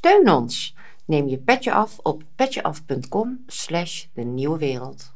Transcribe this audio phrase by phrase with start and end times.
[0.00, 0.76] Steun ons.
[1.04, 5.12] Neem je petje af op petjeaf.com slash de nieuwe wereld.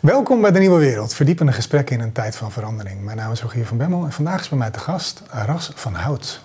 [0.00, 3.04] Welkom bij De Nieuwe Wereld, verdiepende gesprekken in een tijd van verandering.
[3.04, 5.94] Mijn naam is Rogier van Bemmel en vandaag is bij mij te gast Ras van
[5.94, 6.40] Hout.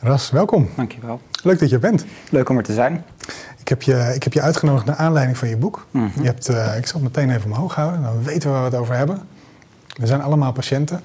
[0.00, 0.68] Ras, welkom.
[0.76, 1.20] Dankjewel.
[1.42, 2.04] Leuk dat je er bent.
[2.30, 3.04] Leuk om er te zijn.
[3.72, 5.86] Ik heb je, ik heb je uitgenodigd naar aanleiding van je boek.
[5.90, 6.20] Mhm.
[6.20, 8.70] je hebt, eh, ik zal het meteen even omhoog houden, dan weten we waar we
[8.70, 9.22] het over hebben.
[9.98, 11.00] We zijn allemaal patiënten.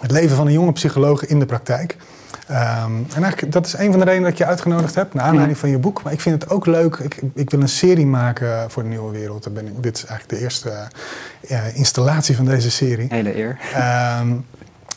[0.00, 1.96] Het leven van een jonge psycholoog in de praktijk.
[2.46, 5.24] Ehm, en eigenlijk, dat is een van de redenen dat ik je uitgenodigd heb, naar
[5.24, 6.02] aanleiding van je boek.
[6.02, 9.12] Maar ik vind het ook leuk, ik, ik wil een serie maken voor de Nieuwe
[9.12, 9.44] Wereld.
[9.44, 10.88] Daar ben ik, dit is eigenlijk de eerste
[11.48, 13.06] eh, installatie van deze serie.
[13.08, 13.58] Hele eer.
[13.74, 14.32] Ehm,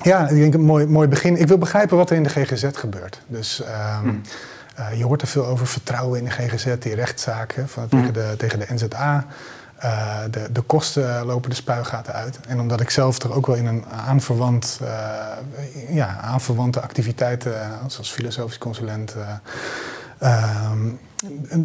[0.02, 1.38] ja, ik denk een mooi, mooi begin.
[1.38, 3.22] Ik wil begrijpen wat er in de GGZ gebeurt.
[3.28, 4.22] Dus ehm, Hmm.
[4.78, 8.00] Eh, je hoort er veel over vertrouwen in de GGZ, die rechtszaken van, Hmm.
[8.00, 9.26] tegen, de, tegen de NZA.
[9.78, 12.40] Eh, de, de kosten lopen de spuigaten uit.
[12.48, 17.70] En omdat ik zelf toch ook wel in een aanverwant, eh, ja, aanverwante activiteiten, eh,
[17.88, 19.30] zoals filosofisch consulent, eh,
[20.20, 20.80] ehm,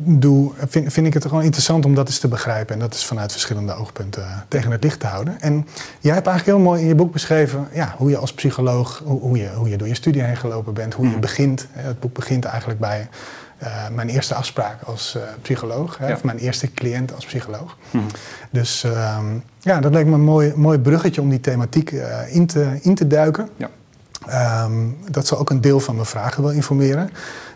[0.04, 2.74] doe, vind, vind ik het gewoon interessant om dat eens te begrijpen.
[2.74, 5.40] En dat is vanuit verschillende oogpunten eh, tegen het licht te houden.
[5.40, 5.66] En
[6.00, 9.20] jij hebt eigenlijk heel mooi in je boek beschreven ja, hoe je als psycholoog, hoe,
[9.20, 11.20] hoe je, hoe je door je studie heen gelopen bent, hoe je Mhm.
[11.20, 11.66] begint.
[11.72, 13.08] Hè, Het boek begint eigenlijk bij
[13.58, 16.14] eh, mijn eerste afspraak als eh, psycholoog, hè, Ja.
[16.14, 17.76] of mijn eerste cliënt als psycholoog.
[17.90, 18.04] Mhm.
[18.50, 19.26] Dus ehm,
[19.60, 22.94] ja, dat leek me een mooi, mooi bruggetje om die thematiek eh, in, te, in
[22.94, 23.48] te duiken.
[23.56, 23.68] Ja.
[24.26, 24.72] Ehm,
[25.10, 27.10] dat zal ook een deel van mijn vragen wel informeren.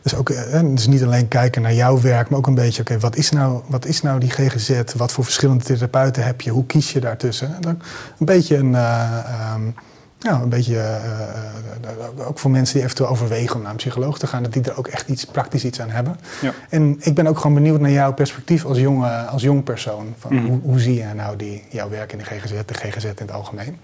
[0.06, 0.32] Dus, ook,
[0.74, 3.62] dus niet alleen kijken naar jouw werk, maar ook een beetje, oké, wat, is nou,
[3.66, 4.80] wat is nou die GGZ?
[4.96, 6.50] Wat voor verschillende therapeuten heb je?
[6.50, 7.56] Hoe kies je daartussen?
[7.60, 7.78] Dan
[8.18, 8.70] een beetje een,
[10.18, 14.26] ja, een beetje, eh, ook voor mensen die eventueel overwegen om naar een psycholoog te
[14.26, 16.16] gaan, dat die er ook echt iets praktisch iets aan hebben.
[16.40, 16.52] Ja.
[16.68, 20.14] En ik ben ook gewoon benieuwd naar jouw perspectief als, jonge, als jong persoon.
[20.18, 20.46] Van Mhm.
[20.46, 23.32] hoe, hoe zie je nou die, jouw werk in de GGZ, de GGZ in het
[23.32, 23.76] algemeen?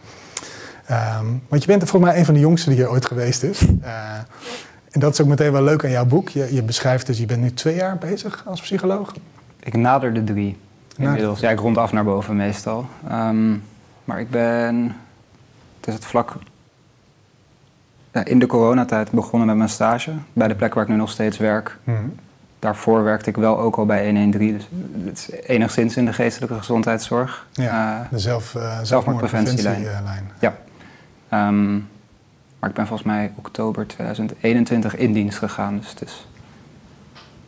[0.87, 3.61] Ehm, want je bent volgens mij een van de jongsten die hier ooit geweest is.
[3.83, 3.91] Eh,
[4.93, 6.29] en dat is ook meteen wel leuk aan jouw boek.
[6.29, 9.13] Je, je beschrijft dus, je bent nu twee jaar bezig als psycholoog.
[9.63, 10.59] Ik nader de drie.
[10.97, 11.41] Inmiddels.
[11.41, 12.87] Ja, ik rond af naar boven meestal.
[13.09, 13.53] Ehm,
[14.05, 14.97] maar ik ben...
[15.77, 16.35] Het is het vlak...
[18.13, 20.13] Ja, in de coronatijd begonnen met mijn stage.
[20.33, 21.79] Bij de plek waar ik nu nog steeds werk.
[22.59, 24.53] Daarvoor werkte ik wel ook al bij 113.
[24.57, 24.67] Dus
[25.05, 27.47] het is enigszins in de geestelijke gezondheidszorg.
[27.53, 29.83] Ja, Eh, de zelf, eh zelfmoordpreventielijn.
[29.85, 30.55] zelfmoordpreventielijn.
[31.29, 31.79] Ehm,
[32.63, 35.79] maar ik ben volgens mij oktober 2021 in dienst gegaan.
[35.79, 36.27] Dus het is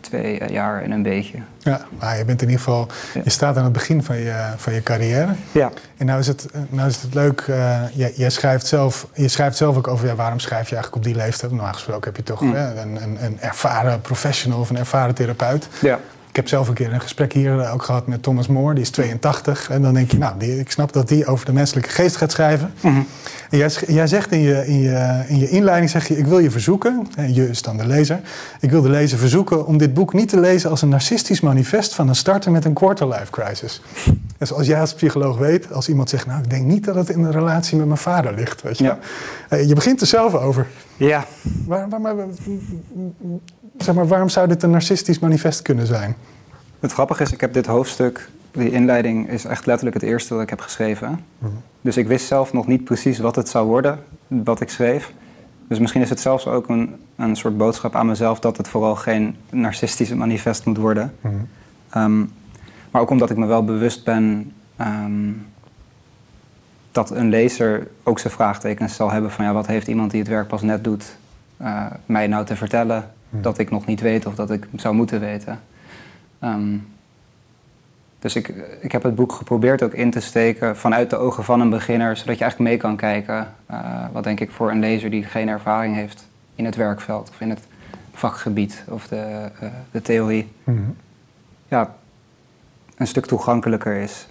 [0.01, 1.39] twee eh, jaar en een beetje.
[1.59, 3.21] Ja, maar je bent in ieder geval, Ja.
[3.25, 5.35] je staat aan het begin van je, van je carrière.
[5.53, 5.71] Ja.
[5.97, 9.57] En nou is het, nou is het leuk, eh, jij, jij schrijft zelf, je schrijft
[9.57, 11.53] zelf ook over ja, waarom schrijf je eigenlijk op die leeftijd.
[11.53, 12.55] Normaal gesproken heb je toch Mm.
[12.55, 15.69] hè, een, een, een ervaren professional of een ervaren therapeut.
[15.81, 15.99] Ja.
[16.35, 18.83] Ik heb zelf een keer een gesprek hier eh, ook gehad met Thomas More, die
[18.83, 19.71] is 82.
[19.71, 22.33] En dan denk je, nou, die, ik snap dat die over de menselijke geest gaat
[22.33, 22.73] schrijven.
[22.81, 23.03] Mhm.
[23.51, 26.39] En jij, jij zegt in je, in, je, in je inleiding, zeg je, ik wil
[26.39, 28.21] je verzoeken, en je is dan de lezer,
[28.61, 31.95] ik wil de lezer verzoeken om dit boek niet te lezen als een narcistisch manifest
[31.95, 33.83] van een starter met een quarter-life crisis.
[34.39, 37.09] Dus als jij als psycholoog weet, als iemand zegt, nou, ik denk niet dat het
[37.09, 38.99] in de relatie met mijn vader ligt, weet je Ja.
[39.49, 40.67] Eh, Je begint er zelf over.
[40.97, 41.25] Ja.
[41.67, 42.15] Waar, waar, maar,
[43.79, 46.17] zeg maar, waarom zou dit een narcistisch manifest kunnen zijn?
[46.81, 50.43] Het grappige is, ik heb dit hoofdstuk, die inleiding is echt letterlijk het eerste dat
[50.43, 51.25] ik heb geschreven.
[51.39, 51.53] Mhm.
[51.81, 55.13] Dus ik wist zelf nog niet precies wat het zou worden, wat ik schreef.
[55.69, 58.97] Dus misschien is het zelfs ook een, een soort boodschap aan mezelf dat het vooral
[58.97, 61.15] geen narcistische manifest moet worden.
[61.21, 61.35] Mhm.
[61.91, 62.19] Ehm,
[62.91, 65.31] maar ook omdat ik me wel bewust ben ehm,
[66.93, 70.29] dat een lezer ook zijn vraagtekens zal hebben van ja, wat heeft iemand die het
[70.29, 71.17] werk pas net doet
[71.57, 73.43] eh, mij nou te vertellen Mhm.
[73.43, 75.61] dat ik nog niet weet of dat ik zou moeten weten.
[76.39, 76.77] Ehm,
[78.19, 78.49] dus ik,
[78.81, 82.17] ik heb het boek geprobeerd ook in te steken vanuit de ogen van een beginner,
[82.17, 83.53] zodat je eigenlijk mee kan kijken.
[83.67, 87.41] eh, wat denk ik voor een lezer die geen ervaring heeft in het werkveld of
[87.41, 87.61] in het
[88.13, 89.17] vakgebied of de,
[89.61, 90.81] eh, de theorie, Mhm.
[91.69, 91.95] ja,
[92.97, 94.29] een stuk toegankelijker is.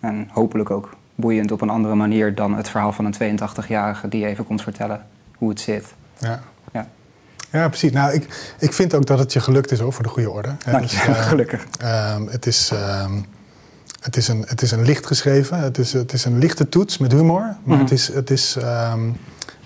[0.00, 4.26] En hopelijk ook boeiend op een andere manier dan het verhaal van een 82-jarige die
[4.26, 5.94] even komt vertellen hoe het zit.
[6.18, 6.40] Ja.
[7.56, 7.68] Ja.
[7.68, 7.92] Precies.
[7.92, 10.56] Nou, ik, ik vind ook dat het je gelukt is, hoor, voor de goede orde.
[10.64, 11.66] Dank dus, je, eh, gelukkig.
[11.80, 13.12] ehm, het, is, ehm,
[14.00, 15.58] het, is een, het is een licht geschreven.
[15.58, 17.40] Het is, het is een lichte toets met humor.
[17.40, 17.80] Maar Mhm.
[17.80, 19.08] het is, het is, ehm,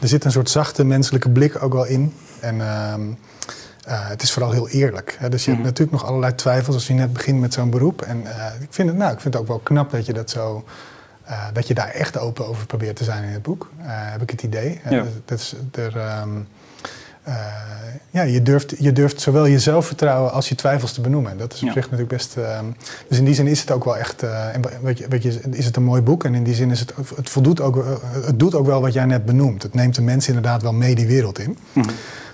[0.00, 2.12] er zit een soort zachte menselijke blik ook wel in.
[2.40, 5.16] En eh, het is vooral heel eerlijk.
[5.18, 5.28] Hè.
[5.28, 5.60] Dus je Mhm.
[5.60, 8.02] hebt natuurlijk nog allerlei twijfels als je net begint met zo'n beroep.
[8.02, 10.30] En eh, ik, vind het, nou, ik vind het ook wel knap dat je dat
[10.30, 10.64] zo...
[11.52, 14.42] dat je daar echt open over probeert te zijn in het boek, heb ik het
[14.42, 14.80] idee.
[14.90, 15.04] Ja.
[15.24, 16.36] dat is, er, ehm, eh,
[18.10, 21.38] ja, je, durft, je durft zowel je zelfvertrouwen als je twijfels te benoemen.
[21.38, 21.72] Dat is op Ja.
[21.72, 22.36] zich natuurlijk best.
[22.36, 22.64] ehm,
[23.08, 24.22] dus in die zin is het ook wel echt.
[24.22, 26.24] eh, en weet je, weet je, is het een mooi boek.
[26.24, 26.92] En in die zin is het.
[27.16, 27.84] Het, voldoet ook, eh,
[28.26, 29.62] het doet ook wel wat jij net benoemt.
[29.62, 31.58] Het neemt de mensen inderdaad wel mee die wereld in.
[31.72, 31.88] Mhm.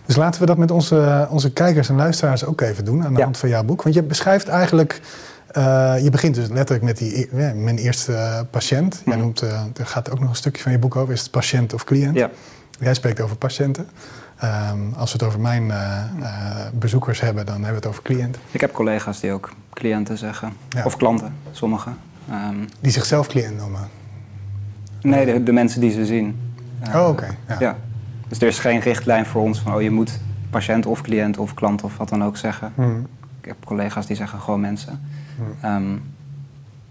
[0.07, 3.19] Dus laten we dat met onze, onze kijkers en luisteraars ook even doen aan de
[3.19, 3.25] Ja.
[3.25, 3.83] hand van jouw boek.
[3.83, 5.01] Want je beschrijft eigenlijk.
[5.47, 9.03] eh, je begint dus letterlijk met die, ja, mijn eerste eh, patiënt.
[9.05, 9.23] Jij Mhm.
[9.25, 11.13] noemt, eh, er gaat ook nog een stukje van je boek over.
[11.15, 12.17] Is het patiënt of cliënt?
[12.17, 12.31] Ja.
[12.81, 13.87] Jij spreekt over patiënten.
[14.37, 18.03] Ehm, als we het over mijn eh, eh, bezoekers hebben, dan hebben we het over
[18.03, 18.43] cliënten.
[18.51, 20.53] Ik heb collega's die ook cliënten zeggen.
[20.69, 20.85] Ja.
[20.85, 21.97] Of klanten, sommigen.
[22.31, 23.81] Ehm, Die zichzelf cliënt noemen.
[25.03, 26.55] nee, de, de mensen die ze zien.
[26.81, 27.37] Eh, oh, oké.
[27.49, 27.57] Ja.
[27.59, 27.77] Ja.
[28.29, 30.19] Dus er is geen richtlijn voor ons van, oh je moet
[30.51, 32.73] patiënt of cliënt of klant of wat dan ook zeggen.
[32.75, 33.07] Hmm.
[33.41, 35.01] Ik heb collega's die zeggen gewoon mensen.
[35.37, 35.55] Hmm.
[35.61, 35.97] Ehm,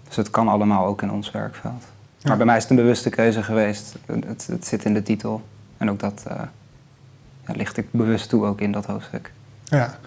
[0.07, 1.83] dus het kan allemaal ook in ons werkveld.
[2.17, 2.27] Ja.
[2.29, 3.95] Maar bij mij is het een bewuste keuze geweest.
[4.27, 5.41] Het, het zit in de titel.
[5.77, 6.35] En ook dat eh,
[7.47, 9.31] ja, licht ik bewust toe ook in dat hoofdstuk.
[9.63, 9.97] Ja.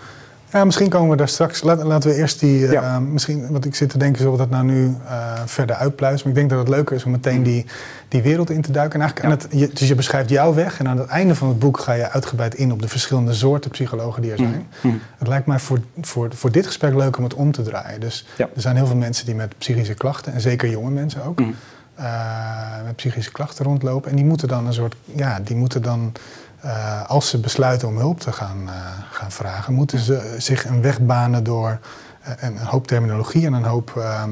[0.53, 1.63] ja, misschien komen we daar straks.
[1.63, 2.67] Laat, laten we eerst die.
[2.67, 3.01] eh, Ja.
[3.01, 6.21] misschien, want ik zit te denken, zullen we dat nou nu eh, verder uitpluizen?
[6.29, 7.67] Maar ik denk dat het leuker is om meteen die,
[8.09, 9.01] die wereld in te duiken.
[9.01, 10.79] En eigenlijk aan het, je, dus je beschrijft jouw weg.
[10.79, 13.71] En aan het einde van het boek ga je uitgebreid in op de verschillende soorten
[13.71, 14.67] psychologen die er zijn.
[14.83, 14.95] Mhm.
[15.19, 18.01] Het lijkt mij voor, voor, voor dit gesprek leuk om het om te draaien.
[18.01, 18.49] Dus Ja.
[18.55, 21.49] er zijn heel veel mensen die met psychische klachten, en zeker jonge mensen ook, Mhm.
[21.95, 24.11] eh, met psychische klachten rondlopen.
[24.11, 26.13] En die moeten dan een soort, ja, die moeten dan,
[26.61, 28.75] eh, als ze besluiten om hulp te gaan, eh,
[29.11, 31.79] gaan vragen, moeten ze zich een weg banen door
[32.23, 34.31] eh, een, hoop terminologie en een hoop ehm,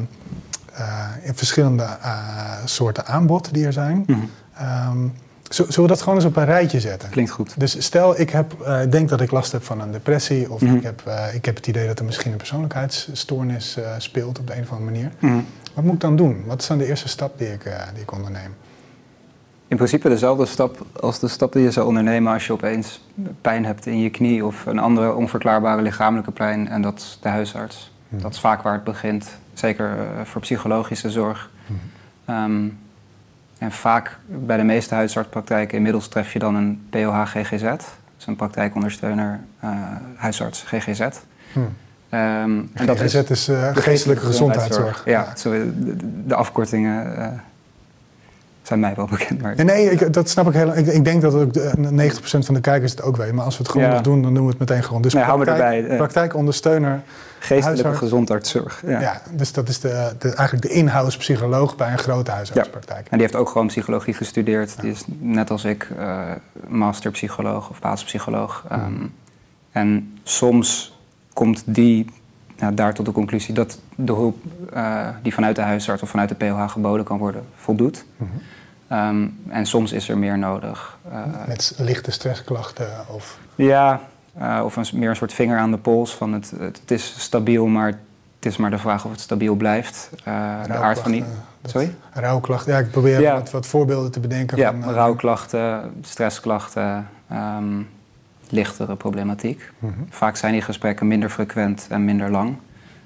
[0.73, 1.87] eh, in verschillende
[2.65, 4.05] soorten aanbod die er zijn.
[4.07, 4.19] Mhm.
[4.57, 4.99] Ehm,
[5.49, 7.09] zullen we dat gewoon eens op een rijtje zetten?
[7.11, 7.55] Klinkt goed.
[7.61, 8.55] Dus stel, ik heb,
[8.91, 10.75] denk dat ik last heb van een depressie, of Mhm.
[10.77, 11.03] ik, heb,
[11.33, 14.91] ik heb het idee dat er misschien een persoonlijkheidsstoornis speelt op de een of andere
[14.91, 15.13] manier.
[15.19, 15.41] Mhm.
[15.75, 16.45] Wat moet ik dan doen?
[16.47, 17.63] Wat is dan de eerste stap die ik,
[17.93, 18.55] die ik onderneem?
[19.69, 23.05] In principe dezelfde stap als de stap die je zou ondernemen als je opeens
[23.41, 27.29] pijn hebt in je knie of een andere onverklaarbare lichamelijke pijn en dat is de
[27.29, 27.93] huisarts.
[28.09, 28.23] Mhm.
[28.23, 31.51] Dat is vaak waar het begint, zeker eh, voor psychologische zorg.
[31.67, 31.79] Mhm.
[32.25, 32.69] Ehm,
[33.59, 37.85] en vaak bij de meeste huisartspraktijken inmiddels tref je dan een POH-GGZ, dat
[38.19, 39.71] is een praktijkondersteuner eh,
[40.17, 41.01] huisarts GGZ.
[41.53, 41.59] Hm.
[42.09, 45.03] Ehm, en En dat is is eh, geestelijke gezondheidszorg.
[45.05, 47.17] Ja, de, de- de afkortingen
[48.67, 49.43] zijn mij wel bekend.
[49.43, 50.77] Maar nee, ik, dat snap ik heel.
[50.77, 53.33] Ik, ik denk dat ook de, 90% van de kijkers het ook weet.
[53.33, 53.93] Maar als we het gewoon Ja.
[53.93, 55.03] nog doen, dan doen we het meteen gewoon.
[55.03, 55.97] Dus Nee, praktijk, erbij, eh.
[55.97, 57.03] praktijkondersteuner.
[57.39, 57.99] geestelijke huisarts.
[57.99, 58.83] gezondheidszorg.
[58.87, 59.01] Ja.
[59.01, 59.21] Ja.
[59.31, 63.01] dus dat is de, de, eigenlijk de in-house psycholoog bij een grote huisartspraktijk.
[63.09, 64.81] En die heeft ook gewoon psychologie gestudeerd.
[64.81, 66.21] Die is net als ik eh
[66.69, 68.65] masterpsycholoog of basispsycholoog.
[68.69, 68.93] Ehm,
[69.73, 70.99] En soms
[71.33, 72.11] komt die
[72.59, 74.37] nou, daar tot de conclusie dat de hulp
[74.73, 78.05] eh, die vanuit de huisarts of vanuit de POH geboden kan worden, voldoet.
[78.17, 78.31] Mhm.
[78.89, 80.99] Ehm, en soms is er meer nodig.
[81.11, 83.39] Eh, Met lichte stressklachten of...
[83.55, 84.01] ja,
[84.39, 87.67] eh, of een, meer een soort vinger aan de pols van het, het, is stabiel,
[87.67, 90.11] maar het is maar de vraag of het stabiel blijft.
[90.67, 91.25] De aard van die...
[91.65, 91.95] Sorry?
[92.13, 92.73] Rouwklachten.
[92.73, 93.33] Ja, ik probeer Ja.
[93.35, 94.57] wat, wat voorbeelden te bedenken.
[94.57, 97.83] Ja, van, rouwklachten, stressklachten, ehm,
[98.51, 99.73] lichtere problematiek.
[99.79, 99.93] mhm.
[100.09, 102.57] Vaak zijn die gesprekken minder frequent en minder lang.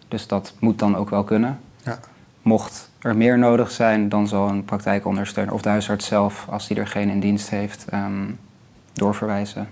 [0.09, 1.59] Dus dat moet dan ook wel kunnen.
[1.85, 1.99] Ja.
[2.43, 6.77] Mocht er meer nodig zijn, dan zal een praktijkondersteuner of de huisarts zelf, als die
[6.77, 8.31] er geen in dienst heeft, ehm,
[8.93, 9.69] doorverwijzen.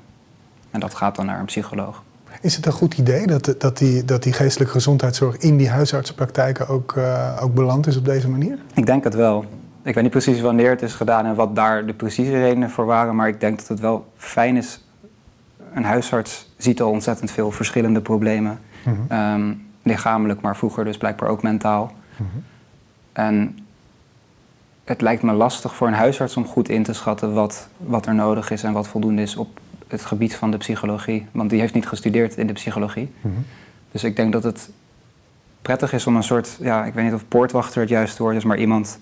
[0.71, 2.03] En dat gaat dan naar een psycholoog.
[2.41, 6.69] Is het een goed idee dat, dat, die, dat die geestelijke gezondheidszorg in die huisartsenpraktijken
[6.69, 8.59] ook, eh, ook beland is op deze manier?
[8.75, 9.45] Ik denk het wel.
[9.83, 12.87] Ik weet niet precies wanneer het is gedaan en wat daar de precieze redenen voor
[12.87, 14.88] waren, maar ik denk dat het wel fijn is.
[15.75, 18.59] Een huisarts ziet al ontzettend veel verschillende problemen.
[18.83, 18.97] Mhm.
[19.09, 21.93] Ehm, lichamelijk, maar vroeger dus blijkbaar ook mentaal.
[22.17, 22.29] Mhm.
[23.13, 23.59] En
[24.85, 28.15] het lijkt me lastig voor een huisarts om goed in te schatten wat, wat er
[28.15, 31.27] nodig is en wat voldoende is op het gebied van de psychologie.
[31.33, 33.13] Want die heeft niet gestudeerd in de psychologie.
[33.21, 33.35] Mhm.
[33.93, 34.71] Dus ik denk dat het
[35.63, 38.45] prettig is om een soort, ja, ik weet niet of poortwachter het juiste woord is,
[38.45, 38.99] maar iemand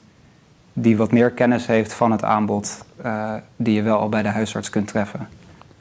[0.73, 4.29] die wat meer kennis heeft van het aanbod, eh, die je wel al bij de
[4.29, 5.29] huisarts kunt treffen.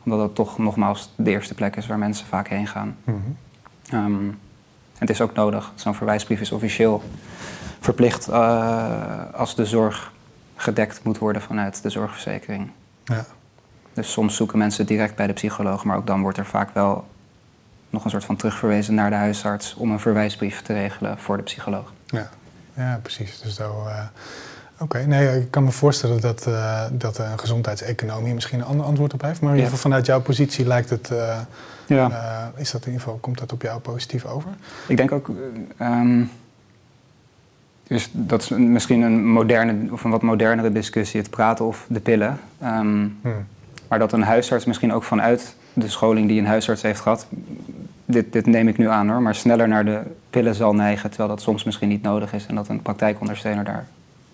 [0.05, 2.97] Omdat dat toch nogmaals de eerste plek is waar mensen vaak heen gaan.
[3.89, 4.39] En
[4.97, 5.71] het is ook nodig.
[5.75, 7.03] Zo'n verwijsbrief is officieel
[7.79, 10.11] verplicht eh, als de zorg
[10.55, 12.71] gedekt moet worden vanuit de zorgverzekering.
[13.03, 13.25] Ja.
[13.93, 17.07] Dus soms zoeken mensen direct bij de psycholoog, maar ook dan wordt er vaak wel
[17.89, 21.43] nog een soort van terugverwezen naar de huisarts om een verwijsbrief te regelen voor de
[21.43, 21.93] psycholoog.
[22.05, 22.29] Ja,
[22.73, 23.41] ja precies.
[23.41, 23.87] Dus zo,
[24.79, 29.13] Oké, nee, ik kan me voorstellen dat, eh, dat een gezondheidseconomie misschien een ander antwoord
[29.13, 29.41] op heeft.
[29.41, 31.37] Maar in ieder geval vanuit jouw positie lijkt het, eh,
[31.87, 32.09] Ja.
[32.11, 34.49] eh, is dat in ieder geval, komt dat op jou positief over?
[34.87, 36.23] Ik denk ook, eh, ehm,
[37.87, 41.99] dus dat is misschien een moderne of een wat modernere discussie, het praten of de
[41.99, 42.39] pillen.
[42.61, 43.45] Ehm, Hmm.
[43.87, 47.27] maar dat een huisarts misschien ook vanuit de scholing die een huisarts heeft gehad,
[48.05, 51.29] dit, dit neem ik nu aan hoor, maar sneller naar de pillen zal neigen, terwijl
[51.29, 53.63] dat soms misschien niet nodig is en dat een praktijkondersteuner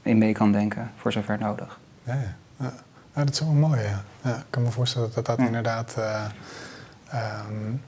[0.04, 1.80] daarin mee kan denken, voor zover nodig.
[2.04, 2.36] Ja, ja.
[3.16, 3.24] ja.
[3.24, 3.82] dat is wel mooi.
[3.82, 4.04] Ja.
[4.22, 4.36] ja.
[4.36, 5.96] ik kan me voorstellen dat dat inderdaad.
[5.98, 6.26] Uh,
[7.50, 7.82] um,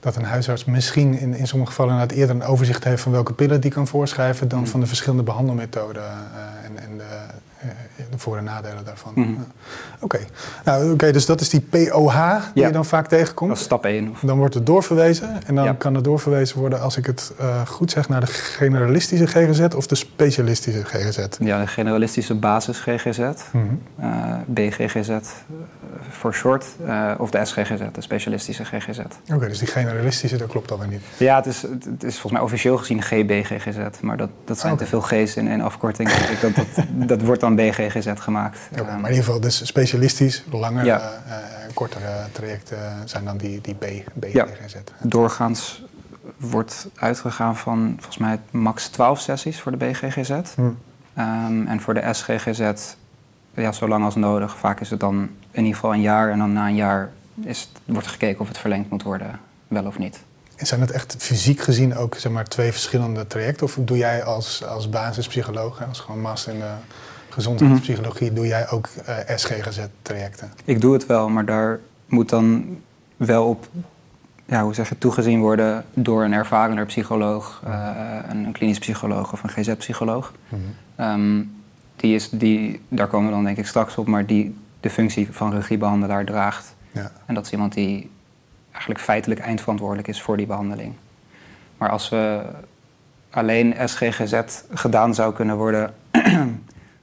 [0.00, 3.32] dat een huisarts misschien in, in sommige gevallen inderdaad eerder een overzicht heeft van welke
[3.32, 4.66] pillen die kan voorschrijven dan mm.
[4.66, 7.26] van de verschillende behandelmethoden uh, en, en de,
[8.10, 9.12] de voor- en nadelen daarvan.
[9.14, 9.46] Mm.
[10.00, 10.26] Oké, okay.
[10.64, 12.14] nou, dus dat is die POH
[12.54, 12.66] die ja.
[12.66, 13.50] je dan vaak tegenkomt.
[13.50, 14.10] Dat is stap 1.
[14.10, 14.20] Of...
[14.20, 15.74] Dan wordt het doorverwezen en dan ja.
[15.78, 19.86] kan het doorverwezen worden, als ik het uh, goed zeg, naar de generalistische GGZ of
[19.86, 21.26] de specialistische GGZ.
[21.38, 24.44] Ja, de generalistische basis GGZ, mm -hmm.
[24.46, 25.18] BGGZ
[26.10, 26.66] voor short,
[27.18, 28.98] of de SGGZ, de specialistische GGZ.
[28.98, 31.02] Oké, okay, dus die generalistische, dat klopt alweer niet.
[31.16, 34.86] Ja, het is, het is volgens mij officieel gezien GBGGZ, maar dat, dat zijn te
[34.86, 36.10] veel G's in, in afkorting.
[36.40, 36.66] dat, dat,
[37.08, 38.58] dat wordt dan BGGZ gemaakt.
[38.72, 41.12] Okay, um, maar in ieder geval, dus specialistisch, langere, ja.
[41.26, 41.34] uh,
[41.74, 43.84] kortere trajecten zijn dan die, die B,
[44.14, 44.72] BGGZ.
[44.72, 44.80] Ja.
[45.00, 45.82] Doorgaans
[46.36, 50.32] wordt uitgegaan van volgens mij max 12 sessies voor de BGGZ.
[50.54, 50.78] Hmm.
[51.18, 52.72] Um, en voor de SGGZ,
[53.54, 54.56] ja, zo lang als nodig.
[54.56, 57.72] Vaak is het dan in ieder geval een jaar en dan na een jaar is,
[57.84, 60.20] wordt gekeken of het verlengd moet worden, wel of niet.
[60.56, 63.66] En zijn het echt fysiek gezien ook zeg maar, twee verschillende trajecten?
[63.66, 66.72] Of doe jij als, als basispsycholoog, als gewoon master in de
[67.34, 70.52] gezondheidspsychologie, doe jij ook uh, SGGZ-trajecten?
[70.64, 72.78] Ik doe het wel, maar daar moet dan
[73.16, 73.68] wel op
[74.46, 77.88] ja, hoe zeg je, toegezien worden door een ervarender psycholoog, uh,
[78.28, 80.32] een, een, klinisch psycholoog of een GZ-psycholoog.
[80.48, 80.60] Mm
[80.96, 81.10] -hmm.
[81.10, 81.62] um,
[81.96, 85.28] die is, die, daar komen we dan denk ik straks op, maar die de functie
[85.30, 86.74] van regiebehandelaar draagt.
[86.90, 87.12] Ja.
[87.26, 88.10] En dat is iemand die
[88.70, 90.94] eigenlijk feitelijk eindverantwoordelijk is voor die behandeling.
[91.78, 92.42] Maar als we
[93.30, 94.40] alleen SGGZ
[94.74, 95.94] gedaan zou kunnen worden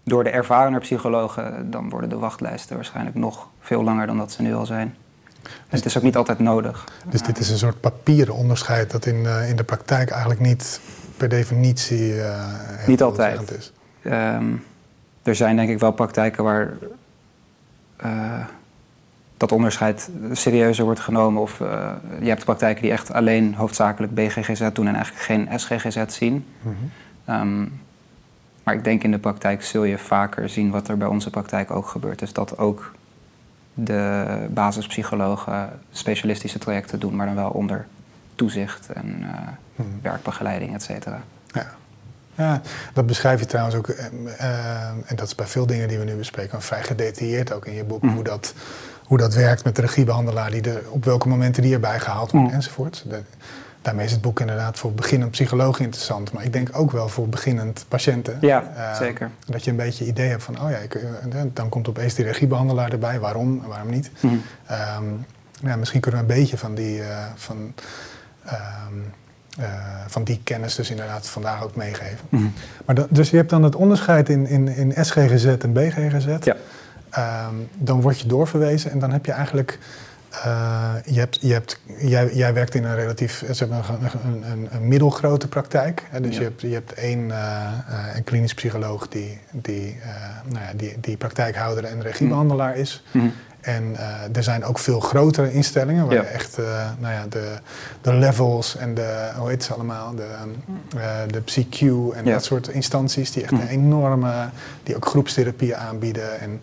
[0.04, 4.42] door de ervarende psychologen, dan worden de wachtlijsten waarschijnlijk nog veel langer dan dat ze
[4.42, 4.96] nu al zijn.
[5.42, 6.88] Dus het is ook niet altijd nodig.
[7.10, 10.82] Dus dit is een soort papieren onderscheid dat in, uh, in de praktijk eigenlijk niet
[11.18, 12.46] per definitie uh,
[12.88, 13.72] niet altijd is.
[14.04, 14.64] Um,
[15.24, 16.74] er zijn denk ik wel praktijken waar
[18.06, 18.46] uh,
[19.38, 21.42] dat onderscheid serieuzer wordt genomen.
[21.42, 21.58] Of
[22.20, 26.46] je hebt praktijken die echt alleen hoofdzakelijk BGGZ doen en eigenlijk geen SGGZ zien.
[26.62, 26.76] Mm
[27.26, 27.36] -hmm.
[27.36, 27.82] um,
[28.64, 31.72] maar ik denk in de praktijk zul je vaker zien wat er bij onze praktijk
[31.72, 32.20] ook gebeurt.
[32.20, 32.92] Dus dat ook
[33.74, 37.86] de basispsychologen specialistische trajecten doen, maar dan wel onder
[38.36, 39.28] toezicht en uh,
[39.76, 40.00] hmm.
[40.02, 41.22] werkbegeleiding, et cetera.
[41.48, 41.72] Ja.
[42.36, 42.62] ja,
[42.94, 43.98] dat beschrijf je trouwens ook, uh,
[44.40, 47.74] uh, en dat is bij veel dingen die we nu bespreken, vrij gedetailleerd ook in
[47.74, 48.14] je boek, mm.
[48.14, 48.54] hoe, dat,
[49.04, 52.48] hoe dat werkt met de regiebehandelaar, die er, op welke momenten die erbij gehaald wordt
[52.48, 52.54] mm.
[52.54, 53.06] enzovoort.
[53.08, 53.22] De,
[53.82, 56.32] daarmee is het boek inderdaad voor beginnend psycholoog interessant.
[56.32, 58.38] Maar ik denk ook wel voor beginnend patiënten.
[58.42, 59.30] Ja, uh, zeker.
[59.46, 61.00] Dat je een beetje idee hebt van, oh ja, ik,
[61.54, 63.20] dan komt opeens die regiebehandelaar erbij.
[63.20, 64.12] Waarom en waarom niet?
[64.20, 65.06] Mm -hmm.
[65.06, 65.26] um,
[65.64, 67.74] ja, misschien kunnen we een beetje van die, uh, van,
[68.46, 69.14] um,
[69.60, 69.66] uh,
[70.08, 72.26] van die kennis dus inderdaad vandaag ook meegeven.
[72.30, 72.54] Mm -hmm.
[72.86, 76.36] maar dat, dus je hebt dan het onderscheid in, in, in SGGZ en BGGZ.
[76.44, 76.56] Ja.
[77.48, 79.80] Um, dan word je doorverwezen en dan heb je eigenlijk...
[80.36, 83.90] Uh, je hebt, je hebt, jij, jij werkt in een relatief zeg maar,
[84.24, 86.04] een, een, een middelgrote praktijk.
[86.10, 86.22] Hè?
[86.22, 86.42] Dus ja.
[86.42, 87.36] je, hebt, je hebt één uh,
[87.90, 90.00] uh, een klinisch psycholoog die, die,
[90.46, 93.04] nou ja, die, die praktijkhouder en regiebehandelaar is.
[93.12, 93.34] Mm.
[93.62, 93.96] En
[94.34, 96.24] er zijn ook veel grotere instellingen waar ja.
[96.24, 96.58] echt
[97.00, 97.54] nou ja, de,
[98.02, 100.28] de levels en de, hoe heet ze allemaal, de,
[101.28, 101.82] de PCQ
[102.16, 103.60] en dat soort instanties die echt mm.
[103.60, 104.50] een enorme,
[104.84, 106.40] die ook groepstherapieën aanbieden.
[106.40, 106.62] En,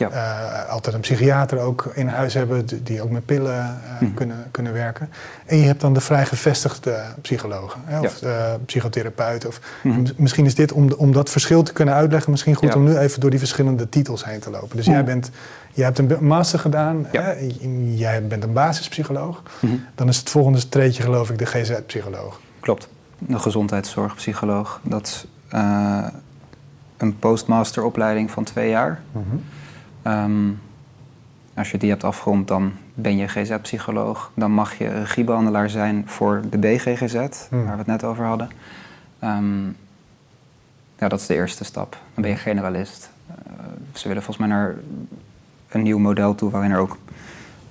[0.00, 0.64] ja.
[0.64, 4.14] Uh, altijd een psychiater ook in huis hebben die ook met pillen uh, mm.
[4.14, 5.08] kunnen, kunnen werken.
[5.46, 8.58] En je hebt dan de vrij gevestigde psychologen hè, of ja.
[8.64, 9.46] psychotherapeut.
[9.46, 10.06] Of, mm.
[10.16, 13.20] Misschien is dit om, om dat verschil te kunnen uitleggen, misschien goed om nu even
[13.20, 14.76] door die verschillende titels heen te lopen.
[14.76, 14.92] Dus mm.
[14.92, 15.30] jij, bent,
[15.72, 17.32] jij hebt een master gedaan, hè,
[17.94, 19.42] jij bent een basispsycholoog.
[19.60, 19.84] -hmm.
[19.94, 22.40] Dan is het volgende treedje geloof ik de GZ-psycholoog.
[22.60, 22.88] Klopt,
[23.28, 24.80] een gezondheidszorgpsycholoog.
[24.82, 26.06] Dat is uh,
[26.96, 29.00] een postmasteropleiding van twee jaar.
[29.12, 29.42] -hmm.
[30.06, 30.60] Um,
[31.54, 34.30] als je die hebt afgerond, dan ben je GZ-psycholoog.
[34.34, 37.14] Dan mag je regiebehandelaar zijn voor de BGGZ,
[37.48, 37.64] hmm.
[37.64, 38.50] waar we het net over hadden.
[39.24, 39.76] Um,
[40.98, 41.90] ja, dat is de eerste stap.
[42.14, 43.10] Dan ben je generalist.
[43.30, 43.34] Uh,
[43.92, 44.74] ze willen volgens mij naar
[45.68, 46.96] een nieuw model toe waarin er ook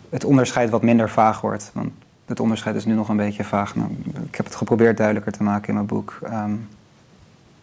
[0.09, 1.71] het onderscheid wat minder vaag wordt.
[1.73, 1.91] Want
[2.25, 3.75] het onderscheid is nu nog een beetje vaag.
[3.75, 3.89] Nou,
[4.27, 6.19] ik heb het geprobeerd duidelijker te maken in mijn boek.
[6.23, 6.67] Um,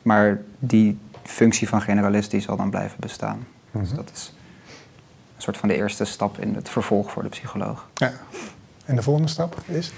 [0.03, 3.47] maar die functie van generalist die zal dan blijven bestaan.
[3.71, 4.33] Dus dat is
[5.37, 7.87] een soort van de eerste stap in het vervolg voor de psycholoog.
[7.95, 8.13] Ja.
[8.85, 9.93] En de volgende stap is?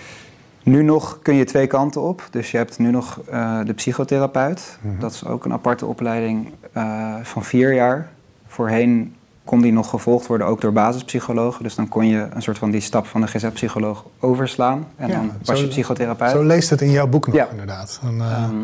[0.62, 2.26] Nu nog kun je twee kanten op.
[2.30, 4.78] Dus je hebt nu nog uh, de psychotherapeut.
[4.80, 5.00] Mm -hmm.
[5.00, 8.08] Dat is ook een aparte opleiding uh, van vier jaar.
[8.46, 9.14] Voorheen
[9.44, 11.62] kon die nog gevolgd worden ook door basispsychologen.
[11.62, 14.86] Dus dan kon je een soort van die stap van de GZ-psycholoog overslaan.
[14.96, 16.30] En Ja, dan was zo- je psychotherapeut.
[16.30, 17.48] Zo leest het in jouw boek nog Ja.
[17.50, 17.98] inderdaad.
[18.02, 18.54] Dan, eh, Ehm,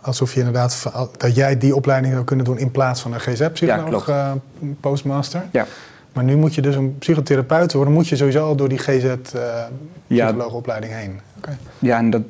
[0.00, 3.32] alsof je inderdaad dat jij die opleiding zou kunnen doen in plaats van een Ja,
[3.32, 4.08] GZ-psycholoog, klopt.
[4.08, 4.30] eh,
[4.80, 5.42] postmaster.
[5.52, 5.66] ja.
[6.16, 10.92] Maar nu moet je dus een psychotherapeut worden, moet je sowieso al door die GZ-psycholoogopleiding
[10.92, 11.20] heen.
[11.36, 11.56] Oké.
[11.78, 12.22] ja, en dat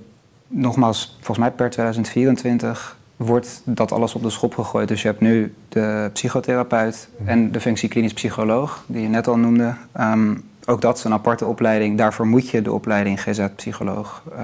[0.48, 4.88] nogmaals, volgens mij per 2024 wordt dat alles op de schop gegooid.
[4.88, 7.28] Dus je hebt nu de psychotherapeut Mhm.
[7.28, 9.74] en de functie klinisch psycholoog, die je net al noemde.
[9.92, 11.98] Ehm, ook dat is een aparte opleiding.
[11.98, 14.42] Daarvoor moet je de opleiding GZ-psycholoog eh,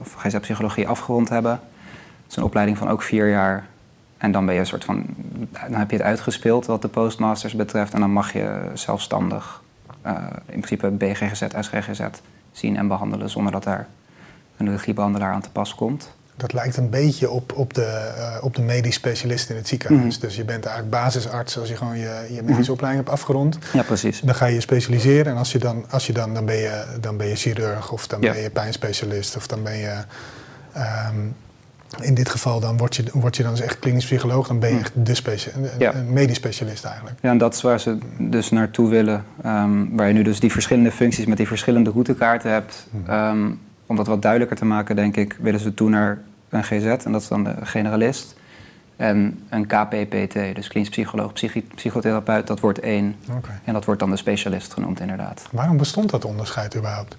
[0.00, 1.52] of GZ-psychologie afgerond hebben.
[1.52, 1.60] Het
[2.30, 3.66] is een opleiding van ook vier jaar.
[4.18, 5.04] En dan ben je een soort van,
[5.70, 7.92] dan heb je het uitgespeeld wat de postmasters betreft.
[7.94, 9.62] En dan mag je zelfstandig
[10.02, 10.12] eh,
[10.46, 12.00] in principe BGGZ, SGGZ
[12.52, 13.86] zien en behandelen zonder dat daar
[14.56, 16.14] een regiebehandelaar aan te pas komt.
[16.36, 20.16] Dat lijkt een beetje op, op, de, eh, op de medisch specialist in het ziekenhuis.
[20.16, 20.26] Mhm.
[20.26, 23.58] Dus je bent eigenlijk basisarts als je gewoon je, je medische opleiding hebt afgerond.
[23.72, 24.20] Ja, precies.
[24.20, 26.84] Dan ga je je specialiseren en als je dan, als je dan, dan, ben, je,
[27.00, 28.32] dan ben je chirurg of dan Ja.
[28.32, 29.98] ben je pijnspecialist of dan ben je...
[30.72, 31.16] ehm,
[32.00, 34.68] in dit geval dan word je, word je dan dus echt klinisch psycholoog, dan ben
[34.68, 34.84] je Mhm.
[34.84, 35.94] echt de Ja.
[35.94, 37.16] een medisch specialist eigenlijk.
[37.22, 39.24] Ja, en dat is waar ze dus naartoe willen.
[39.42, 42.86] Ehm, waar je nu dus die verschillende functies met die verschillende routekaarten hebt.
[42.90, 43.10] Mhm.
[43.10, 43.50] Ehm,
[43.86, 46.84] om dat wat duidelijker te maken, denk ik, willen ze toe naar een GZ.
[47.04, 48.34] En dat is dan de generalist.
[48.96, 51.32] En een KPPT, dus klinisch psycholoog,
[51.74, 53.14] psychotherapeut, dat wordt één.
[53.64, 55.42] En dat wordt dan de specialist genoemd, inderdaad.
[55.50, 57.16] Waarom bestond dat onderscheid überhaupt?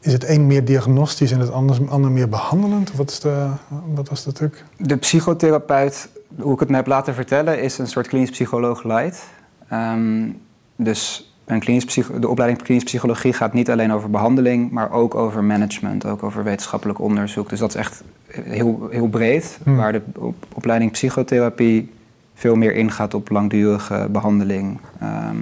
[0.00, 2.92] Is het een meer diagnostisch en het ander, meer behandelend?
[2.92, 3.46] Wat, is de,
[3.94, 4.64] wat was de truc?
[4.76, 9.26] De psychotherapeut, hoe ik het me heb laten vertellen, is een soort klinisch psycholoog light.
[9.68, 10.28] Ehm,
[10.76, 15.14] dus een klinisch psycho- de opleiding klinisch psychologie gaat niet alleen over behandeling, maar ook
[15.14, 17.48] over management, ook over wetenschappelijk onderzoek.
[17.48, 19.76] Dus dat is echt heel, heel breed, Hmm.
[19.76, 21.92] waar de op- opleiding psychotherapie
[22.34, 25.36] veel meer ingaat op langdurige behandeling ehm,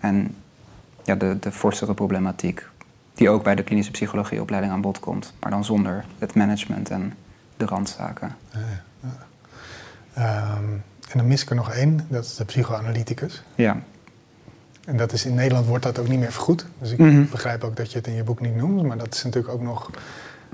[0.00, 0.34] en
[1.04, 2.66] ja, de, de forsere problematiek,
[3.14, 7.12] die ook bij de klinische psychologieopleiding aan bod komt, maar dan zonder het management en
[7.56, 8.36] de randzaken.
[8.52, 8.58] Ja,
[9.00, 9.08] ja.
[10.14, 10.64] Ehm,
[11.10, 13.42] en dan mis ik er nog één, dat is de psychoanalyticus.
[13.54, 13.76] Ja.
[14.84, 16.66] En dat is in Nederland wordt dat ook niet meer vergoed.
[16.78, 17.24] Dus ik Mhm.
[17.30, 18.82] begrijp ook dat je het in je boek niet noemt.
[18.82, 19.90] Maar dat is natuurlijk ook nog.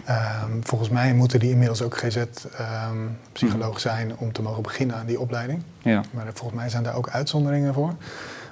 [0.05, 3.79] ehm, volgens mij moeten die inmiddels ook GZ-psycholoog Mhm.
[3.81, 5.62] zijn om te mogen beginnen aan die opleiding.
[5.79, 6.03] Ja.
[6.11, 7.94] Maar volgens mij zijn daar ook uitzonderingen voor.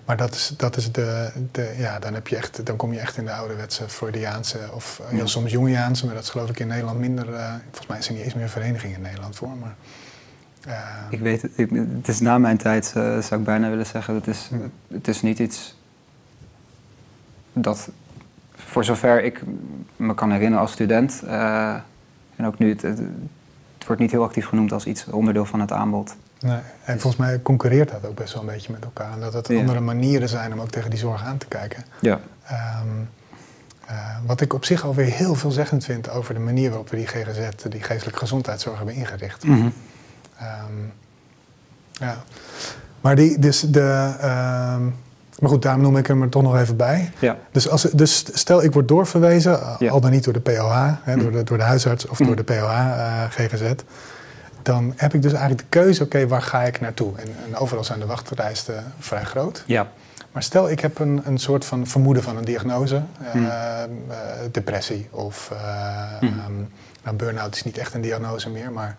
[0.07, 1.75] Maar dat is, dat is de, de.
[1.79, 4.59] Ja, dan, heb je echt, dan kom je echt in de ouderwetse Freudiaanse.
[4.75, 5.27] of heel Ja.
[5.27, 6.05] soms Jungiaanse.
[6.07, 7.35] Maar dat is geloof ik in Nederland minder.
[7.35, 9.49] eh, volgens mij is er niet eens meer een vereniging in Nederland voor.
[9.61, 9.75] Maar,
[10.67, 10.75] eh,
[11.11, 14.15] Ik weet het, ik- het is na mijn tijd, eh, zou ik bijna willen zeggen.
[14.15, 14.73] Het is, Hmm.
[14.89, 15.77] het is niet iets
[17.53, 17.89] dat,
[18.55, 19.43] voor zover ik
[19.97, 21.23] me kan herinneren als student,
[22.37, 22.99] en ook nu, het, het,
[23.79, 26.17] het wordt niet heel actief genoemd als iets onderdeel van het aanbod.
[26.47, 29.13] Nee, en volgens mij concurreert dat ook best wel een beetje met elkaar.
[29.13, 29.59] En dat het Ja.
[29.59, 31.85] andere manieren zijn om ook tegen die zorg aan te kijken.
[32.01, 32.21] Ja.
[32.47, 32.87] Ehm,
[33.87, 37.07] eh, wat ik op zich alweer heel veelzeggend vind over de manier waarop we die
[37.07, 39.45] GGZ, die geestelijke gezondheidszorg, hebben ingericht.
[39.45, 39.69] Mhm.
[40.39, 40.73] Ehm,
[41.93, 42.17] ja.
[43.01, 44.15] Maar die, dus de.
[44.21, 44.85] ehm,
[45.39, 47.11] maar goed, daarom noem ik hem er toch nog even bij.
[47.19, 47.37] Ja.
[47.53, 49.91] Dus, als, dus stel ik word doorverwezen, Ja.
[49.91, 51.37] al dan niet door de POH, hè, door, Mm.
[51.37, 52.27] de, door de huisarts of Mm.
[52.27, 53.63] door de POH eh, GGZ,
[54.67, 57.17] dan heb ik dus eigenlijk de keuze, oké, waar ga ik naartoe?
[57.17, 59.63] En, en overal zijn de wachtlijsten vrij groot.
[59.67, 59.89] Ja.
[60.33, 63.47] Maar stel ik heb een, een soort van vermoeden van een diagnose, eh, Mm.
[63.47, 64.17] eh,
[64.53, 66.29] depressie of eh, Mm.
[66.29, 66.53] ehm,
[67.03, 68.97] nou, burn-out is niet echt een diagnose meer, maar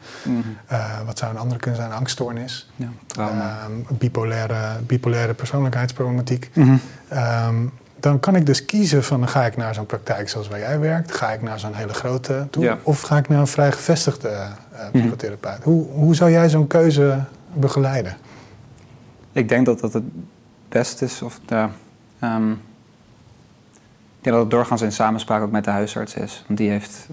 [0.68, 1.92] eh, wat zou een andere kunnen zijn?
[1.92, 2.88] Angststoornis, ja.
[3.18, 6.50] Ehm, bipolaire, bipolaire persoonlijkheidsproblematiek.
[7.08, 7.56] Ehm,
[8.00, 11.12] dan kan ik dus kiezen van ga ik naar zo'n praktijk zoals waar jij werkt,
[11.16, 12.78] ga ik naar zo'n hele grote toe, Ja.
[12.84, 14.50] of ga ik naar een vrij gevestigde eh,
[14.82, 14.92] Mhm.
[15.00, 15.64] psychotherapeut.
[15.64, 18.18] Hoe, hoe zou jij zo'n keuze begeleiden?
[19.32, 20.04] Ik denk dat dat het
[20.70, 21.22] best is.
[21.22, 21.70] Of, ja,
[22.20, 22.58] ehm, ik
[24.24, 26.44] denk dat het doorgaans in samenspraak ook met de huisarts is.
[26.48, 27.08] Want die heeft,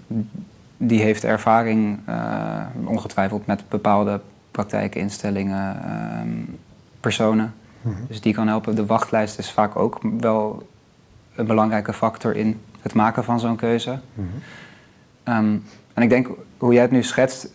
[0.76, 4.20] die heeft ervaring, eh, ongetwijfeld, met bepaalde
[4.50, 6.28] praktijken, instellingen, ehm,
[7.00, 7.54] personen.
[8.08, 8.74] Dus die kan helpen.
[8.74, 10.68] De wachtlijst is vaak ook wel
[11.34, 13.98] een belangrijke factor in het maken van zo'n keuze.
[15.22, 15.56] Ehm,
[15.94, 17.48] en ik denk, hoe jij het nu schetst,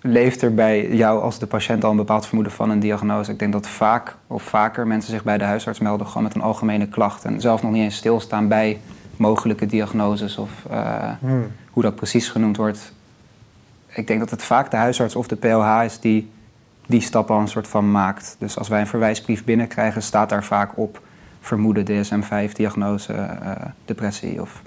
[0.00, 3.32] leeft er bij jou als de patiënt al een bepaald vermoeden van een diagnose.
[3.32, 6.40] Ik denk dat vaak of vaker mensen zich bij de huisarts melden gewoon met een
[6.40, 7.24] algemene klacht.
[7.24, 8.80] En zelf nog niet eens stilstaan bij
[9.16, 11.46] mogelijke diagnoses of eh, Hmm.
[11.70, 12.92] hoe dat precies genoemd wordt.
[13.86, 16.30] Ik denk dat het vaak de huisarts of de PLH is die
[16.86, 18.36] die stap al een soort van maakt.
[18.38, 21.00] Dus als wij een verwijsbrief binnenkrijgen, staat daar vaak op
[21.40, 23.50] vermoeden DSM-5, diagnose, eh,
[23.84, 24.62] depressie of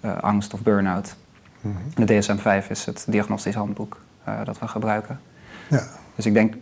[0.00, 1.16] eh, angst of burn-out.
[1.60, 1.74] Mhm.
[1.94, 5.20] De DSM-5 is het diagnostisch handboek eh, dat we gebruiken.
[5.68, 5.82] Ja.
[6.14, 6.54] Dus ik denk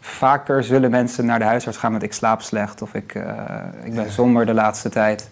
[0.00, 3.14] vaker zullen mensen naar de huisarts gaan met ik slaap slecht of ik,
[3.84, 5.30] ik ben somber de laatste tijd.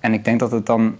[0.00, 0.98] En ik denk dat het dan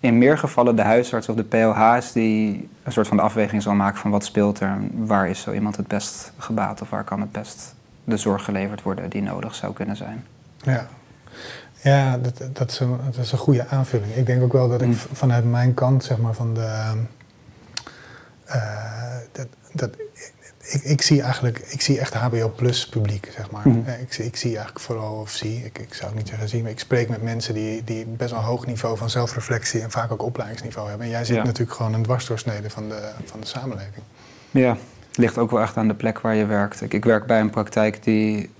[0.00, 3.62] in meer gevallen de huisarts of de POH is die een soort van de afweging
[3.62, 6.90] zal maken van wat speelt er en waar is zo iemand het best gebaat of
[6.90, 7.75] waar kan het best
[8.06, 10.24] de zorg geleverd worden die nodig zou kunnen zijn.
[10.62, 10.88] Ja,
[11.82, 14.14] ja dat, dat, is een, dat is een goede aanvulling.
[14.14, 14.94] Ik denk ook wel dat ik mm.
[14.94, 16.92] vanuit mijn kant, zeg maar, van de.
[18.48, 19.90] Uh, dat, dat,
[20.68, 23.68] ik, ik, zie eigenlijk, ik zie echt HBO plus publiek, zeg maar.
[23.68, 23.84] Mm.
[24.00, 26.70] Ik, ik, zie eigenlijk vooral, of zie, ik, ik zou het niet zeggen zien, maar
[26.70, 30.12] ik spreek met mensen die, die best wel een hoog niveau van zelfreflectie en vaak
[30.12, 31.06] ook opleidingsniveau hebben.
[31.06, 34.04] En jij zit natuurlijk gewoon een dwarsdoorsnede van de, van de samenleving.
[34.50, 34.76] Ja,
[35.16, 36.82] het ligt ook wel echt aan de plek waar je werkt.
[36.82, 38.50] Ik, ik werk bij een praktijk die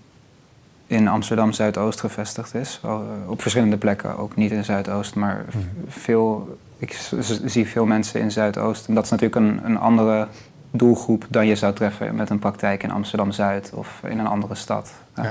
[0.87, 2.81] in Amsterdam Zuidoost gevestigd is.
[2.83, 5.59] Eh, op verschillende plekken, ook niet in Zuidoost, maar mhm.
[5.89, 7.11] veel, ik
[7.45, 8.89] zie veel mensen in Zuidoost.
[8.89, 10.29] En dat is natuurlijk een, een andere
[10.71, 14.55] doelgroep dan je zou treffen met een praktijk in Amsterdam Zuid of in een andere
[14.55, 14.93] stad.
[15.19, 15.25] Uh,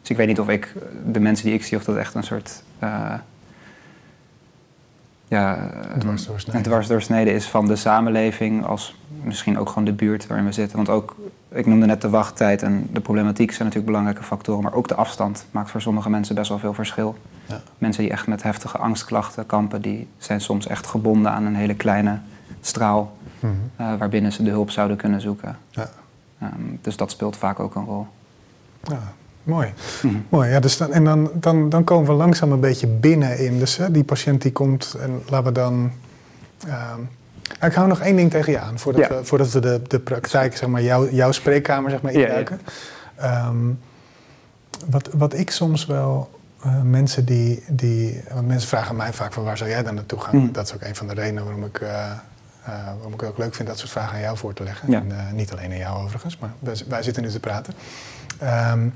[0.00, 0.74] dus ik weet niet of ik
[1.06, 2.62] de mensen die ik zie, of dat echt een soort.
[2.82, 3.14] Uh,
[5.28, 5.70] ja,
[6.52, 10.76] een dwarsdoorsnede is van de samenleving, als misschien ook gewoon de buurt waarin we zitten.
[10.76, 11.16] Want ook
[11.48, 14.94] ik noemde net de wachttijd en de problematiek zijn natuurlijk belangrijke factoren, maar ook de
[14.94, 17.16] afstand maakt voor sommige mensen best wel veel verschil.
[17.46, 17.62] Ja.
[17.78, 21.74] Mensen die echt met heftige angstklachten kampen, die zijn soms echt gebonden aan een hele
[21.74, 22.18] kleine
[22.60, 23.52] straal mm
[23.98, 25.58] waarbinnen ze de hulp zouden kunnen zoeken.
[25.70, 25.90] Ja.
[26.38, 28.06] Ehm, dus dat speelt vaak ook een rol.
[28.82, 29.12] Ja,
[29.44, 29.72] mooi.
[30.02, 30.16] Mhm.
[30.28, 33.58] mooi ja, dus dan, en dan, dan, dan komen we langzaam een beetje binnen in.
[33.58, 35.92] Dus hè, die patiënt die komt en laten we dan.
[36.66, 37.00] Ehm,
[37.66, 40.56] ik hou nog één ding tegen je aan, voordat, we, voordat we de, de praktijk,
[40.56, 42.60] zeg maar, jouw, jouw spreekkamer zeg maar, induiken.
[43.16, 43.56] Ehm,
[44.90, 46.30] wat, wat ik soms wel
[46.66, 48.22] uh, mensen die, die.
[48.32, 50.36] Want mensen vragen mij vaak van waar zou jij dan naartoe gaan?
[50.36, 50.52] Mm.
[50.52, 53.38] Dat is ook een van de redenen waarom ik, uh, uh, waarom ik het ook
[53.38, 54.94] leuk vind dat soort vragen aan jou voor te leggen.
[54.94, 57.74] En, niet alleen aan jou overigens, maar wij, wij zitten nu te praten.
[58.42, 58.92] Um,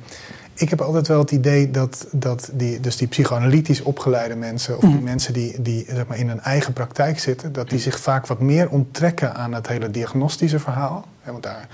[0.59, 4.81] ik heb altijd wel het idee dat, dat die, dus die psychoanalytisch opgeleide mensen, of
[4.81, 5.05] die mhm.
[5.05, 8.41] mensen die, die zeg maar, in een eigen praktijk zitten, dat die zich vaak wat
[8.41, 11.09] meer onttrekken aan het hele diagnostische verhaal.
[11.25, 11.69] want daar,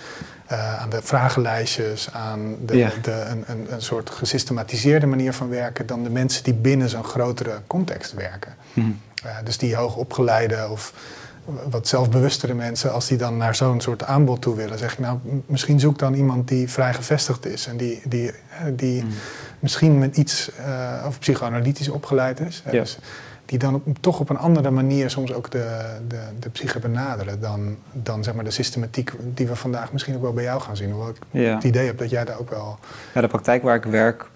[0.53, 5.87] uh, aan de vragenlijstjes, aan de, de, een, een, een, soort gesystematiseerde manier van werken,
[5.87, 8.55] dan de mensen die binnen zo'n grotere context werken.
[8.73, 9.01] Mm.
[9.27, 10.93] Uh, dus die hoogopgeleide of
[11.71, 15.19] wat zelfbewustere mensen, als die dan naar zo'n soort aanbod toe willen, zeg ik nou,
[15.47, 18.31] misschien zoek dan iemand die vrij gevestigd is en die, die,
[18.73, 19.11] die mm.
[19.59, 22.63] misschien met iets uh, of psychoanalytisch opgeleid is.
[22.71, 22.99] Dus
[23.47, 27.77] die dan toch op een andere manier soms ook de, de, de psyche benaderen dan,
[27.93, 30.91] dan zeg maar de systematiek die we vandaag misschien ook wel bij jou gaan zien.
[30.91, 32.79] Hoewel ik het idee heb dat jij daar ook wel.
[33.15, 34.27] Ja, de praktijk waar ik werk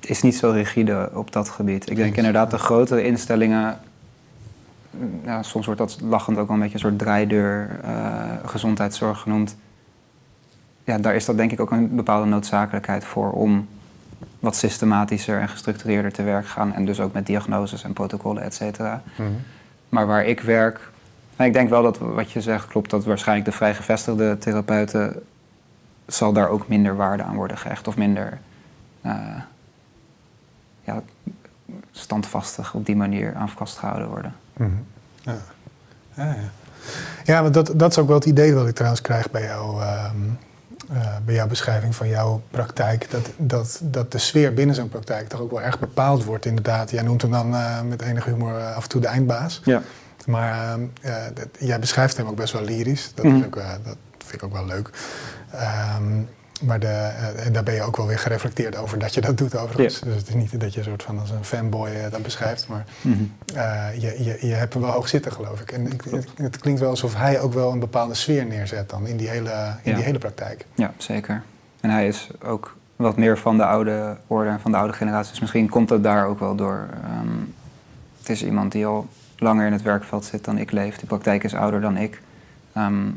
[0.00, 1.90] is niet zo rigide op dat gebied.
[1.90, 3.78] Ik denk inderdaad de grotere instellingen
[5.24, 9.56] ja, soms wordt dat lachend ook wel een beetje een soort draaideur uh, gezondheidszorg genoemd.
[10.84, 13.68] Ja, daar is dat denk ik ook een bepaalde noodzakelijkheid voor om
[14.40, 16.74] wat systematischer en gestructureerder te werk gaan.
[16.74, 19.02] En dus ook met diagnoses en protocollen, et cetera.
[19.16, 19.28] Mhm.
[19.88, 20.90] Maar waar ik werk,
[21.36, 25.22] nou, ik denk wel dat wat je zegt klopt, dat waarschijnlijk de vrij gevestigde therapeuten
[26.06, 28.38] zal daar ook minder waarde aan worden gehecht of minder
[29.02, 29.12] uh,
[30.84, 31.02] ja,
[31.90, 34.34] standvastig op die manier aan vastgehouden worden.
[34.58, 35.38] Ja.
[36.16, 36.50] Ja, ja.
[37.24, 39.80] ja, maar dat, dat is ook wel het idee wat ik trouwens krijg bij, jou,
[39.82, 40.10] uh,
[41.24, 43.10] bij jouw beschrijving van jouw praktijk.
[43.10, 46.90] Dat, dat, dat de sfeer binnen zo'n praktijk toch ook wel erg bepaald wordt, inderdaad.
[46.90, 49.60] Jij noemt hem dan uh, met enige humor af en toe de eindbaas.
[49.64, 49.82] Ja.
[50.26, 50.80] Maar ehm,
[51.34, 53.12] dat, jij beschrijft hem ook best wel lyrisch.
[53.14, 53.44] Dat, is mhm.
[53.44, 54.90] ook, dat vind ik ook wel leuk.
[56.00, 56.28] Um,
[56.60, 59.38] maar de, eh, en daar ben je ook wel weer gereflecteerd over dat je dat
[59.38, 60.00] doet overigens.
[60.00, 62.68] Dus het is niet dat je een soort van als een fanboy uh, dat beschrijft,
[62.68, 63.22] maar mhm.
[63.54, 65.72] eh, je, je, je hebt hem wel hoog zitten geloof ik.
[65.72, 66.04] En ik,
[66.36, 69.76] het, klinkt wel alsof hij ook wel een bepaalde sfeer neerzet dan in die hele,
[69.82, 70.66] in die hele praktijk.
[70.74, 71.42] Ja, zeker.
[71.80, 75.30] En hij is ook wat meer van de oude orde en van de oude generatie.
[75.30, 76.88] Dus misschien komt het daar ook wel door.
[77.04, 77.28] Ehm,
[78.18, 80.96] het is iemand die al langer in het werkveld zit dan ik leef.
[80.96, 82.20] De praktijk is ouder dan ik.
[82.78, 83.10] Ehm,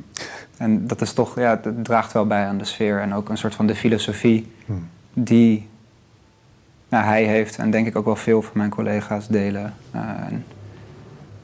[0.57, 3.37] en dat is toch, ja, het draagt wel bij aan de sfeer en ook een
[3.37, 4.87] soort van de filosofie hmm.
[5.13, 5.69] die
[6.89, 9.73] nou, hij heeft en denk ik ook wel veel van mijn collega's delen.
[9.95, 10.45] Uh, en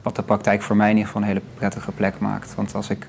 [0.02, 2.56] wat de praktijk voor mij in ieder geval een hele prettige plek maakt.
[2.56, 3.08] Want als ik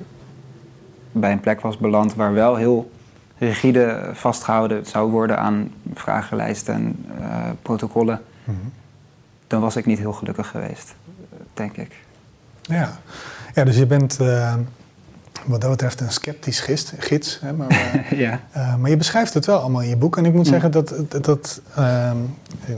[1.13, 2.91] bij een plek was beland waar wel heel
[3.39, 8.73] rigide vastgehouden zou worden aan vragenlijsten en uh, protocollen, hmm.
[9.47, 10.95] dan was ik niet heel gelukkig geweest,
[11.55, 11.97] denk ik.
[12.61, 12.99] Ja,
[13.55, 14.19] ja dus je bent.
[14.21, 14.55] Uh
[15.47, 16.93] wat dat betreft een sceptisch gids.
[16.99, 18.41] gids hè, maar, uh, ja.
[18.57, 20.17] uh, maar je beschrijft het wel allemaal in je boek.
[20.17, 20.53] En ik moet Mm.
[20.53, 22.11] zeggen dat, dat, dat uh,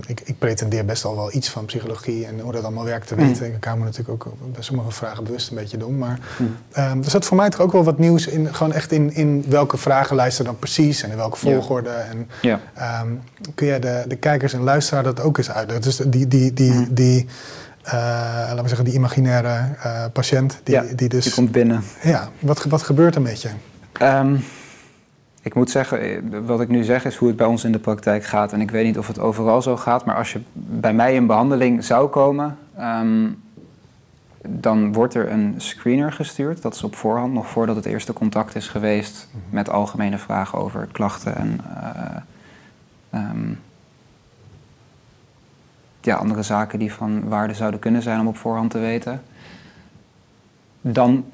[0.06, 3.14] ik, ik, pretendeer best al wel iets van psychologie en hoe dat allemaal werkt te
[3.14, 3.48] weten.
[3.48, 3.54] Mm.
[3.54, 5.98] Ik hou me natuurlijk ook bij sommige vragen bewust een beetje dom.
[5.98, 6.56] Maar mm.
[7.02, 9.76] er zat voor mij toch ook wel wat nieuws in, gewoon echt in, in welke
[9.76, 11.88] vragenlijsten dan precies en in welke volgorde.
[11.88, 11.96] Ja.
[11.96, 13.00] En ja.
[13.02, 13.20] um,
[13.54, 15.84] kun jij de, de kijkers en luisteraar dat ook eens uitleggen?
[15.84, 16.86] Dus die, die, die, Mm.
[16.90, 17.26] die
[17.86, 20.60] uh, laten we zeggen, die imaginaire uh, patiënt.
[20.62, 21.82] Die, ja, die, dus, die komt binnen.
[22.02, 23.50] Ja, wat, wat gebeurt er met je?
[24.02, 24.44] Um,
[25.42, 27.78] ik moet zeggen, eh, wat ik nu zeg is hoe het bij ons in de
[27.78, 28.52] praktijk gaat.
[28.52, 31.26] En ik weet niet of het overal zo gaat, maar als je bij mij in
[31.26, 33.42] behandeling zou komen, um,
[34.46, 36.62] dan wordt er een screener gestuurd.
[36.62, 40.88] Dat is op voorhand, nog voordat het eerste contact is geweest, met algemene vragen over
[40.92, 41.60] klachten en
[43.12, 43.60] uh, um,
[46.00, 49.22] ja, andere zaken die van waarde zouden kunnen zijn om op voorhand te weten.
[50.80, 51.24] Dan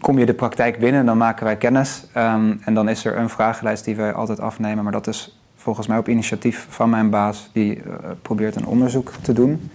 [0.00, 2.04] kom je de praktijk binnen, dan maken wij kennis.
[2.16, 4.82] Um, en dan is er een vragenlijst die wij altijd afnemen.
[4.82, 9.12] Maar dat is volgens mij op initiatief van mijn baas, die uh, probeert een onderzoek
[9.22, 9.70] te doen.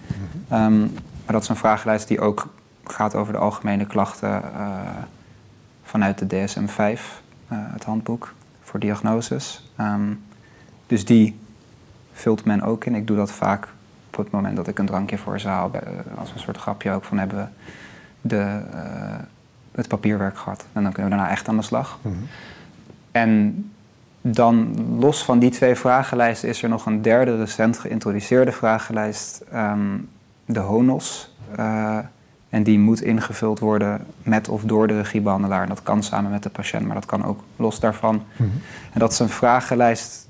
[0.52, 0.78] Um,
[1.24, 2.48] maar dat is een vragenlijst die ook
[2.84, 4.70] gaat over de algemene klachten uh,
[5.82, 6.98] vanuit de DSM-5, uh,
[7.48, 9.70] het handboek voor diagnoses.
[9.80, 10.22] Um,
[10.86, 11.38] dus die
[12.12, 12.94] vult men ook in.
[12.94, 13.68] Ik doe dat vaak
[14.18, 15.70] op het moment dat ik een drankje voor ze haal,
[16.18, 17.46] als een soort grapje ook van hebben we
[18.28, 18.60] de
[19.76, 20.66] het papierwerk gehad.
[20.72, 21.98] En dan kunnen we daarna echt aan de slag.
[22.02, 22.26] Mm -hmm.
[23.12, 23.70] En
[24.20, 30.08] dan los van die twee vragenlijsten is er nog een derde recent geïntroduceerde vragenlijst, um,
[30.44, 31.34] de HONOS.
[31.58, 31.98] Uh,
[32.48, 35.62] en die moet ingevuld worden met of door de regiebehandelaar.
[35.62, 38.14] En dat kan samen met de patiënt, maar dat kan ook los daarvan.
[38.14, 38.60] Mm -hmm.
[38.92, 40.28] En dat is een vragenlijst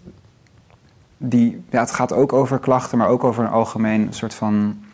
[1.16, 4.84] die, ja, het gaat ook over klachten, maar ook over een algemeen soort van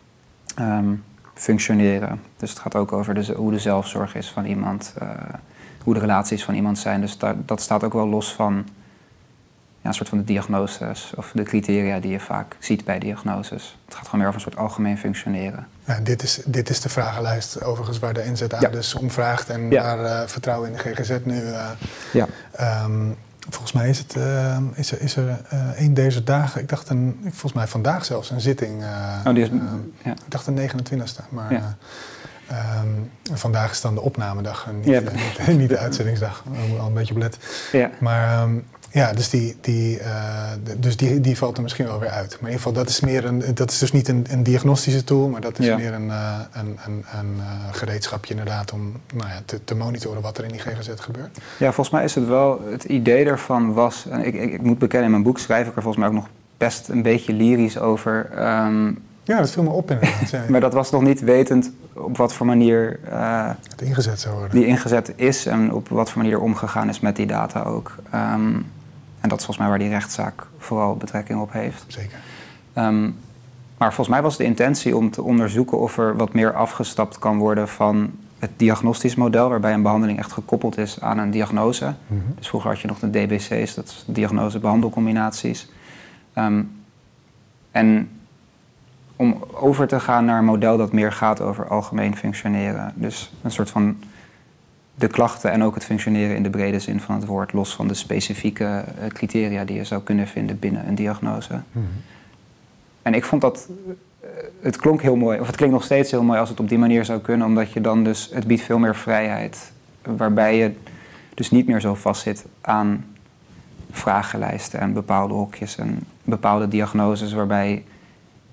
[0.61, 1.05] um,
[1.35, 2.21] functioneren.
[2.37, 5.09] Dus het gaat ook over de, hoe de zelfzorg is van iemand, uh,
[5.85, 7.01] hoe de relaties van iemand zijn.
[7.01, 8.67] Dus dat, dat staat ook wel los van
[9.81, 13.79] ja, een soort van de diagnoses of de criteria die je vaak ziet bij diagnoses.
[13.85, 15.67] Het gaat gewoon meer over een soort algemeen functioneren.
[15.85, 18.69] Ja, dit, is, dit is de vragenlijst overigens waar de NZA Ja.
[18.69, 21.41] dus om vraagt en waar uh, vertrouwen in de GGZ nu...
[21.43, 21.71] Uh,
[22.13, 22.27] Ja.
[22.85, 23.17] um,
[23.49, 25.41] volgens mij is, het, uh, is er, is er
[25.77, 28.83] een deze dagen, ik dacht een, volgens mij vandaag zelfs een zitting.
[29.27, 29.49] oh, die is,
[30.05, 30.11] ja.
[30.11, 31.77] Ik dacht de 29e, maar Ja.
[32.83, 35.01] um, vandaag is dan de opnamedag en niet, Ja.
[35.01, 36.45] niet, niet de uitzendingsdag.
[36.79, 37.39] Al een beetje op let.
[37.73, 37.91] Ja.
[38.01, 42.09] Maar um, ja, dus, die, die, uh, dus die, die valt er misschien wel weer
[42.09, 42.31] uit.
[42.31, 45.05] Maar in ieder geval, dat is, meer een, dat is dus niet een, een diagnostische
[45.05, 45.77] tool, maar dat is Ja.
[45.77, 50.23] meer een, uh, een, een, een uh, gereedschapje inderdaad om nou ja, te, te monitoren
[50.23, 51.39] wat er in die GGZ gebeurt.
[51.59, 54.79] Ja, volgens mij is het wel, het idee daarvan was, en ik, ik, ik moet
[54.79, 57.79] bekennen, in mijn boek schrijf ik er volgens mij ook nog best een beetje lyrisch
[57.79, 58.31] over.
[58.65, 60.31] Um, Ja, dat viel me op inderdaad.
[60.31, 64.35] Ja, maar dat was nog niet wetend op wat voor manier uh, het ingezet zou
[64.35, 64.57] worden.
[64.59, 67.95] die ingezet is en op wat voor manier er omgegaan is met die data ook.
[68.15, 68.67] Um,
[69.23, 71.85] en dat is volgens mij waar die rechtszaak vooral betrekking op heeft.
[71.87, 72.19] Zeker.
[72.75, 73.17] Um,
[73.79, 77.39] maar volgens mij was de intentie om te onderzoeken of er wat meer afgestapt kan
[77.39, 81.85] worden van het diagnostisch model, waarbij een behandeling echt gekoppeld is aan een diagnose.
[81.85, 82.35] Mm -hmm.
[82.37, 85.71] Dus vroeger had je nog de DBC's, dat is diagnose-behandelcombinaties.
[86.39, 86.71] Um,
[87.71, 88.11] en
[89.17, 92.93] om over te gaan naar een model dat meer gaat over algemeen functioneren.
[92.95, 93.97] Dus een soort van
[94.95, 97.89] de klachten en ook het functioneren in de brede zin van het woord, los van
[97.89, 101.53] de specifieke uh, criteria die je zou kunnen vinden binnen een diagnose.
[101.53, 102.03] Mm -hmm.
[103.03, 104.29] En ik vond dat, uh,
[104.61, 106.79] het klonk heel mooi, of het klinkt nog steeds heel mooi als het op die
[106.79, 110.73] manier zou kunnen, omdat je dan dus, het biedt veel meer vrijheid, waarbij je
[111.35, 113.05] dus niet meer zo vastzit aan
[113.91, 117.85] vragenlijsten en bepaalde hokjes en bepaalde diagnoses, waarbij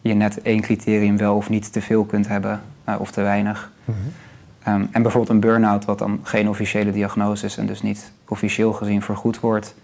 [0.02, 3.72] je net één criterium wel of niet te veel kunt hebben uh, of te weinig.
[3.86, 4.14] Mm -hmm.
[4.74, 8.74] Um, en bijvoorbeeld een burn-out, wat dan geen officiële diagnose is en dus niet officieel
[8.74, 9.76] gezien vergoed wordt,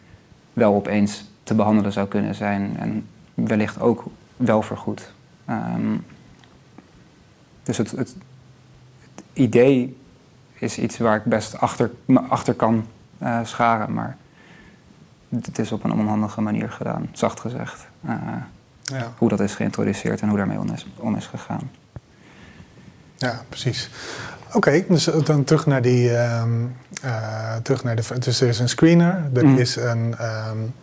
[0.54, 4.04] wel opeens te behandelen zou kunnen zijn en wellicht ook
[4.38, 5.14] wel vergoed.
[5.50, 6.06] Um,
[7.64, 8.16] dus het, het,
[9.00, 9.98] het, idee
[10.54, 11.92] is iets waar ik best achter,
[12.30, 12.86] achter kan
[13.22, 14.18] uh, scharen, maar
[15.30, 17.88] het is op een onhandige manier gedaan, zacht gezegd.
[18.06, 18.14] Uh,
[18.84, 19.14] ja.
[19.18, 21.72] Hoe dat is geïntroduceerd en hoe daarmee om is, om is gegaan.
[23.18, 23.90] Ja, precies.
[24.48, 26.18] Oké, okay, dus dan terug naar die.
[26.18, 29.58] Um, uh, terug naar de, dus er is een screener, er Mm.
[29.58, 30.16] is een.
[30.50, 30.74] Um,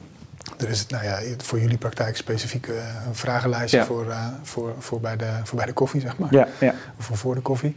[0.59, 2.75] er is nou ja, voor jullie praktijk specifiek uh,
[3.07, 3.85] een vragenlijstje Ja.
[3.85, 6.35] voor, uh, voor, voor, bij de, voor bij de koffie, zeg maar.
[6.35, 6.75] Ja, ja.
[6.98, 7.77] Of voor, voor de koffie.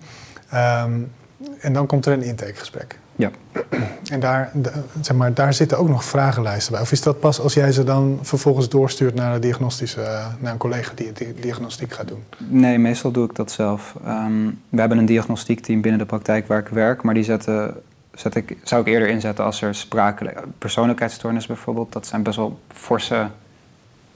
[0.54, 1.12] Um,
[1.60, 3.00] en dan komt er een intakegesprek.
[3.16, 3.32] Ja.
[4.06, 4.72] En daar, de,
[5.02, 6.82] zeg maar, daar zitten ook nog vragenlijsten bij.
[6.82, 10.52] Of is dat pas als jij ze dan vervolgens doorstuurt naar, de diagnostische, uh, naar
[10.52, 12.24] een collega die, die diagnostiek gaat doen?
[12.38, 13.96] Nee, meestal doe ik dat zelf.
[14.08, 17.76] Um, we hebben een diagnostiekteam binnen de praktijk waar ik werk, maar die zetten
[18.14, 20.44] zet ik, zou ik eerder inzetten als er sprakelijk...
[20.58, 23.28] Persoonlijkheidsstoornis bijvoorbeeld, dat zijn best wel forse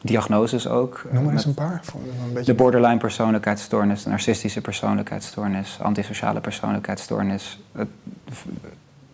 [0.01, 1.05] diagnoses ook.
[1.11, 1.79] Noem maar eens een paar.
[1.83, 2.51] Voor een beetje...
[2.51, 7.59] De borderline persoonlijkheidsstoornis, narcistische persoonlijkheidsstoornis, antisociale persoonlijkheidsstoornis.
[7.71, 7.87] Het-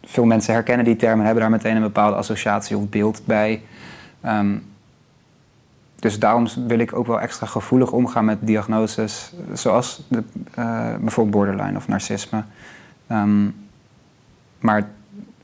[0.04, 3.62] veel mensen herkennen die termen en hebben daar meteen een bepaalde associatie of beeld bij.
[4.22, 4.56] Ehm,
[5.96, 11.36] dus daarom wil ik ook wel extra gevoelig omgaan met diagnoses zoals de, eh, bijvoorbeeld
[11.36, 12.44] borderline of narcisme.
[13.08, 13.46] Ehm,
[14.60, 14.90] maar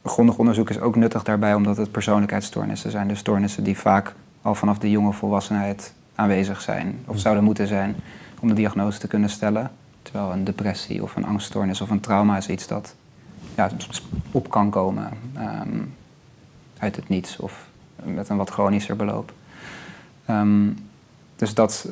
[0.04, 3.08] grondig onderzoek is ook nuttig daarbij omdat het persoonlijkheidsstoornissen zijn.
[3.08, 7.95] Dus stoornissen die vaak al vanaf de jonge volwassenheid aanwezig zijn of zouden moeten zijn
[8.39, 9.71] om de diagnose te kunnen stellen.
[10.01, 12.95] Terwijl een depressie of een angststoornis of een trauma is iets dat
[13.56, 13.69] ja,
[14.32, 15.80] op kan komen ehm,
[16.77, 17.69] uit het niets of
[18.04, 19.34] met een wat chronischer beloop.
[20.25, 20.69] Ehm,
[21.36, 21.88] dus dat,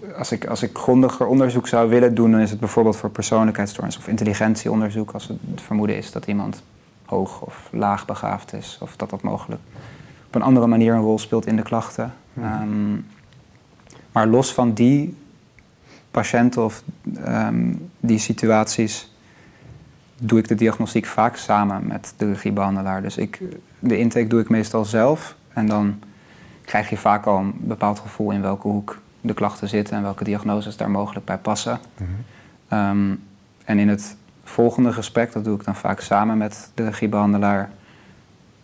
[0.00, 3.10] eh, als ik, als ik grondiger onderzoek zou willen doen, dan is het bijvoorbeeld voor
[3.10, 6.62] persoonlijkheidsstoornis of intelligentieonderzoek, als het vermoeden is dat iemand
[7.04, 9.60] hoog of laag begaafd is, of dat dat mogelijk
[10.32, 12.14] op een andere manier een rol speelt in de klachten.
[12.36, 12.94] Ehm,
[14.12, 15.16] maar los van die
[16.10, 16.82] patiënten of
[17.24, 19.14] ehm, die situaties
[20.18, 23.02] doe ik de diagnostiek vaak samen met de regiebehandelaar.
[23.02, 23.40] Dus ik,
[23.78, 25.98] de intake doe ik meestal zelf en dan
[26.64, 30.24] krijg je vaak al een bepaald gevoel in welke hoek de klachten zitten en welke
[30.24, 31.80] diagnoses daar mogelijk bij passen.
[31.96, 32.10] Mhm.
[32.68, 33.14] Ehm,
[33.64, 37.70] en in het volgende gesprek, dat doe ik dan vaak samen met de regiebehandelaar,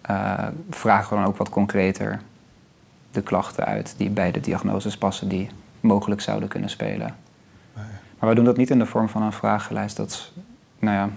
[0.01, 2.21] eh, vragen we dan ook wat concreter
[3.11, 5.49] de klachten uit die bij de diagnoses passen die
[5.81, 7.15] mogelijk zouden kunnen spelen.
[8.19, 9.97] Maar we doen dat niet in de vorm van een vragenlijst.
[9.97, 10.33] Dat is,
[10.79, 11.09] nou ja,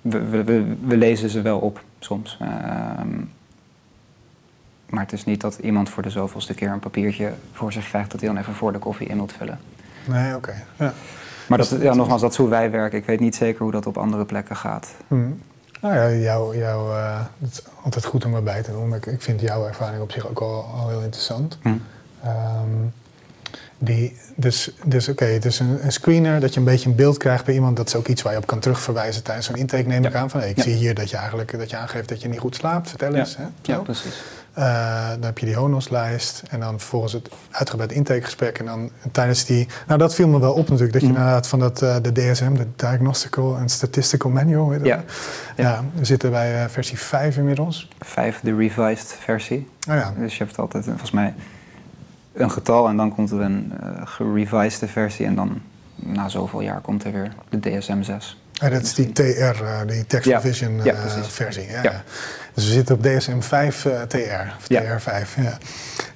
[0.00, 2.38] we, we, we, we lezen ze wel op soms.
[2.40, 3.20] Ehm,
[4.86, 8.10] maar het is niet dat iemand voor de zoveelste keer een papiertje voor zich krijgt
[8.10, 9.58] dat hij dan even voor de koffie in moet vullen.
[10.04, 10.54] Nee, oké.
[10.78, 10.92] Ja.
[11.48, 12.98] Maar dat, ja, nogmaals, dat is hoe wij werken.
[12.98, 14.94] Ik weet niet zeker hoe dat op andere plekken gaat.
[15.06, 15.30] Mhm.
[15.80, 18.94] Nou ja, jou, jou, eh, het is altijd goed om erbij te doen.
[18.94, 21.58] Ik, ik vind jouw ervaring op zich ook al, al heel interessant.
[21.62, 21.68] Hm.
[22.24, 22.68] Ehm,
[23.78, 27.16] die, dus dus oké, het is een, een screener dat je een beetje een beeld
[27.16, 27.76] krijgt bij iemand.
[27.76, 30.18] Dat is ook iets waar je op kan terugverwijzen tijdens zo'n intake, neem ik Ja.
[30.18, 30.30] aan.
[30.30, 30.62] Van, hey, ik Ja.
[30.62, 32.88] zie hier dat je eigenlijk dat je aangeeft dat je niet goed slaapt.
[32.88, 33.36] Vertel eens.
[33.36, 33.44] Hè?
[33.62, 34.22] Ja, precies.
[34.56, 38.58] Eh, dan heb je die honoslijst en dan vervolgens het uitgebreid intakegesprek.
[38.58, 39.66] En dan tijdens die...
[39.86, 40.92] Nou, dat viel me wel op natuurlijk.
[40.92, 41.16] Dat je Mhm.
[41.16, 44.84] inderdaad van dat, eh, de DSM, de Diagnostical and Statistical Manual, dat?
[44.84, 45.02] Ja.
[45.56, 45.84] ja.
[45.94, 47.88] we zitten bij eh, versie 5 inmiddels.
[47.98, 49.68] Vijf, de revised versie.
[49.86, 51.34] Nou ja, Dus je hebt altijd volgens mij
[52.34, 53.72] een getal en dan komt er een
[54.04, 55.26] gerevised versie.
[55.26, 55.60] En dan
[55.94, 58.40] na zoveel jaar komt er weer de DSM 6.
[58.52, 60.38] Ja, dat is die TR, die Text Ja.
[60.38, 61.66] Revision Ja, versie.
[61.68, 61.82] Ja, Ja.
[61.82, 62.02] ja.
[62.56, 64.16] Dus we zitten op DSM 5 eh, TR,
[64.58, 64.98] of Ja.
[64.98, 65.34] TR5.
[65.36, 65.58] Ja.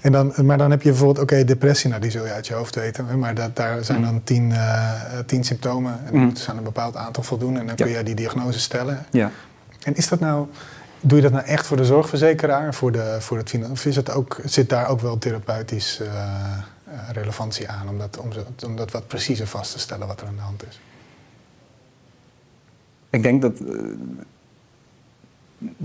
[0.01, 2.55] En dan, maar dan heb je bijvoorbeeld, oké, depressie, nou, die zul je uit je
[2.55, 3.19] hoofd weten.
[3.19, 6.97] Maar dat, daar zijn dan tien, eh, tien symptomen en moeten ze aan een bepaald
[6.97, 7.59] aantal voldoen.
[7.59, 9.07] En dan kun je die diagnose stellen.
[9.11, 9.31] Ja.
[9.83, 10.47] En is dat nou,
[11.01, 12.75] doe je dat nou echt voor de zorgverzekeraar?
[12.75, 17.11] Voor de, voor het, of is het ook, zit daar ook wel therapeutisch eh, eh,
[17.13, 17.89] relevantie aan?
[17.89, 18.31] Om dat, om,
[18.67, 20.81] om dat wat preciezer vast te stellen wat er aan de hand is?
[23.11, 23.75] Ik denk dat eh,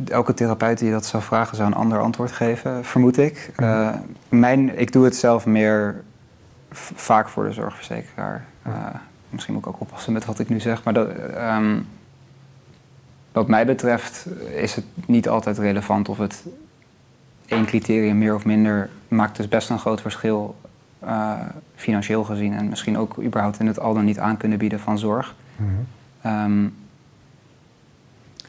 [0.07, 3.51] elke therapeut die dat zou vragen, zou een ander antwoord geven, vermoed ik.
[3.55, 3.89] Eh,
[4.29, 6.03] mijn, ik doe het zelf meer
[6.95, 8.45] vaak voor de zorgverzekeraar.
[8.61, 8.73] Eh,
[9.29, 11.79] misschien moet ik ook oppassen met wat ik nu zeg, maar dat, ehm,
[13.31, 16.43] wat mij betreft is het niet altijd relevant of het
[17.45, 20.55] één criterium meer of minder maakt dus best een groot verschil
[20.99, 21.33] eh,
[21.75, 24.99] financieel gezien en misschien ook überhaupt in het al dan niet aan kunnen bieden van
[24.99, 25.35] zorg.
[26.21, 26.67] Ehm,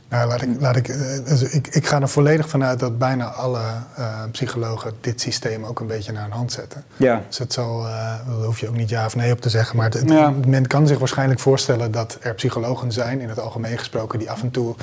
[0.08, 3.24] Nou, laat ik, laat ik, eh, dus ik, ik ga er volledig vanuit dat bijna
[3.24, 3.60] alle
[3.96, 6.84] eh, psychologen dit systeem ook een beetje naar hun hand zetten.
[6.96, 7.92] ja, Dus het zal, eh,
[8.26, 10.32] daar hoef je ook niet ja of nee op te zeggen, maar het, Ja.
[10.46, 14.42] men kan zich waarschijnlijk voorstellen dat er psychologen zijn, in het algemeen gesproken, die af
[14.42, 14.74] en toe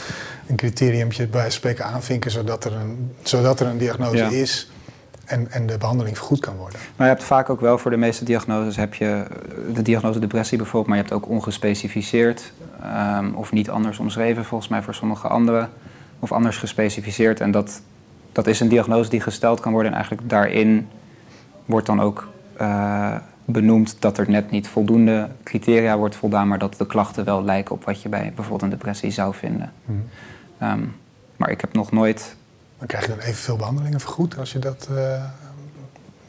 [0.48, 4.30] een criteriumpje bij spreken aanvinken, zodat er een, zodat er een diagnose Ja.
[4.30, 4.72] is
[5.26, 6.80] en, en de behandeling vergoed kan worden.
[6.96, 9.26] Maar je hebt vaak ook wel voor de meeste diagnoses heb je
[9.74, 12.52] de diagnose depressie bijvoorbeeld, maar je hebt ook ongespecificeerd
[12.84, 15.70] ehm, of niet anders omschreven volgens mij voor sommige anderen
[16.20, 17.40] of anders gespecificeerd.
[17.40, 17.82] En dat,
[18.32, 20.88] dat is een diagnose die gesteld kan worden en eigenlijk daarin
[21.66, 23.16] wordt dan ook eh,
[23.46, 27.76] benoemd dat er net niet voldoende criteria wordt voldaan, maar dat de klachten wel lijken
[27.76, 29.72] op wat je bij bijvoorbeeld een depressie zou vinden.
[30.58, 30.80] Ehm,
[31.38, 32.36] maar ik heb nog nooit
[32.78, 35.24] Dan krijg je dan evenveel behandelingen vergoed als je dat eh,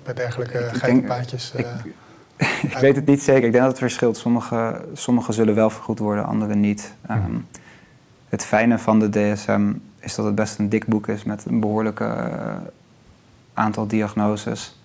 [0.04, 1.52] bij dergelijke geitenpaadjes...
[1.56, 1.66] ik-
[2.62, 3.44] ik weet het niet zeker.
[3.44, 4.16] Ik denk dat het verschilt.
[4.16, 6.94] Sommige, sommige zullen wel vergoed worden, andere niet.
[7.06, 7.34] Ehm,
[8.28, 11.60] het fijne van de DSM is dat het best een dik boek is met een
[11.60, 12.54] behoorlijke eh,
[13.54, 14.78] aantal diagnoses.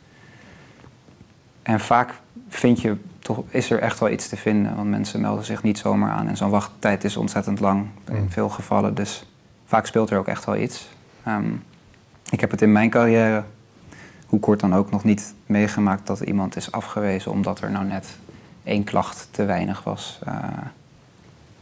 [1.62, 2.14] En vaak
[2.50, 4.76] vind je toch, is er echt wel iets te vinden.
[4.76, 6.28] Want mensen melden zich niet zomaar aan.
[6.28, 8.30] En zo'n wachttijd is ontzettend lang in Mm.
[8.32, 8.94] veel gevallen.
[8.96, 9.26] Dus
[9.66, 10.90] vaak speelt er ook echt wel iets.
[11.24, 11.52] Ehm,
[12.30, 13.44] ik heb het in mijn carrière,
[14.30, 18.08] hoe kort dan ook, nog niet meegemaakt dat iemand is afgewezen omdat er nou net
[18.64, 20.20] één klacht te weinig was.
[20.26, 20.34] eh,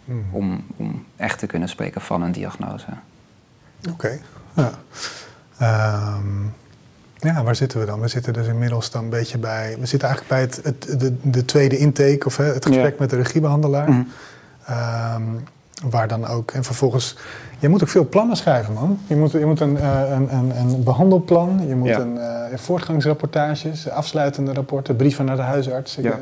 [0.05, 0.25] Hmm.
[0.31, 2.85] om, om echt te kunnen spreken van een diagnose.
[3.91, 4.19] Oké.
[4.53, 4.71] Ja.
[5.57, 6.43] Ehm,
[7.17, 7.99] ja, waar zitten we dan?
[7.99, 9.75] We zitten dus inmiddels dan een beetje bij.
[9.79, 10.59] We zitten eigenlijk bij het,
[10.89, 12.99] het, de, de tweede intake of hè, het gesprek Ja.
[12.99, 13.89] met de regiebehandelaar.
[13.89, 14.01] Mhm.
[14.65, 15.23] Ehm,
[15.89, 16.51] waar dan ook.
[16.51, 17.17] En vervolgens.
[17.59, 18.99] Je moet ook veel plannen schrijven, man.
[19.07, 21.99] Je moet, je moet een, eh, een, een, een behandelplan, je moet Ja.
[21.99, 25.97] een eh, voortgangsrapportages, afsluitende rapporten, brieven naar de huisarts.
[25.97, 26.11] Ik, Ja.
[26.11, 26.17] eh,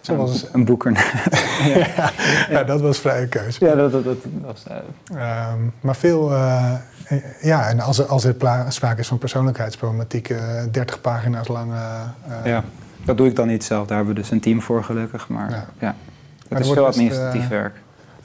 [0.00, 0.92] zo was, Een boeker.
[1.96, 2.10] ja,
[2.50, 3.64] ja, dat was vrije keuze.
[3.66, 4.64] ja, dat, dat, dat was...
[4.68, 4.76] eh,
[5.16, 6.32] Ehm, maar veel,
[7.40, 8.34] ja, en als er, als er
[8.68, 10.38] sprake is van persoonlijkheidsproblematiek, eh
[10.70, 11.72] 30 pagina's lang.
[12.44, 12.64] Ja,
[13.04, 13.86] dat doe ik dan niet zelf.
[13.86, 15.28] Daar hebben we dus een team voor gelukkig.
[15.28, 15.94] Maar Ja.
[16.48, 17.74] het is veel administratief werk.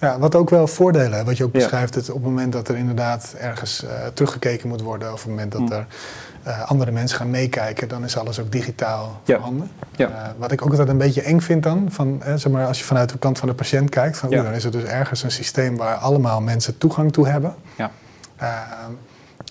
[0.06, 2.76] Ja, wat ook wel voordelen, wat je ook beschrijft, het op het moment dat er
[2.78, 5.72] inderdaad ergens eh, teruggekeken moet worden, of op het moment dat Mm.
[5.72, 5.86] er
[6.44, 9.36] eh, andere mensen gaan meekijken, dan is alles ook digitaal Ja.
[9.36, 9.72] voorhanden.
[9.96, 10.08] Ja.
[10.10, 12.80] Eh, wat ik ook altijd een beetje eng vind dan, van, eh, zeg maar, als
[12.80, 14.44] je vanuit de kant van de patiënt kijkt, van, Ja.
[14.44, 17.56] dan is er dus ergens een systeem waar allemaal mensen toegang toe hebben.
[17.78, 17.92] Ja.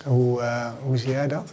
[0.05, 0.43] Hoe,
[0.83, 1.53] hoe zie jij dat?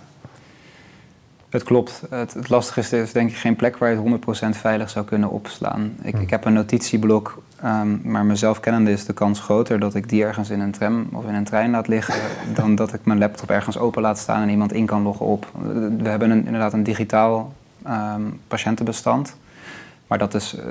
[1.49, 2.01] Het klopt.
[2.09, 4.89] Het, het lastige is, er is denk ik geen plek waar je het 100% veilig
[4.89, 5.95] zou kunnen opslaan.
[6.01, 6.21] Ik, Hmm.
[6.21, 10.23] ik heb een notitieblok, ehm, maar mezelf kennende is de kans groter dat ik die
[10.23, 12.13] ergens in een tram of in een trein laat liggen,
[12.55, 15.51] dan dat ik mijn laptop ergens open laat staan en iemand in kan loggen op.
[15.97, 17.53] We hebben een, inderdaad een digitaal
[17.83, 19.35] ehm, patiëntenbestand,
[20.07, 20.65] maar dat is eh,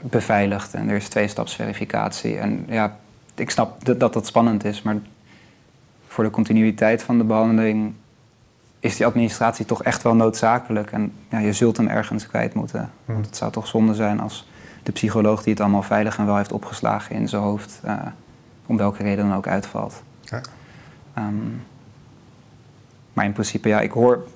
[0.00, 2.38] beveiligd en er is tweestapsverificatie.
[2.38, 2.96] En ja,
[3.34, 4.96] ik snap dat, dat dat spannend is, maar
[6.06, 7.92] voor de continuïteit van de behandeling
[8.80, 10.92] is die administratie toch echt wel noodzakelijk.
[10.92, 12.90] En ja, je zult hem ergens kwijt moeten.
[13.04, 13.14] Hmm.
[13.14, 14.48] Want het zou toch zonde zijn als
[14.88, 17.96] de psycholoog die het allemaal veilig en wel heeft opgeslagen in zijn hoofd, eh,
[18.66, 20.02] om welke reden dan ook uitvalt.
[20.20, 20.40] Ja.
[21.14, 21.34] Ehm,
[23.12, 24.26] maar in principe, ja, ik hoor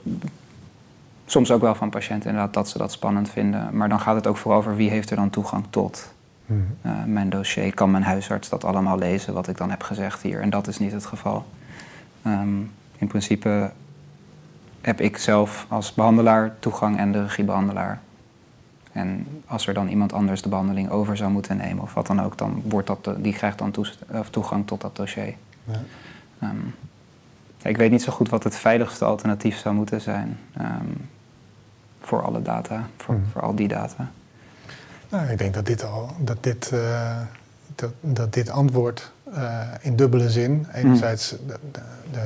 [1.26, 3.76] soms ook wel van patiënten inderdaad dat ze dat spannend vinden.
[3.76, 6.14] Maar dan gaat het ook vooral over wie heeft er dan toegang tot
[6.82, 7.74] eh, mijn dossier.
[7.74, 10.40] Kan mijn huisarts dat allemaal lezen wat ik dan heb gezegd hier?
[10.40, 11.44] En dat is niet het geval.
[12.22, 12.60] Ehm,
[12.98, 13.70] in principe
[14.80, 18.00] heb ik zelf als behandelaar toegang en de regiebehandelaar.
[18.92, 22.22] En als er dan iemand anders de behandeling over zou moeten nemen of wat dan
[22.22, 23.74] ook, dan wordt dat die krijgt dan
[24.30, 25.34] toegang tot dat dossier.
[25.64, 25.80] Ja.
[26.38, 26.56] Ehm,
[27.62, 30.86] ik weet niet zo goed wat het veiligste alternatief zou moeten zijn ehm,
[32.00, 33.24] voor alle data, voor, Mhm.
[33.32, 34.10] voor al die data.
[35.08, 37.20] Nou, ik denk dat dit al, dat dit, eh,
[37.74, 41.36] dat, dat dit antwoord eh, in dubbele zin, enerzijds de,
[41.72, 41.80] de,
[42.12, 42.20] de-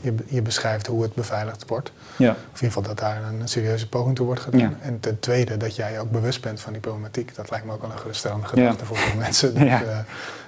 [0.00, 2.30] je, je beschrijft hoe het beveiligd wordt, Ja.
[2.30, 4.60] of in ieder geval dat daar een, serieuze poging toe wordt gedaan.
[4.60, 4.70] Ja.
[4.80, 7.80] En ten tweede dat jij ook bewust bent van die problematiek, dat lijkt me ook
[7.80, 8.86] wel een geruststellende gedachte Ja.
[8.86, 9.52] voor veel mensen.
[9.64, 9.82] Ja.
[9.82, 9.98] eh,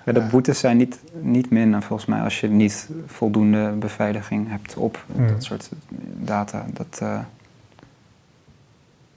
[0.04, 0.26] Ja, de Ja.
[0.26, 5.28] boetes zijn niet, niet minder volgens mij als je niet voldoende beveiliging hebt op Hmm.
[5.28, 5.68] dat soort
[6.18, 6.66] data.
[6.72, 7.18] Dat, eh,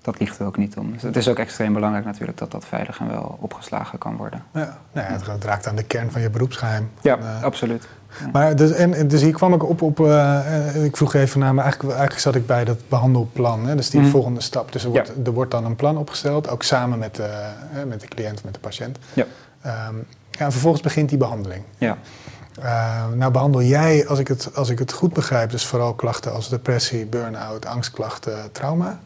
[0.01, 0.91] dat ligt er ook niet om.
[0.91, 4.43] Dus het is ook extreem belangrijk natuurlijk dat dat veilig en wel opgeslagen kan worden.
[4.53, 6.89] ja, nou ja, het, raakt aan de kern van je beroepsgeheim.
[7.01, 7.87] Ja, Eh, absoluut.
[8.31, 11.53] Maar dus, en, dus hier kwam ik op, op eh, eh, ik vroeg even naar,
[11.53, 14.09] maar eigenlijk, eigenlijk zat ik bij dat behandelplan, hè, dus die Mhm.
[14.09, 14.71] volgende stap.
[14.71, 15.13] Dus er wordt, Ja.
[15.25, 17.21] er wordt dan een plan opgesteld, ook samen met,
[17.87, 18.97] met de cliënt, met de patiënt.
[19.13, 19.25] Ja.
[19.61, 19.95] Ehm,
[20.31, 21.63] ja, en vervolgens begint die behandeling.
[21.77, 21.97] Ja.
[22.61, 26.33] Eh, nou behandel jij, als ik, het, als ik het goed begrijp, dus vooral klachten
[26.33, 28.99] als depressie, burn-out, angstklachten, trauma.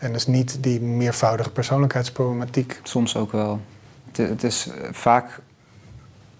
[0.00, 2.80] En dus niet die meervoudige persoonlijkheidsproblematiek.
[2.82, 3.60] Soms ook wel.
[4.06, 5.40] Het, het is eh, vaak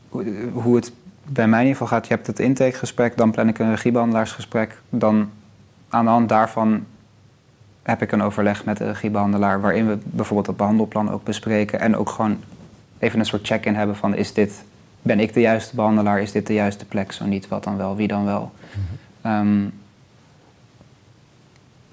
[0.08, 0.92] hoe hoe het
[1.24, 2.06] bij mij in ieder geval gaat.
[2.06, 4.78] Je hebt het intakegesprek, dan plan ik een regiebehandelaarsgesprek.
[4.90, 5.30] Dan
[5.88, 6.86] aan de hand daarvan
[7.82, 9.61] heb ik een overleg met de regiebehandelaar...
[9.61, 11.80] waarin we bijvoorbeeld het behandelplan ook bespreken...
[11.80, 12.38] en ook gewoon
[12.98, 14.14] even een soort check-in hebben van...
[14.14, 14.64] is dit,
[15.02, 17.12] ben ik de juiste behandelaar, is dit de juiste plek?
[17.12, 18.52] Zo niet, wat dan wel, wie dan wel?
[19.20, 19.64] Ehm,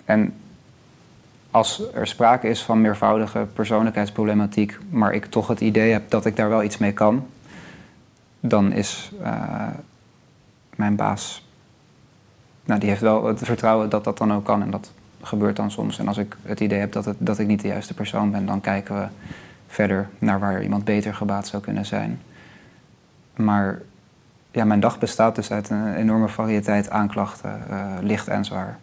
[0.06, 0.34] en
[1.58, 6.36] als er sprake is van meervoudige persoonlijkheidsproblematiek, maar ik toch het idee heb dat ik
[6.36, 7.28] daar wel iets mee kan,
[8.40, 9.68] dan is eh,
[10.76, 11.48] mijn baas,
[12.66, 14.92] nou, die heeft wel het vertrouwen dat dat dan ook kan en dat
[15.22, 16.00] gebeurt dan soms.
[16.00, 18.46] En als ik het idee heb dat, het, dat ik niet de juiste persoon ben,
[18.46, 19.08] dan kijken we
[19.68, 22.22] verder naar waar iemand beter gebaat zou kunnen zijn.
[23.36, 23.82] Maar
[24.52, 28.80] ja, mijn dag bestaat dus uit een enorme variëteit aanklachten, eh, licht en zwaar.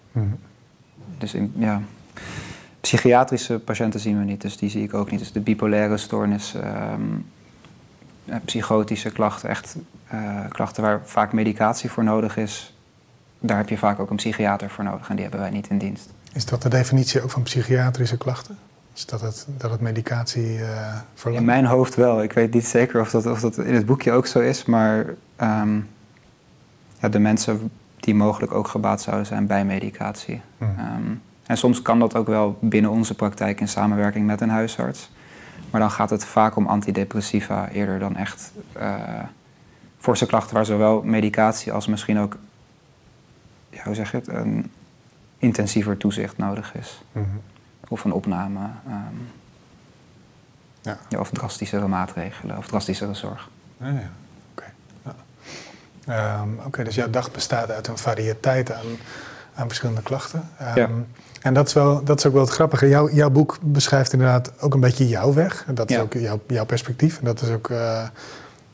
[1.18, 1.80] Dus in, ja,
[2.84, 5.20] psychiatrische patiënten zien we niet, dus die zie ik ook niet.
[5.20, 7.00] Dus de bipolaire stoornis, ehm,
[8.24, 9.76] eh, psychotische klachten, echt
[10.08, 12.74] eh, klachten waar vaak medicatie voor nodig is,
[13.40, 15.78] daar heb je vaak ook een psychiater voor nodig en die hebben wij niet in
[15.78, 16.08] dienst.
[16.32, 18.58] Is dat de definitie ook van psychiatrische klachten?
[18.92, 21.40] Dus dat het, dat het medicatie uh, verlangt?
[21.40, 22.22] In mijn hoofd wel.
[22.22, 25.06] Ik weet niet zeker of dat, of dat in het boekje ook zo is, maar
[25.36, 25.80] ehm,
[27.00, 30.40] ja, de mensen die mogelijk ook gebaat zouden zijn bij medicatie.
[30.58, 30.74] Hmm.
[30.78, 31.14] Ehm,
[31.46, 35.10] en soms kan dat ook wel binnen onze praktijk in samenwerking met een huisarts.
[35.70, 39.00] Maar dan gaat het vaak om antidepressiva eerder dan echt uh,
[39.98, 42.36] forse klachten waar zowel medicatie als misschien ook,
[43.70, 44.70] ja, hoe zeg je het, een
[45.38, 47.02] intensiever toezicht nodig is.
[47.12, 47.24] Mhm.
[47.88, 48.58] Of een opname.
[48.86, 49.28] Um,
[50.80, 50.98] ja.
[51.08, 51.18] ja.
[51.18, 53.48] Of drastischere maatregelen of drastischere zorg.
[53.76, 54.10] Ja, ja.
[54.52, 54.72] Oké.
[56.06, 56.40] Ja.
[56.40, 58.86] Um, dus jouw dag bestaat uit een variëteit aan,
[59.54, 60.48] aan verschillende klachten.
[60.60, 60.88] Um, ja.
[61.44, 62.88] En dat is, wel, dat is ook wel het grappige.
[62.88, 65.66] Jouw, jouw boek beschrijft inderdaad ook een beetje jouw weg.
[65.74, 67.18] Dat is ook jouw, jouw perspectief.
[67.18, 68.02] En dat is ook, uh,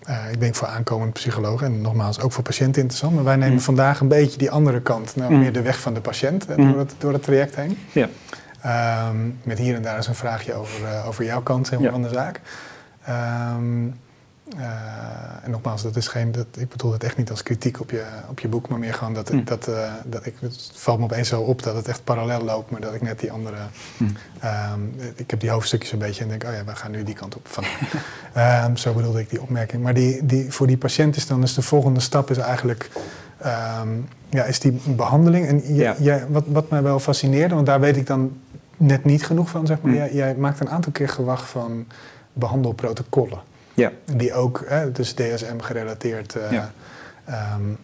[0.08, 3.14] uh, ik denk voor aankomend psychologen en nogmaals ook voor patiënten interessant.
[3.14, 3.60] Maar wij nemen mm.
[3.60, 5.38] vandaag een beetje die andere kant, nou, mm.
[5.38, 7.78] meer de weg van de patiënt uh, door, het, door het traject heen.
[7.92, 8.08] Ja.
[9.08, 11.90] Um, met hier en daar eens een vraagje over, over jouw kant ja.
[11.90, 12.40] van de zaak.
[13.56, 13.94] Um,
[15.42, 18.04] en nogmaals, dat is geen, dat, ik bedoel het echt niet als kritiek op je,
[18.28, 19.44] op je boek, maar meer gewoon dat, mm.
[19.44, 22.70] dat, uh, dat ik, het valt me opeens zo op dat het echt parallel loopt,
[22.70, 23.56] maar dat ik net die andere,
[23.96, 24.16] mm.
[24.72, 27.14] um, ik heb die hoofdstukjes een beetje en denk, oh ja, we gaan nu die
[27.14, 27.48] kant op.
[27.48, 27.64] Van,
[28.66, 29.82] um, zo bedoelde ik die opmerking.
[29.82, 32.90] Maar die, die, voor die patiënt is dan dus de volgende stap is eigenlijk,
[33.80, 35.46] um, ja, is die behandeling.
[35.46, 36.26] En ja.
[36.28, 38.38] wat, wat mij wel fascineerde, want daar weet ik dan
[38.76, 39.92] net niet genoeg van, zeg maar.
[39.92, 39.98] Mm.
[39.98, 41.86] Jij, jij maakt een aantal keer gewacht van
[42.32, 43.49] behandelprotocollen.
[43.80, 43.92] Ja.
[44.16, 46.36] Die ook, hè, dus DSM gerelateerd.
[46.36, 46.72] Uh, ja.
[47.56, 47.78] um,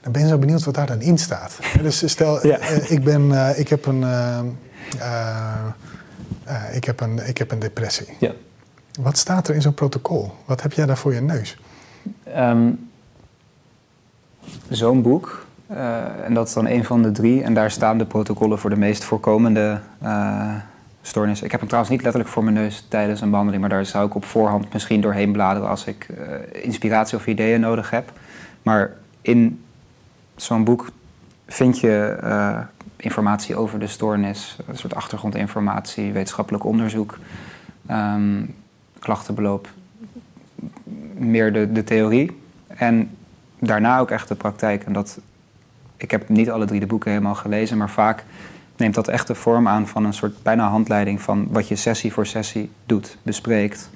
[0.00, 1.58] dan ben je zo benieuwd wat daar dan in staat.
[1.82, 2.60] dus stel, ja.
[2.60, 4.04] uh, ik, ben, ik, heb een,
[6.72, 8.06] ik, heb een, ik heb een depressie.
[8.18, 8.32] Ja.
[9.00, 10.32] Wat staat er in zo'n protocol?
[10.44, 11.58] Wat heb jij daar voor je neus?
[12.36, 12.90] Um,
[14.68, 15.46] zo'n boek.
[16.24, 17.42] en dat is dan een van de drie.
[17.42, 19.80] En daar staan de protocollen voor de meest voorkomende
[21.06, 21.42] stoornis.
[21.42, 24.06] Ik heb hem trouwens niet letterlijk voor mijn neus tijdens een behandeling, maar daar zou
[24.06, 28.12] ik op voorhand misschien doorheen bladeren als ik uh, inspiratie of ideeën nodig heb.
[28.62, 29.64] Maar in
[30.36, 30.90] zo'n boek
[31.46, 32.58] vind je uh,
[32.96, 37.18] informatie over de stoornis, een soort achtergrondinformatie, wetenschappelijk onderzoek,
[37.90, 38.54] um,
[38.98, 39.68] klachtenbeloop,
[41.14, 42.40] meer de, de theorie.
[42.66, 43.16] En
[43.58, 44.84] daarna ook echt de praktijk.
[44.84, 45.18] En dat,
[45.96, 48.24] ik heb niet alle drie de boeken helemaal gelezen, maar vaak
[48.76, 52.12] neemt dat echt de vorm aan van een soort bijna handleiding van wat je sessie
[52.12, 53.90] voor sessie doet, bespreekt,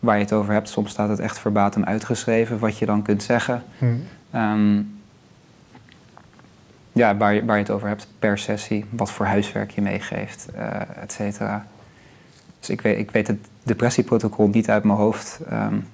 [0.00, 0.68] waar je het over hebt.
[0.68, 3.62] Soms staat het echt verbatim uitgeschreven, wat je dan kunt zeggen.
[3.78, 4.02] Hmm.
[4.30, 4.82] Ehm,
[6.92, 10.46] ja, waar je, waar je het over hebt per sessie, wat voor huiswerk je meegeeft,
[10.54, 11.66] uh, et cetera.
[12.60, 15.38] Dus ik weet, ik weet het depressieprotocol niet uit mijn hoofd.
[15.52, 15.88] Um,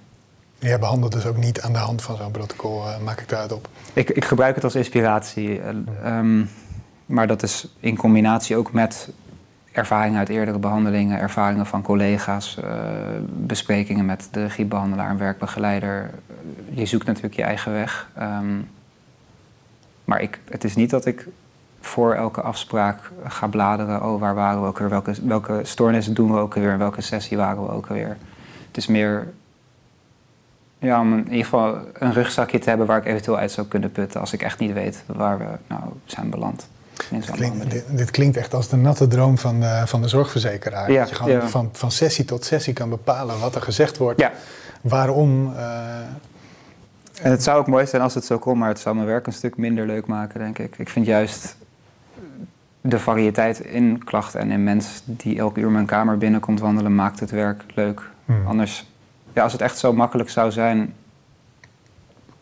[0.59, 3.53] Jij behandelt dus ook niet aan de hand van zo'n protocol, uh, maak ik daaruit
[3.53, 3.69] op?
[3.93, 5.61] Ik, ik gebruik het als inspiratie.
[6.07, 6.49] Um,
[7.07, 9.13] maar dat is in combinatie ook met
[9.73, 12.81] ervaringen uit eerdere behandelingen, ervaringen van collega's, uh,
[13.29, 16.11] besprekingen met de regiebehandelaar en werkbegeleider.
[16.71, 18.11] Je zoekt natuurlijk je eigen weg.
[18.21, 18.69] Um,
[20.05, 21.29] maar ik, het is niet dat ik
[21.81, 24.03] voor elke afspraak ga bladeren.
[24.03, 24.89] Oh, waar waren we ook weer?
[24.89, 26.79] Welke, welke stoornissen doen we ook weer?
[26.79, 28.17] Welke sessie waren we ook weer?
[28.67, 29.33] Het is meer
[30.79, 33.93] ja, om in ieder geval een rugzakje te hebben waar ik eventueel uit zou kunnen
[33.93, 36.69] putten als ik echt niet weet waar we nou zijn beland.
[37.33, 40.89] Klinkt, dit, klinkt echt als de natte droom van de, van de zorgverzekeraar.
[40.89, 44.33] dat je gewoon van, van sessie tot sessie kan bepalen wat er gezegd wordt, ja.
[44.81, 45.53] waarom.
[45.57, 45.99] Uh,
[47.23, 49.27] en het zou ook mooi zijn als het zo kon, maar het zou mijn werk
[49.27, 50.79] een stuk minder leuk maken, denk ik.
[50.79, 51.57] Ik vind juist
[52.81, 57.21] de variëteit in klachten en in mens die elke uur mijn kamer binnenkomt wandelen, maakt
[57.21, 58.03] het werk leuk.
[58.25, 58.47] Hmm.
[58.47, 58.87] Anders,
[59.33, 60.95] ja, als het echt zo makkelijk zou zijn,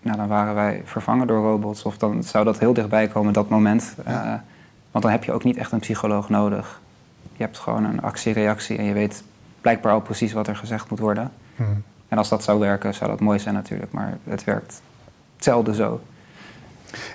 [0.03, 1.83] nou, dan waren wij vervangen door robots.
[1.83, 3.95] Of dan zou dat heel dichtbij komen, dat moment.
[4.09, 4.33] Uh,
[4.91, 6.81] want dan heb je ook niet echt een psycholoog nodig.
[7.37, 9.23] Je hebt gewoon een actie-reactie en je weet
[9.61, 11.31] blijkbaar al precies wat er gezegd moet worden.
[11.57, 11.83] Hmm.
[12.09, 13.93] En als dat zou werken, zou dat mooi zijn natuurlijk.
[13.93, 14.81] Maar het werkt
[15.37, 16.01] hetzelfde zo.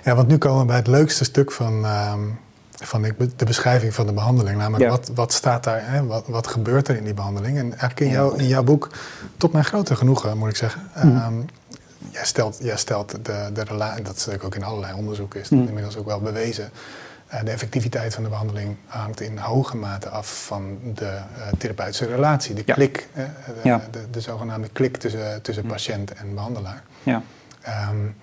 [0.04, 2.14] Ja, want nu komen we bij het leukste stuk van, uh,
[2.70, 3.02] van
[3.36, 4.58] de beschrijving van de behandeling.
[4.58, 6.06] Namelijk, wat, wat staat daar, hè?
[6.06, 7.58] Wat, wat gebeurt er in die behandeling?
[7.58, 8.90] En eigenlijk in, jou, in jouw boek,
[9.36, 10.82] tot mijn grote genoegen moet ik zeggen...
[10.92, 11.44] Hmm.
[12.16, 15.48] Ehm, jij stelt, jij stelt de, de relatie, dat is ook in allerlei onderzoek is,
[15.48, 15.66] dat mm.
[15.66, 16.70] inmiddels ook wel bewezen.
[17.34, 22.06] Uh, de effectiviteit van de behandeling hangt in hoge mate af van de uh, therapeutische
[22.06, 23.88] relatie, de klik, uh, de, ja.
[23.90, 25.70] de, de, zogenaamde klik tussen, tussen mm.
[25.70, 26.82] patiënt en behandelaar.
[27.02, 27.22] Ja.
[27.90, 28.14] Um,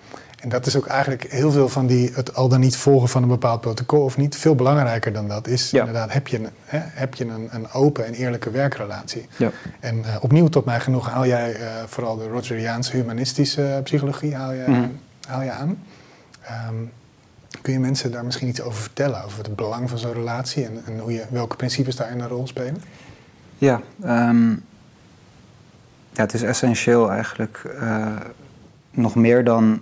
[0.44, 3.22] en dat is ook eigenlijk heel veel van die, het al dan niet volgen van
[3.22, 4.36] een bepaald protocol of niet.
[4.36, 8.06] Veel belangrijker dan dat is inderdaad, heb je, een, hè, heb je een, een, open
[8.06, 9.28] en eerlijke werkrelatie.
[9.38, 9.52] Ja.
[9.80, 14.52] En uh, opnieuw tot mij genoeg haal jij uh, vooral de Rogeriaanse humanistische psychologie haal
[14.52, 15.00] je, mm.
[15.28, 15.84] haal je aan.
[16.70, 16.92] Um,
[17.62, 19.24] kun je mensen daar misschien iets over vertellen?
[19.24, 22.48] Over het belang van zo'n relatie en, en hoe je, welke principes daarin een rol
[22.48, 22.82] spelen?
[23.58, 24.50] Ja, ehm,
[26.12, 27.62] ja het is essentieel eigenlijk.
[27.80, 28.16] eh,
[28.92, 29.82] nog meer dan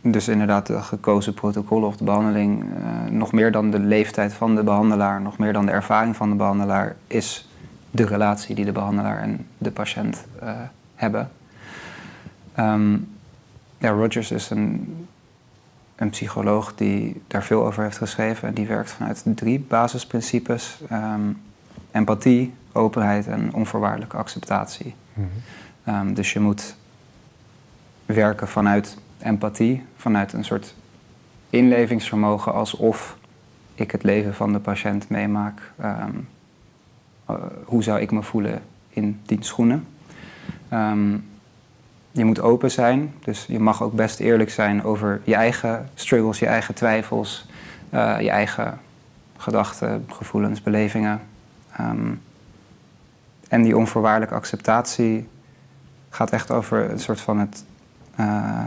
[0.00, 4.54] dus inderdaad de gekozen protocollen of de behandeling, eh, nog meer dan de leeftijd van
[4.54, 7.48] de behandelaar, nog meer dan de ervaring van de behandelaar, is
[7.90, 10.50] de relatie die de behandelaar en de patiënt eh,
[10.94, 11.30] hebben.
[12.54, 12.92] Ehm,
[13.78, 14.94] ja, Rogers is een,
[15.96, 21.32] een psycholoog die daar veel over heeft geschreven en die werkt vanuit drie basisprincipes: Ehm,
[21.90, 24.94] empathie, openheid en onvoorwaardelijke acceptatie.
[25.84, 26.76] Ehm, dus je moet
[28.06, 30.74] werken vanuit empathie, vanuit een soort
[31.50, 33.16] inlevingsvermogen alsof
[33.74, 35.72] ik het leven van de patiënt meemaak.
[35.76, 36.10] Ehm,
[37.26, 39.86] eh, hoe zou ik me voelen in die schoenen?
[40.68, 41.16] Ehm,
[42.10, 46.38] je moet open zijn, dus je mag ook best eerlijk zijn over je eigen struggles,
[46.38, 47.46] je eigen twijfels,
[47.90, 48.80] eh, je eigen
[49.36, 51.20] gedachten, gevoelens, belevingen.
[51.76, 52.14] Ehm,
[53.48, 55.28] en die onvoorwaardelijke acceptatie
[56.10, 57.64] gaat echt over een soort van het
[58.14, 58.66] eh,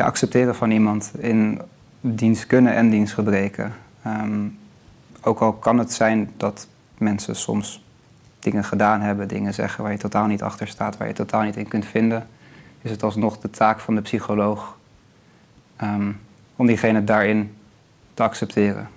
[0.00, 1.60] ja, accepteren van iemand in
[2.00, 3.72] diens kunnen en diens gebreken.
[4.02, 4.46] Ehm,
[5.22, 7.84] ook al kan het zijn dat mensen soms
[8.38, 11.56] dingen gedaan hebben, dingen zeggen waar je totaal niet achter staat, waar je totaal niet
[11.56, 12.26] in kunt vinden,
[12.82, 14.76] is het alsnog de taak van de psycholoog
[15.76, 16.12] ehm,
[16.56, 17.54] om diegene daarin
[18.14, 18.88] te accepteren.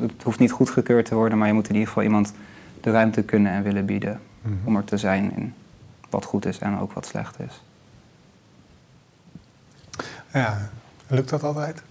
[0.00, 2.34] Het hoeft niet goedgekeurd te worden, maar je moet in ieder geval iemand
[2.80, 4.20] de ruimte kunnen en willen bieden
[4.64, 5.54] om er te zijn in
[6.10, 7.62] wat goed is en ook wat slecht is.
[10.32, 10.58] Ja,
[11.06, 11.82] lukt dat altijd?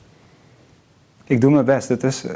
[1.24, 1.90] Ik doe mijn best.
[1.90, 2.36] Het is eh,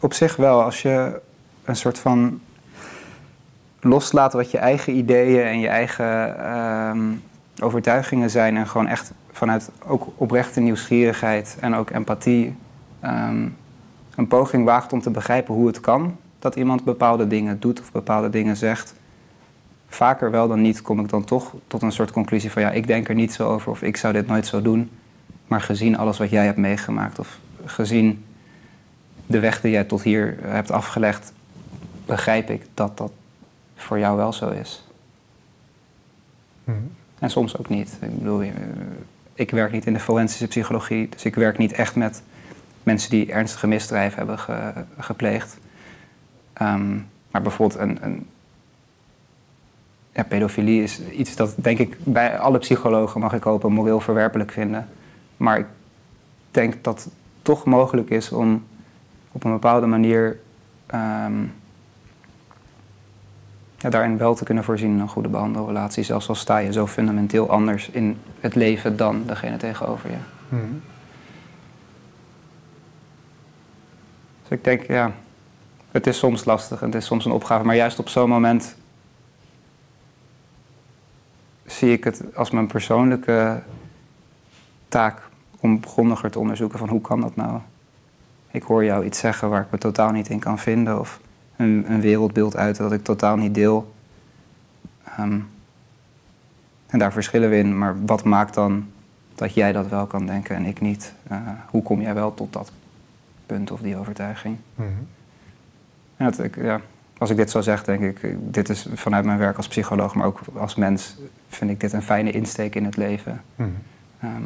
[0.00, 1.20] op zich wel als je
[1.64, 2.40] een soort van
[3.80, 7.12] loslaat wat je eigen ideeën en je eigen ehm,
[7.60, 12.56] overtuigingen zijn en gewoon echt vanuit ook oprechte nieuwsgierigheid en ook empathie
[13.00, 13.48] ehm,
[14.14, 17.92] een poging waagt om te begrijpen hoe het kan dat iemand bepaalde dingen doet of
[17.92, 18.94] bepaalde dingen zegt.
[19.94, 22.86] Vaker wel dan niet kom ik dan toch tot een soort conclusie van ja, ik
[22.86, 24.90] denk er niet zo over of ik zou dit nooit zo doen.
[25.46, 28.24] Maar gezien alles wat jij hebt meegemaakt of gezien
[29.26, 31.32] de weg die jij tot hier hebt afgelegd,
[32.06, 33.12] begrijp ik dat dat
[33.76, 34.84] voor jou wel zo is.
[37.18, 37.96] En soms ook niet.
[38.00, 38.48] Ik bedoel, eh,
[39.34, 42.22] ik werk niet in de forensische psychologie, dus ik werk niet echt met
[42.82, 45.58] mensen die ernstige misdrijven hebben ge- gepleegd.
[46.52, 46.94] Ehm,
[47.30, 48.26] maar bijvoorbeeld een, een
[50.14, 54.52] ja, pedofilie is iets dat denk ik bij alle psychologen mag ik hopen moreel verwerpelijk
[54.52, 54.88] vinden.
[55.36, 55.66] Maar ik
[56.50, 57.12] denk dat het
[57.42, 58.64] toch mogelijk is om
[59.32, 60.40] op een bepaalde manier
[60.86, 61.42] ehm,
[63.76, 66.04] ja, daarin wel te kunnen voorzien in een goede behandelrelatie.
[66.04, 70.16] Zelfs al sta je zo fundamenteel anders in het leven dan degene tegenover je.
[74.42, 75.12] Dus ik denk, ja,
[75.90, 77.64] het is soms lastig en het is soms een opgave.
[77.64, 78.76] Maar juist op zo'n moment
[81.66, 83.62] zie ik het als mijn persoonlijke
[84.88, 85.22] taak
[85.60, 87.60] om grondiger te onderzoeken van hoe kan dat nou?
[88.50, 91.20] Ik hoor jou iets zeggen waar ik me totaal niet in kan vinden of
[91.56, 93.94] een, een wereldbeeld uiten dat ik totaal niet deel.
[95.04, 95.40] Ehm,
[96.86, 98.86] en daar verschillen we in, maar wat maakt dan
[99.34, 101.14] dat jij dat wel kan denken en ik niet?
[101.28, 101.38] Eh,
[101.70, 102.72] hoe kom jij wel tot dat
[103.46, 104.56] punt of die overtuiging?
[106.16, 106.80] Ja, dat ik, ja,
[107.24, 110.26] als ik dit zo zeg, denk ik, dit is vanuit mijn werk als psycholoog, maar
[110.26, 111.16] ook als mens,
[111.48, 113.42] vind ik dit een fijne insteek in het leven.
[114.20, 114.42] Ehm,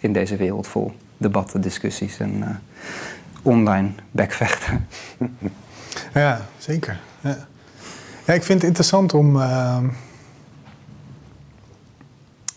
[0.00, 2.54] in deze wereld vol debatten, discussies en eh,
[3.42, 4.86] online bekvechten.
[6.14, 7.00] Ja, zeker.
[7.20, 7.46] Ja.
[8.26, 9.40] ja, ik vind het interessant om.
[9.40, 9.86] ehm,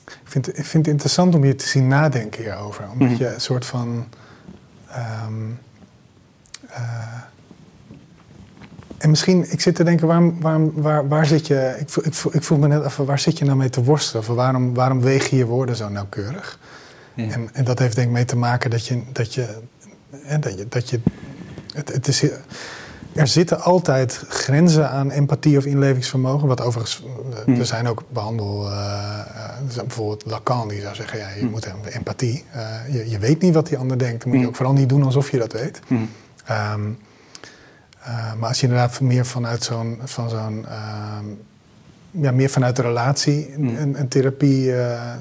[0.06, 2.90] ik, vind, ik vind het interessant om je te zien nadenken hierover.
[2.92, 3.18] Omdat Mhm.
[3.18, 4.06] je een soort van.
[4.90, 5.34] ehm,
[6.70, 7.22] eh,
[9.02, 11.76] en misschien, ik zit te denken, waarom, waarom, waar, waar zit je.
[11.80, 13.84] Ik, voel- ik, voel- ik voel me net af, waar zit je nou mee te
[13.84, 14.22] worstelen?
[14.22, 16.60] Of waarom, waarom weeg je je woorden zo nauwkeurig?
[17.14, 17.32] Ja.
[17.32, 19.02] En, en dat heeft denk ik mee te maken dat je.
[19.12, 19.48] Dat je,
[20.12, 21.00] hè, dat je, dat je
[21.74, 22.24] het, het is,
[23.14, 26.48] er zitten altijd grenzen aan empathie of inlevingsvermogen.
[26.48, 27.04] Wat overigens,
[27.46, 27.60] Hmm.
[27.60, 28.70] er zijn ook behandel.
[29.68, 31.50] zijn bijvoorbeeld Lacan die zou zeggen: ja, je Hmm.
[31.50, 32.44] moet hebben empathie.
[32.52, 34.20] Eh, je, je weet niet wat die ander denkt.
[34.22, 34.48] Dan moet je Hmm.
[34.48, 35.80] ook vooral niet doen alsof je dat weet.
[35.88, 36.10] Hmm.
[36.46, 36.82] Ehm,
[38.04, 41.26] eh, maar als je inderdaad meer vanuit zo'n, van zo'n, ehm,
[42.12, 43.78] ja, meer vanuit de relatie Hmm.
[43.78, 45.18] een, een therapie, eh, eh,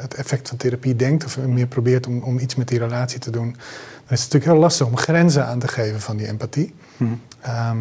[0.00, 3.30] het effect van therapie denkt, of meer probeert om, om iets met die relatie te
[3.30, 6.74] doen, dan is het natuurlijk heel lastig om grenzen aan te geven van die empathie.
[6.96, 7.20] Hmm.
[7.40, 7.78] Ehm,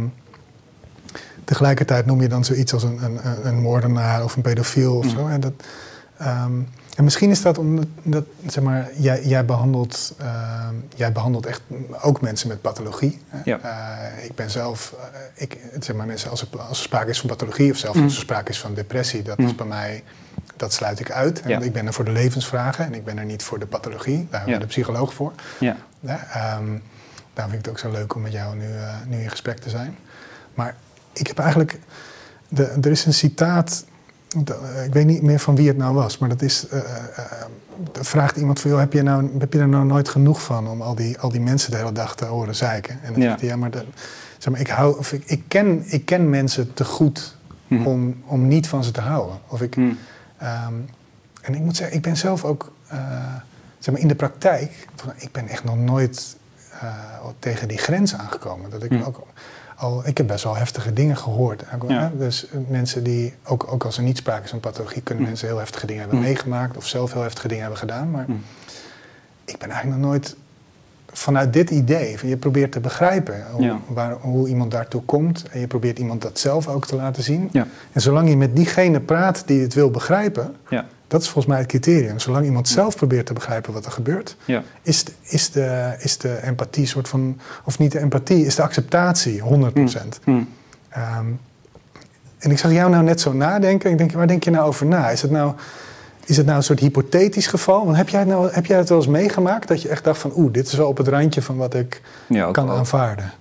[1.43, 5.15] tegelijkertijd noem je dan zoiets als een, een, een moordenaar of een pedofiel of Hmm.
[5.15, 5.27] zo.
[5.27, 5.53] En dat,
[6.17, 6.51] ehm,
[6.95, 11.61] En misschien is dat omdat, dat, zeg maar, jij, jij, behandelt, uh, jij behandelt echt
[12.01, 13.21] ook mensen met pathologie.
[13.45, 13.59] Ja.
[13.63, 17.19] Uh, ik ben zelf, uh, ik, zeg maar, mensen, als er, als er sprake is
[17.19, 18.03] van pathologie of zelfs mm.
[18.03, 19.45] als er sprake is van depressie, dat mm.
[19.45, 20.03] is bij mij,
[20.55, 21.41] dat sluit ik uit.
[21.45, 21.59] Ja.
[21.59, 24.27] Ik ben er voor de levensvragen en ik ben er niet voor de pathologie.
[24.29, 25.31] Daar hebben we de psycholoog voor.
[25.59, 25.77] Ja.
[26.57, 26.81] Um,
[27.33, 28.67] daarom vind ik het ook zo leuk om met jou nu,
[29.07, 29.97] nu in gesprek te zijn.
[30.53, 30.75] Maar
[31.13, 31.79] ik heb eigenlijk,
[32.47, 33.85] de, er is een citaat
[34.85, 36.65] ik weet niet meer van wie het nou was, maar dat is.
[36.73, 36.85] Uh, uh,
[37.93, 40.81] vraagt iemand van, joh, heb je, nou, heb je er nou nooit genoeg van om
[40.81, 42.99] al die, al die mensen de hele dag te horen zeiken?
[43.03, 43.27] En dan ja.
[43.27, 43.85] zegt hij, ja, maar, de,
[44.37, 47.85] zeg maar ik, hou, of ik, ik, ken, ik ken mensen te goed hm.
[47.85, 49.39] om, om niet van ze te houden.
[49.47, 49.81] Of ik, hm.
[49.81, 49.95] um,
[51.41, 52.99] en ik moet zeggen, ik ben zelf ook, uh,
[53.79, 56.37] zeg maar in de praktijk, ik ben echt nog nooit
[57.39, 58.69] tegen die grens aangekomen.
[58.69, 59.01] Dat ik hm.
[59.01, 59.27] ook
[59.83, 61.63] al, ik heb best wel heftige dingen gehoord.
[61.87, 62.11] Ja.
[62.17, 65.29] Dus eh, mensen die, ook, ook als er niet sprake is van pathologie, kunnen mm.
[65.29, 66.25] mensen heel heftige dingen hebben mm.
[66.25, 68.11] meegemaakt of zelf heel heftige dingen hebben gedaan.
[68.11, 68.41] Maar mm.
[69.45, 70.35] ik ben eigenlijk nog nooit
[71.13, 75.59] vanuit dit idee, van je probeert te begrijpen hoe, waar, hoe, iemand daartoe komt en
[75.59, 77.49] je probeert iemand dat zelf ook te laten zien.
[77.51, 77.67] Ja.
[77.91, 80.85] En zolang je met diegene praat die het wil begrijpen, ja.
[81.13, 82.19] Dat is volgens mij het criterium.
[82.19, 84.63] Zolang iemand zelf probeert te begrijpen wat er gebeurt, ja.
[84.81, 89.41] is, is, de, is de empathie soort van, of niet de empathie, is de acceptatie
[89.41, 89.43] 100%.
[90.23, 90.47] Mm.
[90.97, 91.39] Um,
[92.37, 93.91] en ik zag jou nou net zo nadenken.
[93.91, 95.09] Ik denk, waar denk je nou over na?
[95.09, 95.53] Is het nou
[96.25, 97.85] is het nou een soort hypothetisch geval?
[97.85, 100.31] Want heb jij, nou, heb jij het wel eens meegemaakt dat je echt dacht van...
[100.35, 102.75] oeh, dit is wel op het randje van wat ik ja, kan wel.
[102.75, 103.31] aanvaarden?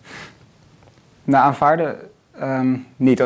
[1.25, 1.97] Nou, aanvaarden
[2.43, 3.23] um, niet.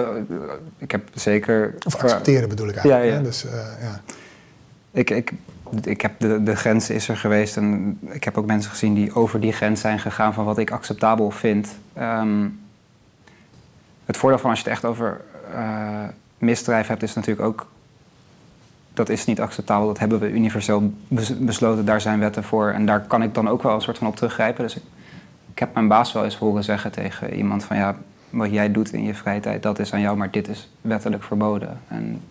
[0.79, 1.75] Ik heb zeker...
[1.87, 3.05] Of accepteren bedoel ik eigenlijk.
[3.05, 3.23] Ja, ja.
[3.23, 4.01] Dus, uh, ja.
[4.97, 5.33] Ik, ik,
[5.83, 9.15] ik heb de, de grens is er geweest en ik heb ook mensen gezien die
[9.15, 11.77] over die grens zijn gegaan van wat ik acceptabel vind.
[11.99, 12.61] Um,
[14.05, 15.21] het voordeel van als je het echt over
[15.55, 16.05] uh,
[16.39, 17.67] misdrijf hebt, is natuurlijk ook
[18.95, 19.87] dat is niet acceptabel.
[19.87, 20.93] Dat hebben we universeel
[21.39, 21.85] besloten.
[21.85, 22.71] Daar zijn wetten voor.
[22.71, 24.65] En daar kan ik dan ook wel een soort van op teruggrijpen.
[24.65, 24.83] Dus ik,
[25.53, 27.97] ik heb mijn baas wel eens horen zeggen tegen iemand van ja,
[28.31, 31.23] wat jij doet in je vrije tijd, dat is aan jou, maar dit is wettelijk
[31.23, 31.81] verboden.
[31.89, 32.23] En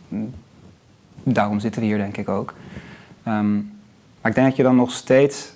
[1.33, 2.53] daarom zitten we hier denk ik ook.
[3.27, 3.73] Um,
[4.21, 5.53] maar ik denk dat je dan nog steeds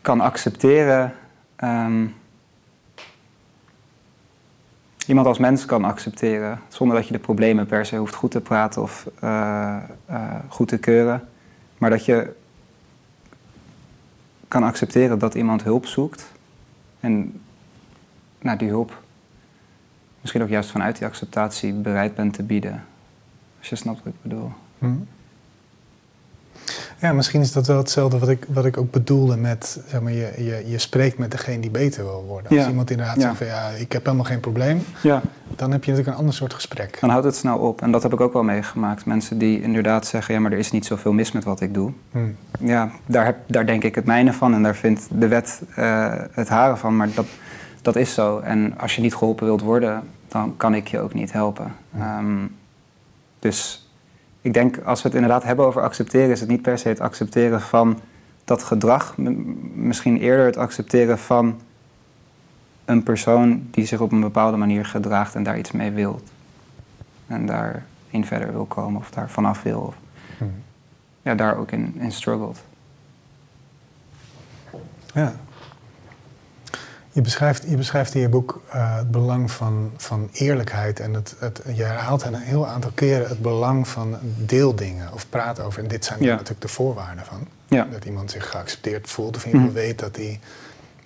[0.00, 1.14] kan accepteren
[1.64, 2.14] um,
[5.06, 6.60] iemand als mens kan accepteren.
[6.68, 9.76] Zonder dat je de problemen per se hoeft goed te praten of uh,
[10.10, 11.28] uh, goed te keuren.
[11.78, 12.32] Maar dat je
[14.48, 16.32] kan accepteren dat iemand hulp zoekt.
[17.00, 17.40] En
[18.40, 19.02] nou, die hulp
[20.20, 22.84] misschien ook juist vanuit die acceptatie bereid bent te bieden.
[23.62, 24.52] Als je snapt wat ik bedoel.
[24.78, 25.06] Hmm.
[27.00, 30.12] Ja, misschien is dat wel hetzelfde wat ik, wat ik ook bedoelde met, zeg maar,
[30.12, 32.58] je, je, je spreekt met degene die beter wil worden.
[32.58, 35.22] Als iemand inderdaad zegt van ja, ik heb helemaal geen probleem, ja.
[35.56, 36.98] dan heb je natuurlijk een ander soort gesprek.
[37.00, 37.82] Dan houdt het snel op.
[37.82, 39.04] En dat heb ik ook wel meegemaakt.
[39.04, 41.92] Mensen die inderdaad zeggen, ja, maar er is niet zoveel mis met wat ik doe.
[42.10, 42.36] Hmm.
[42.60, 46.12] Ja, daar, heb, daar denk ik het mijne van en daar vindt de wet uh,
[46.32, 46.96] het haren van.
[46.96, 47.26] Maar dat,
[47.82, 48.38] dat is zo.
[48.38, 51.74] En als je niet geholpen wilt worden, dan kan ik je ook niet helpen.
[51.90, 52.18] Hmm.
[52.18, 52.60] Um,
[53.42, 53.88] dus
[54.40, 57.00] ik denk als we het inderdaad hebben over accepteren, is het niet per se het
[57.00, 58.00] accepteren van
[58.44, 59.14] dat gedrag,
[59.74, 61.60] misschien eerder het accepteren van
[62.84, 66.20] een persoon die zich op een bepaalde manier gedraagt en daar iets mee wil.
[67.26, 69.80] En daarin verder wil komen of daar vanaf wil.
[69.80, 69.94] Of
[70.38, 70.52] hmm.
[71.22, 72.62] ja, daar ook in, in struggelt.
[75.14, 75.34] Ja.
[77.12, 81.00] Je beschrijft, je beschrijft in je boek uh, het belang van, van eerlijkheid.
[81.00, 85.64] En het, het, je herhaalt een heel aantal keren het belang van deeldingen of praten
[85.64, 85.82] over.
[85.82, 86.30] En dit zijn ja.
[86.30, 87.48] natuurlijk de voorwaarden van.
[87.68, 87.84] Ja.
[87.90, 89.86] Dat iemand zich geaccepteerd voelt of in ieder geval mm.
[89.86, 90.40] weet dat hij.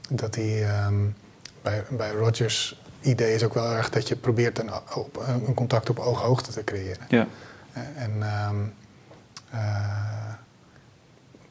[0.08, 1.14] Dat hij um,
[1.62, 5.90] bij, bij Rogers idee is ook wel erg dat je probeert een, op, een contact
[5.90, 7.06] op ooghoogte te creëren.
[7.08, 7.26] Ja.
[7.94, 8.10] En
[8.48, 8.72] um,
[9.54, 9.60] uh,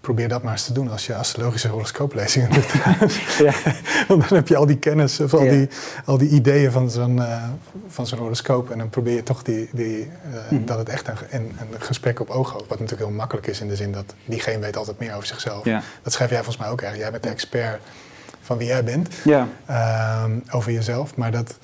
[0.05, 2.71] probeer dat maar eens te doen als je astrologische horoscooplezingen doet.
[3.47, 3.53] ja.
[4.07, 5.67] Want dan heb je al die kennis of al, die,
[6.05, 7.43] al die ideeën van zo'n uh,
[7.87, 8.71] van zo'n horoscoop.
[8.71, 10.65] En dan probeer je toch die, die, uh, mm.
[10.65, 13.67] dat het echt een, een, een, gesprek op oog Wat natuurlijk heel makkelijk is in
[13.67, 15.65] de zin dat diegene weet altijd meer over zichzelf.
[15.65, 15.81] Ja.
[16.01, 16.97] Dat schrijf jij volgens mij ook erg.
[16.97, 17.81] Jij bent de expert
[18.41, 19.09] van wie jij bent.
[19.23, 19.47] Ja.
[20.23, 21.15] Um, over jezelf.
[21.15, 21.57] Maar dat...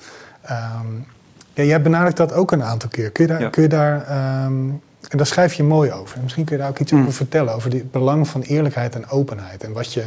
[0.50, 1.06] Um,
[1.54, 3.10] ja, jij benadrukt dat ook een aantal keer.
[3.10, 3.50] Kun je daar...
[3.50, 6.18] Kun je daar um, en daar schrijf je mooi over.
[6.22, 7.00] Misschien kun je daar ook iets mm.
[7.00, 9.64] over vertellen, over het belang van eerlijkheid en openheid.
[9.64, 10.04] En wat je,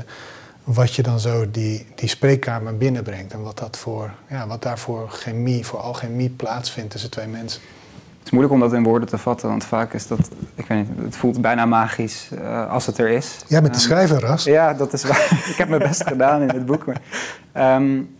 [0.63, 3.33] wat je dan zo die, die spreekkamer binnenbrengt.
[3.33, 7.61] En wat, dat voor, ja, wat daar voor chemie, voor alchemie plaatsvindt tussen twee mensen.
[8.17, 10.77] Het is moeilijk om dat in woorden te vatten, want vaak is dat, ik weet
[10.77, 13.37] niet, het voelt bijna magisch uh, als het er is.
[13.47, 14.43] Jij bent de um, schrijver, Ras.
[14.43, 15.43] Ja, dat is waar.
[15.51, 16.85] ik heb mijn best gedaan in het boek.
[16.85, 17.01] Maar,
[17.75, 18.15] um,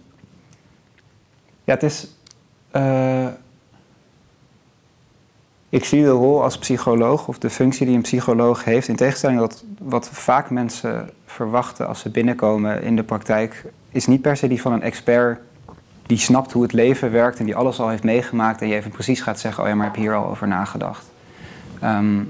[1.63, 2.07] ja, het is.
[2.75, 3.27] Uh,
[5.75, 9.39] ik zie de rol als psycholoog of de functie die een psycholoog heeft, in tegenstelling
[9.39, 14.47] tot wat vaak mensen verwachten als ze binnenkomen in de praktijk, is niet per se
[14.47, 15.39] die van een expert
[16.05, 18.91] die snapt hoe het leven werkt en die alles al heeft meegemaakt en je even
[18.91, 21.05] precies gaat zeggen, oh ja, maar ik heb hier al over nagedacht.
[21.79, 22.23] Ehm,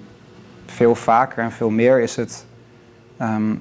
[0.65, 2.45] veel vaker en veel meer is het
[3.17, 3.55] ehm,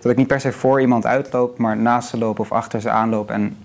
[0.00, 2.90] dat ik niet per se voor iemand uitloop, maar naast ze loop of achter ze
[2.90, 3.56] aanloop en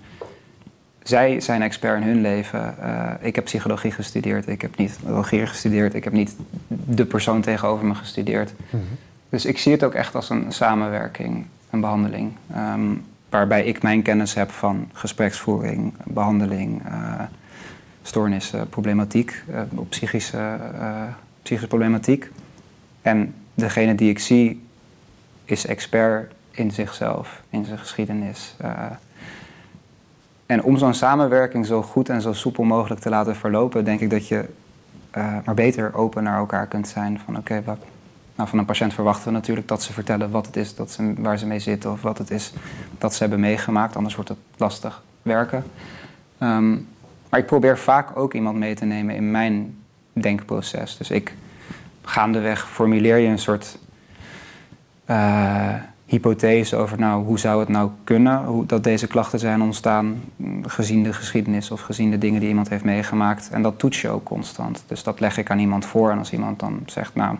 [1.02, 2.74] zij zijn expert in hun leven.
[2.80, 6.36] Uh, ik heb psychologie gestudeerd, ik heb niet regie gestudeerd, ik heb niet
[6.68, 8.52] de persoon tegenover me gestudeerd.
[8.70, 8.82] Mhm.
[9.28, 12.32] Dus ik zie het ook echt als een samenwerking, een behandeling.
[12.56, 17.20] Um, waarbij ik mijn kennis heb van gespreksvoering, behandeling, uh,
[18.02, 20.58] stoornissen, problematiek, uh, psychische,
[21.42, 22.30] psychische problematiek.
[23.02, 24.66] En degene die ik zie
[25.44, 28.54] is expert in zichzelf, in zijn geschiedenis.
[30.52, 34.10] En om zo'n samenwerking zo goed en zo soepel mogelijk te laten verlopen, denk ik
[34.10, 34.48] dat je
[35.16, 37.20] uh, maar beter open naar elkaar kunt zijn.
[37.24, 37.78] Van oké, wat.
[38.34, 41.14] Nou, van een patiënt verwachten we natuurlijk dat ze vertellen wat het is dat ze,
[41.16, 42.52] waar ze mee zitten of wat het is
[42.98, 43.96] dat ze hebben meegemaakt.
[43.96, 45.64] Anders wordt het lastig werken.
[46.38, 46.88] Um,
[47.28, 49.76] maar ik probeer vaak ook iemand mee te nemen in mijn
[50.12, 50.96] denkproces.
[50.96, 51.34] Dus ik
[52.02, 53.78] gaandeweg formuleer je een soort.
[55.06, 55.74] Uh,
[56.12, 60.22] hypothese over nou, hoe zou het nou kunnen hoe, dat deze klachten zijn ontstaan
[60.62, 63.48] gezien de geschiedenis of gezien de dingen die iemand heeft meegemaakt.
[63.50, 64.84] En dat toets je ook constant.
[64.86, 66.10] Dus dat leg ik aan iemand voor.
[66.10, 67.36] En als iemand dan zegt, nou,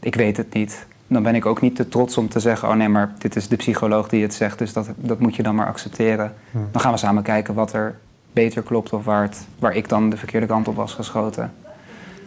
[0.00, 2.74] ik weet het niet, dan ben ik ook niet te trots om te zeggen, oh
[2.74, 5.54] nee, maar dit is de psycholoog die het zegt, dus dat, dat moet je dan
[5.54, 6.34] maar accepteren.
[6.72, 7.98] Dan gaan we samen kijken wat er
[8.32, 11.52] beter klopt of waar, het, waar ik dan de verkeerde kant op was geschoten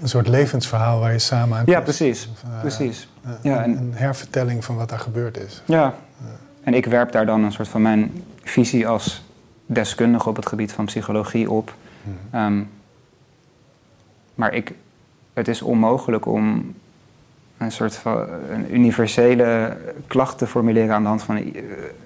[0.02, 2.30] een soort levensverhaal waar je samen aan Ja, precies.
[2.46, 3.10] Uh, precies.
[3.26, 5.62] Uh, ja, en, een hervertelling van wat daar gebeurd is.
[5.66, 5.94] Ja.
[6.64, 9.24] En ik werp daar dan een soort van mijn visie als
[9.66, 11.74] deskundige op het gebied van psychologie op.
[12.04, 12.42] Hmm.
[12.42, 12.70] Um,
[14.36, 14.74] maar ik,
[15.34, 16.76] het is onmogelijk om
[17.58, 19.78] een soort van een universele
[20.08, 21.54] klacht te formuleren aan de hand van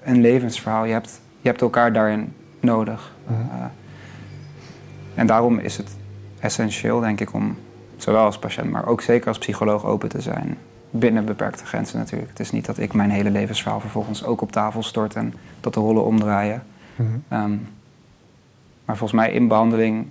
[0.02, 0.84] een levensverhaal.
[0.84, 3.12] Je hebt, je hebt elkaar daarin nodig.
[3.30, 3.64] Uh,
[5.14, 5.96] en daarom is het
[6.38, 7.56] essentieel, denk ik, om
[7.96, 10.58] Zowel als patiënt, maar ook zeker als psycholoog open te zijn.
[10.90, 12.30] Binnen beperkte grenzen natuurlijk.
[12.30, 15.74] Het is niet dat ik mijn hele levensverhaal vervolgens ook op tafel stort en dat
[15.74, 16.62] de rollen omdraaien.
[16.96, 17.08] Mhm.
[17.28, 17.56] Ehm,
[18.84, 20.06] maar volgens mij in behandeling,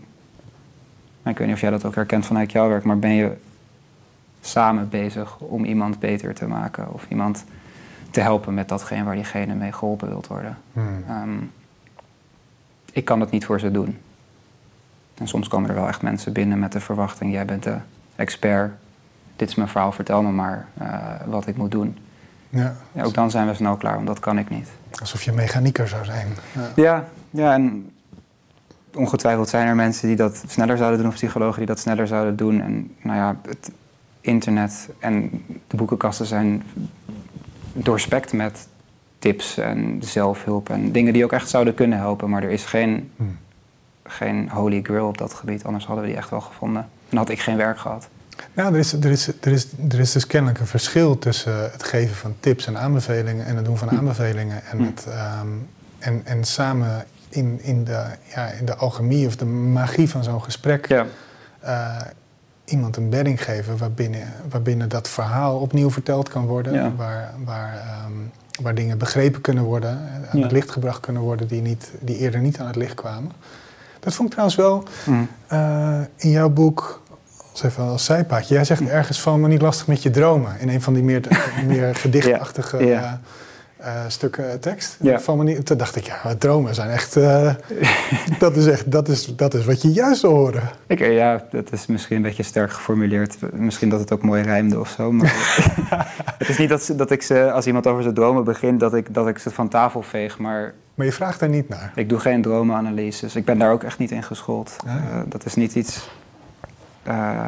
[1.23, 3.31] ik weet niet of jij dat ook herkent vanuit jouw werk, maar ben je
[4.41, 7.45] samen bezig om iemand beter te maken of iemand
[8.11, 10.57] te helpen met datgene waar diegene mee geholpen wilt worden.
[10.73, 10.85] Mhm.
[11.07, 11.37] Ehm,
[12.91, 13.97] ik kan het niet voor ze doen.
[15.17, 17.77] En soms komen er wel echt mensen binnen met de verwachting: jij bent de
[18.15, 18.71] expert,
[19.35, 21.97] dit is mijn verhaal, vertel me maar uh, wat ik moet doen.
[22.49, 22.75] Ja.
[22.91, 23.03] ja.
[23.03, 24.69] Ook dan zijn we snel klaar, want dat kan ik niet.
[24.99, 26.27] Alsof je mechanieker zou zijn.
[26.53, 27.91] Ja, ja, ja en
[28.93, 32.35] ongetwijfeld zijn er mensen die dat sneller zouden doen, of psychologen die dat sneller zouden
[32.35, 32.61] doen.
[32.61, 33.71] En nou ja, het
[34.21, 36.63] internet en de boekenkasten zijn
[37.73, 38.67] doorspekt met
[39.19, 42.29] tips en zelfhulp en dingen die ook echt zouden kunnen helpen.
[42.29, 43.37] Maar er is geen hmm
[44.07, 45.63] geen holy grail op dat gebied.
[45.63, 46.87] Anders hadden we die echt wel gevonden.
[47.09, 48.07] En had ik geen werk gehad.
[48.53, 51.83] Nou, er is, er, is, er, is, er is dus kennelijk een verschil tussen het
[51.83, 54.63] geven van tips en aanbevelingen en het doen van aanbevelingen.
[54.65, 55.05] En, het,
[55.41, 60.23] um, en, en samen in, in, de, ja, in de alchemie of de magie van
[60.23, 61.05] zo'n gesprek ja.
[61.63, 62.01] uh,
[62.65, 66.73] iemand een bedding geven waarbinnen, waarbinnen dat verhaal opnieuw verteld kan worden.
[66.73, 66.95] Ja.
[66.95, 68.31] Waar, waar, um,
[68.61, 72.39] waar dingen begrepen kunnen worden, aan het licht gebracht kunnen worden die, niet, die eerder
[72.39, 73.31] niet aan het licht kwamen.
[74.05, 75.27] Dat vond ik trouwens wel mm.
[75.53, 77.01] uh, in jouw boek,
[77.51, 78.53] als even als zijpaadje.
[78.53, 78.87] Jij zegt mm.
[78.87, 80.59] ergens van, maar niet lastig met je dromen.
[80.59, 81.21] In een van die meer,
[81.67, 83.11] meer gedichtachtige uh,
[83.81, 84.97] uh, stukken tekst.
[85.01, 85.19] Ja.
[85.19, 87.13] Van toen dacht ik, ja, dromen zijn echt,
[88.39, 90.69] dat, is echt dat, is, dat is wat je juist wil horen.
[90.87, 93.37] Ik, ja, dat is misschien een beetje sterk geformuleerd.
[93.53, 95.11] Misschien dat het ook mooi rijmde of zo.
[95.11, 95.33] Maar
[96.37, 99.13] het is niet dat, dat ik ze, als iemand over zijn dromen begint, dat ik,
[99.13, 100.37] dat ik ze van tafel veeg.
[100.37, 101.91] Maar maar je vraagt daar niet naar?
[101.95, 103.35] Ik doe geen dromenanalyses.
[103.35, 104.75] Ik ben daar ook echt niet in geschoold.
[104.85, 104.93] Uh,
[105.25, 106.09] dat is niet iets
[107.07, 107.45] uh,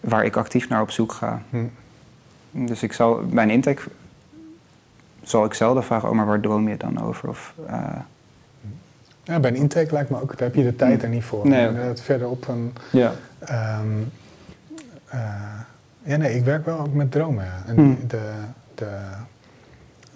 [0.00, 1.42] waar ik actief naar op zoek ga.
[1.50, 1.64] Hm.
[2.50, 3.82] Dus ik zal, mijn intake
[5.22, 7.28] zal ik zelden vragen, oh, maar waar droom je dan over?
[7.28, 7.86] Of, uh,
[9.22, 11.04] ja, bij een intake lijkt me ook, daar heb je de tijd hm.
[11.04, 11.48] er niet voor.
[11.48, 11.96] Nee, okay.
[11.96, 12.72] verderop een...
[12.92, 13.12] Ja.
[13.80, 14.12] Um,
[16.02, 17.46] ja, nee, ik werk wel ook met dromen.
[17.66, 18.06] En hm.
[18.06, 18.32] de,
[18.74, 18.98] de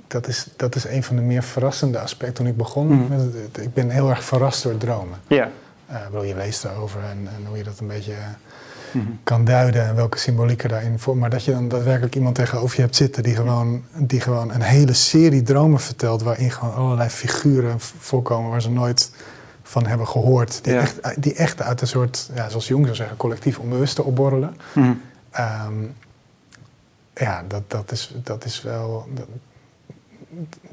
[0.09, 2.35] dat is, dat is een van de meer verrassende aspecten.
[2.35, 3.07] Toen ik begon, mm.
[3.09, 5.19] met het, ik ben heel erg verrast door dromen.
[5.27, 5.37] Ja.
[5.37, 5.49] Yeah.
[6.15, 8.15] Uh, je leest erover en, en, hoe je dat een beetje
[8.93, 9.19] mm.
[9.23, 11.17] kan duiden en welke symbolieken daarin voor.
[11.17, 14.63] Maar dat je dan daadwerkelijk iemand tegenover je hebt zitten die gewoon, die gewoon een
[14.63, 16.23] hele serie dromen vertelt.
[16.23, 19.11] waarin gewoon allerlei figuren voorkomen waar ze nooit
[19.63, 20.65] van hebben gehoord.
[20.65, 20.81] Die, Ja.
[20.81, 24.57] echt, die echt uit een soort, ja, zoals Jung zou zeggen, collectief onbewuste opborrelen.
[24.73, 24.93] Mhm.
[25.31, 25.75] Ehm,
[27.15, 29.09] ja, dat, dat, is, dat is wel.
[29.15, 29.27] Dat,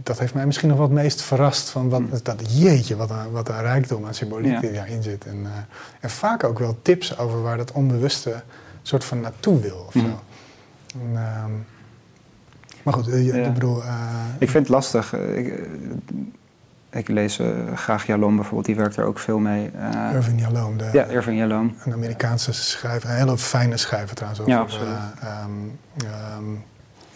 [0.04, 1.70] dat heeft mij misschien nog wat meest verrast.
[1.70, 2.10] Van wat, Mm.
[2.24, 4.60] dat, jeetje, wat een, wat een rijkdom aan symboliek Ja.
[4.60, 5.26] die daarin zit.
[5.26, 5.52] En, eh,
[6.00, 8.44] en vaak ook wel tips over waar dat onbewuste
[8.82, 9.84] soort van naartoe wil.
[9.88, 10.00] Of zo.
[10.00, 10.16] Mm.
[11.02, 11.52] En, ehm,
[12.84, 13.34] maar goed, eh, Ja.
[13.34, 13.84] ik bedoel.
[13.84, 15.14] eh, Ik vind het lastig.
[15.14, 15.60] Ik,
[16.90, 17.40] ik lees
[17.76, 19.72] graag Jalom bijvoorbeeld, die werkt er ook veel mee.
[20.14, 21.76] Irving Yalom, de, ja, Irving Jalom.
[21.86, 24.42] een Amerikaanse schrijver, een hele fijne schrijver trouwens.
[24.42, 24.88] Over, Ja, absoluut.
[25.22, 25.52] ehm,
[26.06, 26.44] ehm,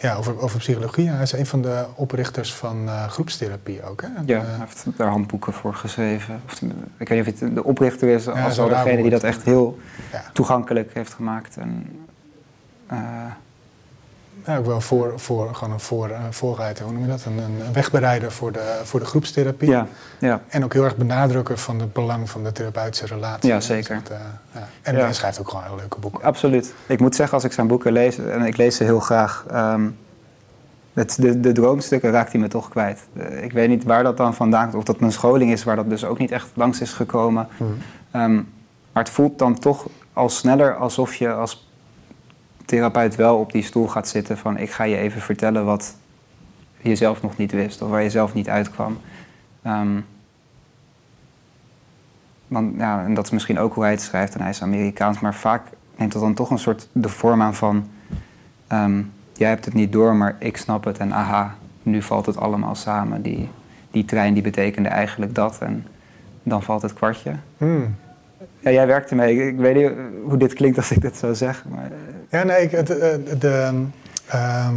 [0.00, 1.08] ja, over, over psychologie.
[1.08, 4.02] Hij is een van de oprichters van eh, groepstherapie ook.
[4.02, 4.08] Hè?
[4.26, 6.40] Ja, Eh, hij heeft daar handboeken voor geschreven.
[6.46, 6.62] Of,
[6.98, 9.22] ik weet niet of hij het de oprichter is, Ja, als wel degene die dat
[9.22, 9.78] echt heel
[10.12, 10.22] ja.
[10.32, 11.56] toegankelijk heeft gemaakt.
[11.56, 11.86] En,
[12.86, 12.98] eh,
[14.46, 17.24] Ja, ook wel voor, voor, gewoon een voor, voorrijder, hoe noem je dat?
[17.24, 19.70] Een, een wegbereider voor de, voor de groepstherapie.
[19.70, 19.86] ja,
[20.18, 23.48] ja, En ook heel erg benadrukken van het belang van de therapeutische relatie.
[23.48, 23.60] Ja, hè.
[23.60, 23.94] zeker.
[23.94, 24.68] Dus dat, eh, ja.
[24.82, 26.22] En hij schrijft ook gewoon hele leuke boeken.
[26.22, 26.74] absoluut.
[26.86, 29.88] Ik moet zeggen, als ik zijn boeken lees, en ik lees ze heel graag, ehm,
[30.92, 33.00] het, de, de droomstukken raakt hij me toch kwijt.
[33.16, 35.76] Eh, ik weet niet waar dat dan vandaan komt, of dat mijn scholing is, waar
[35.76, 37.48] dat dus ook niet echt langs is gekomen.
[37.56, 37.70] Mhm.
[38.10, 38.34] Ehm,
[38.92, 41.69] maar het voelt dan toch al sneller alsof je als
[42.70, 45.96] therapeut wel op die stoel gaat zitten van ik ga je even vertellen wat
[46.80, 48.98] je zelf nog niet wist of waar je zelf niet uitkwam.
[49.62, 50.00] Ehm,
[52.46, 55.20] want, ja, en dat is misschien ook hoe hij het schrijft en hij is Amerikaans,
[55.20, 55.62] maar vaak
[55.96, 57.88] neemt dat dan toch een soort de vorm aan van
[58.66, 59.02] ehm,
[59.32, 62.74] jij hebt het niet door, maar ik snap het en aha, nu valt het allemaal
[62.74, 63.22] samen.
[63.22, 63.48] Die,
[63.90, 65.86] die trein die betekende eigenlijk dat en
[66.42, 67.34] dan valt het kwartje.
[67.56, 67.94] Hmm.
[68.60, 69.46] Ja, jij werkt ermee.
[69.48, 69.90] Ik, weet niet
[70.24, 71.64] hoe dit klinkt als ik dit zo zeg.
[71.68, 71.90] Maar, eh,
[72.30, 72.84] Ja, nee, ik, eh,
[73.38, 73.72] de,
[74.26, 74.74] ehm,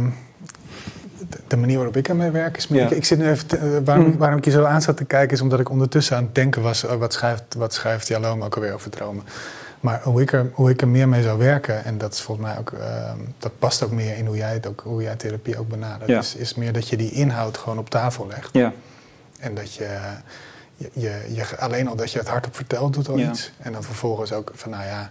[1.28, 2.66] de, de manier waarop ik ermee werk is...
[2.70, 2.84] Ja.
[2.84, 3.60] Ik, ik zit nu even...
[3.60, 4.16] eh, waarom, Mhm.
[4.18, 5.34] waarom ik je zo aan zat te kijken...
[5.36, 6.82] is omdat ik ondertussen aan het denken was...
[6.82, 9.24] wat schrijft, wat schrijft Jalom ook alweer over dromen.
[9.80, 11.84] Maar hoe ik, er, hoe ik er meer mee zou werken...
[11.84, 12.72] en dat is volgens mij ook...
[12.72, 16.10] ehm, dat past ook meer in hoe jij, het ook, hoe jij therapie ook benadert...
[16.10, 16.18] Ja.
[16.18, 18.48] Is, is meer dat je die inhoud gewoon op tafel legt.
[18.52, 18.72] ja,
[19.38, 19.88] En dat je,
[20.76, 23.30] je, je, je- alleen al dat je het hardop vertelt, doet al Ja.
[23.30, 23.52] iets.
[23.58, 25.10] En dan vervolgens ook van, nou ja,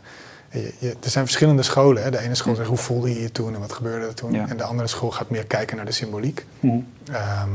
[0.50, 2.04] je, je- er zijn verschillende scholen.
[2.04, 2.12] Hè.
[2.12, 4.32] De ene school zegt, hoe voelde je je toen en wat gebeurde er toen?
[4.34, 4.46] Ja.
[4.50, 6.46] En de andere school gaat meer kijken naar de symboliek.
[6.60, 6.78] Mhm.
[7.12, 7.50] Ehm,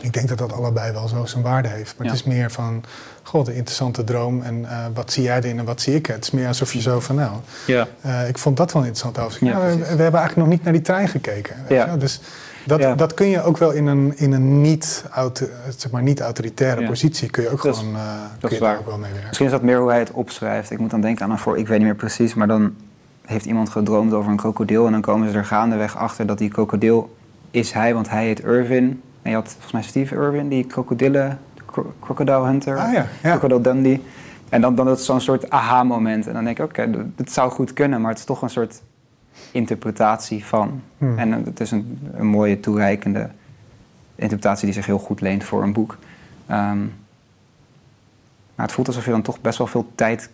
[0.00, 1.94] ik denk dat dat allebei wel zo zijn waarde heeft.
[1.96, 2.12] Maar Ja.
[2.12, 2.84] het is meer van,
[3.22, 4.42] god, een interessante droom.
[4.42, 6.06] En eh, wat zie jij erin en wat zie ik?
[6.06, 7.32] Het is meer alsof je zo van, nou,
[7.66, 7.88] ja.
[8.00, 9.48] eh, ik vond dat wel een interessant hoofdstuk.
[9.48, 11.56] Ja, Ja, we, we hebben eigenlijk nog niet naar die trein gekeken.
[11.98, 12.20] Dus
[12.66, 12.94] dat, Ja.
[12.94, 15.46] dat kun je ook wel in een, in een niet, auto,
[15.76, 16.86] zeg maar niet autoritaire Ja.
[16.88, 18.02] positie kun je ook Dat gewoon eh,
[18.40, 19.26] kun je daar ook wel mee werken.
[19.26, 20.70] Misschien is dat meer hoe hij het opschrijft.
[20.70, 22.74] Ik moet dan denken aan een voor, ik weet niet meer precies, maar dan
[23.26, 26.48] heeft iemand gedroomd over een krokodil en dan komen ze er gaandeweg achter dat die
[26.48, 27.16] krokodil
[27.50, 29.02] is hij, want hij heet Irwin.
[29.22, 31.38] En je had volgens mij Steve Irwin, die krokodillen,
[32.00, 33.30] crocodile hunter, Ah ja, ja.
[33.30, 34.02] crocodile Dundee.
[34.48, 36.26] En dan, dan is het zo'n soort aha-moment.
[36.26, 38.50] En dan denk ik, oké, dat- het zou goed kunnen, maar het is toch een
[38.50, 38.82] soort
[39.50, 40.82] interpretatie van.
[40.98, 41.18] Hmm.
[41.18, 43.30] En eh, het is een, een mooie, toereikende
[44.14, 45.98] interpretatie die zich heel goed leent voor een boek.
[46.46, 46.80] Ehm,
[48.54, 50.30] maar het voelt alsof je dan toch best wel veel tijd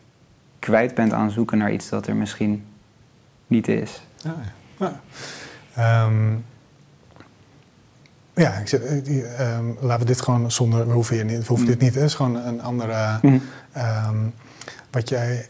[0.59, 2.65] kwijt bent aan zoeken naar iets dat er misschien
[3.47, 4.03] niet is.
[4.17, 4.53] Ja, ja.
[4.87, 5.01] Ja.
[5.75, 6.35] Ehm,
[8.35, 11.47] ja, ik zit, eh, ehm, laten we dit gewoon zonder, we hoeven, hier niet, we
[11.47, 11.73] hoeven Mm.
[11.73, 13.21] dit niet, het is gewoon een andere,
[13.73, 14.17] ehm,
[14.91, 15.47] wat jij, eh,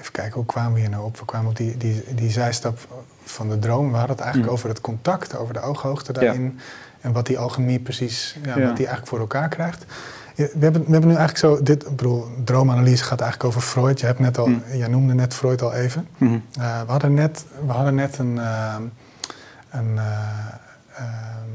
[0.00, 1.18] even kijken, hoe kwamen we hier nou op?
[1.18, 2.78] We kwamen op die, die, die zijstap
[3.24, 4.56] van de droom, we hadden het eigenlijk Mm.
[4.58, 6.58] over het contact, over de ooghoogte daarin,
[7.00, 8.66] en wat die alchemie precies, ja, Ja.
[8.66, 9.84] wat die eigenlijk voor elkaar krijgt.
[10.36, 14.00] We hebben, we hebben nu eigenlijk zo, dit, ik bedoel, droomanalyse gaat eigenlijk over Freud.
[14.00, 14.62] Je hebt net al, Mm.
[14.72, 16.08] jij noemde net Freud al even.
[16.18, 16.32] Mhm.
[16.32, 16.40] Uh,
[16.80, 18.36] we, hadden net, we hadden net een.
[19.70, 20.04] een eh,
[20.96, 21.48] ehm,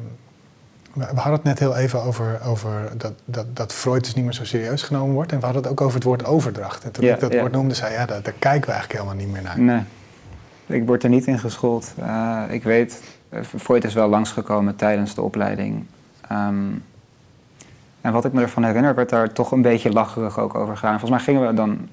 [0.97, 4.33] we hadden het net heel even over, over dat, dat, dat Freud dus niet meer
[4.33, 5.31] zo serieus genomen wordt.
[5.31, 6.83] En we hadden het ook over het woord overdracht.
[6.83, 7.39] En toen Ja, ik dat ja.
[7.39, 9.59] woord noemde, zei ja, daar, daar kijken we eigenlijk helemaal niet meer naar.
[9.59, 11.93] Nee, ik word er niet in geschoold.
[11.99, 13.03] Eh, ik weet,
[13.57, 15.85] Freud is wel langsgekomen tijdens de opleiding.
[16.27, 16.55] Ehm,
[18.01, 20.99] en wat ik me ervan herinner, werd daar toch een beetje lacherig ook over gegaan.
[20.99, 21.87] Volgens mij gingen we dan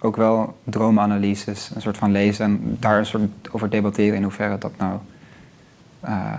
[0.00, 4.58] ook wel droomanalyses, een soort van lezen en daar een soort over debatteren in hoeverre
[4.58, 4.98] dat nou
[6.00, 6.38] eh,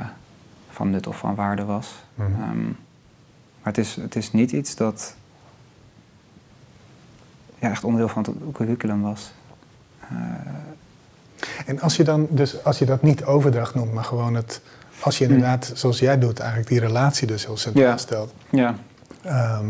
[0.80, 1.88] van nut of van waarde was.
[2.16, 2.28] Mhm.
[2.42, 2.64] Ehm,
[3.62, 5.16] maar het is, het is niet iets dat
[7.60, 9.32] ja, echt onderdeel van het curriculum was.
[10.00, 10.08] Eh,
[11.66, 14.62] En als je dan, dus als je dat niet overdracht noemt, maar gewoon het.
[15.00, 17.98] Als je inderdaad, zoals jij doet, eigenlijk die relatie dus heel centraal Ja.
[17.98, 18.34] stelt.
[18.50, 18.76] ja,
[19.22, 19.66] Ehm,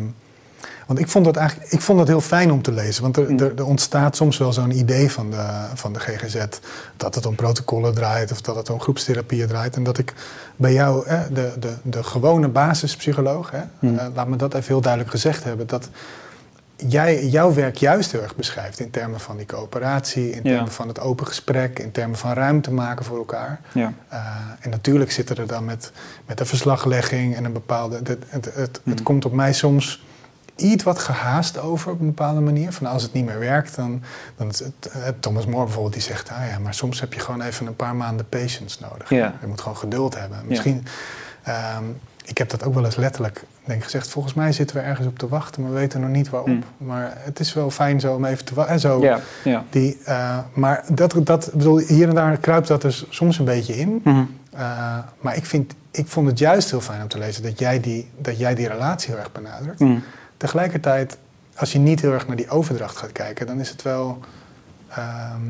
[0.90, 3.02] Want ik vond dat eigenlijk ik vond dat heel fijn om te lezen.
[3.04, 3.40] Want er, Mm.
[3.40, 6.46] er, er ontstaat soms wel zo'n idee van de, van de GGZ
[6.98, 9.76] dat het om protocollen draait of dat het om groepstherapieën draait.
[9.76, 10.14] En dat ik
[10.56, 13.98] bij jou, hè, de, de, de gewone basispsycholoog, hè, Mm.
[13.98, 15.90] eh, laat me dat even heel duidelijk gezegd hebben, dat
[16.76, 20.54] jij jouw werk juist heel erg beschrijft in termen van die coöperatie, in Ja.
[20.56, 23.60] termen van het open gesprek, in termen van ruimte maken voor elkaar.
[23.74, 23.94] Ja.
[24.14, 24.20] Uh,
[24.60, 25.92] en natuurlijk zitten er dan met,
[26.26, 27.96] met een verslaglegging en een bepaalde.
[27.96, 29.04] Het, het, het, het Mhm.
[29.04, 30.08] komt op mij soms
[30.60, 32.72] iets wat gehaast over op een bepaalde manier.
[32.72, 34.02] Van als het niet meer werkt, dan.
[34.38, 37.42] dan het, eh, Thomas More bijvoorbeeld, die zegt: ah ja, maar soms heb je gewoon
[37.42, 39.10] even een paar maanden patience nodig.
[39.10, 39.34] Ja.
[39.42, 40.40] Je moet gewoon geduld hebben.
[40.46, 40.86] Misschien.
[41.44, 41.84] ehm,
[42.26, 44.08] ik heb dat ook wel eens letterlijk denk gezegd.
[44.10, 46.50] Volgens mij zitten we ergens op te wachten, maar we weten nog niet waarop.
[46.50, 46.64] Mm.
[46.78, 48.80] Maar het is wel fijn zo om even te wachten.
[48.80, 49.20] Zo, Ja.
[49.44, 49.64] Ja.
[49.70, 53.78] die, eh, maar dat, dat, bedoel, hier en daar kruipt dat er soms een beetje
[53.78, 54.02] in.
[54.04, 54.24] Mhm.
[54.54, 57.80] Uh, maar ik, vind, ik vond het juist heel fijn om te lezen dat jij
[57.80, 59.80] die, dat jij die relatie heel erg benadrukt.
[59.80, 59.98] Mhm.
[60.40, 61.18] Tegelijkertijd,
[61.56, 64.20] als je niet heel erg naar die overdracht gaat kijken, dan is het wel.
[64.90, 65.42] ehm,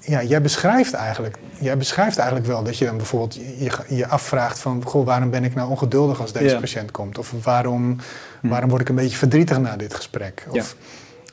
[0.00, 4.58] ja, jij beschrijft, eigenlijk, jij beschrijft eigenlijk wel dat je dan bijvoorbeeld je, je, afvraagt
[4.58, 4.82] van...
[4.84, 6.60] Goh, waarom ben ik nou ongeduldig als deze Ja.
[6.60, 7.18] patiënt komt?
[7.18, 7.96] Of waarom,
[8.40, 8.48] Hm.
[8.48, 10.46] waarom word ik een beetje verdrietig na dit gesprek?
[10.52, 10.60] Ja.
[10.60, 10.76] Of,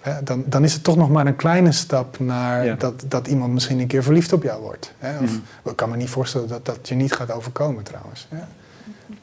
[0.02, 2.76] hè, dan, dan is het toch nog maar een kleine stap naar Ja.
[2.76, 4.94] dat, dat iemand misschien een keer verliefd op jou wordt.
[4.98, 5.14] Hè?
[5.18, 5.70] Of, Mhm.
[5.70, 8.28] Ik kan me niet voorstellen dat dat je niet gaat overkomen trouwens.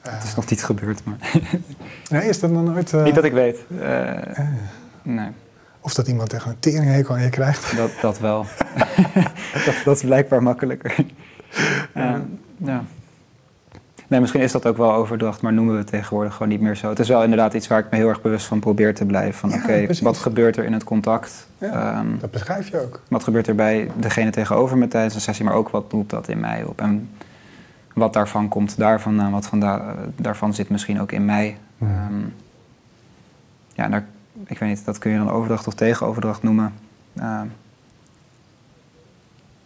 [0.03, 1.16] Eh, Het is nog niet gebeurd, maar
[2.11, 2.93] nee, is dat nog nooit...
[2.93, 3.59] eh, niet dat ik weet.
[3.80, 4.11] Eh,
[5.03, 5.28] nee,
[5.80, 7.76] of dat iemand tegen een teringhekel aan je krijgt.
[7.76, 8.47] dat, dat wel.
[9.66, 10.95] dat, dat is blijkbaar makkelijker.
[11.93, 12.14] Eh,
[12.57, 12.82] ja.
[14.09, 16.74] Nee, misschien is dat ook wel overdracht, maar noemen we het tegenwoordig gewoon niet meer
[16.76, 16.89] zo.
[16.89, 19.34] Het is wel inderdaad iets waar ik me heel erg bewust van probeer te blijven.
[19.34, 21.47] Van Ja, oké, wat gebeurt er in het contact?
[21.59, 21.97] Ja.
[21.97, 23.01] Ehm, Dat beschrijf je ook.
[23.09, 26.28] wat gebeurt er bij degene tegenover me tijdens een sessie, maar ook wat doet dat
[26.28, 26.80] in mij op?
[26.80, 27.11] En
[27.99, 31.57] wat daarvan komt daarvan wat van da- daarvan zit misschien ook in mij.
[31.78, 31.86] Ja.
[31.86, 32.20] Ehm,
[33.74, 34.05] ja, daar,
[34.46, 36.72] ik weet niet, dat kun je dan overdracht of tegenoverdracht noemen.
[37.16, 37.46] Ehm,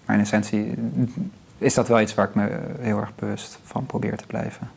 [0.07, 0.75] maar in essentie
[1.59, 4.69] is dat wel iets waar ik me heel erg bewust van probeer te blijven.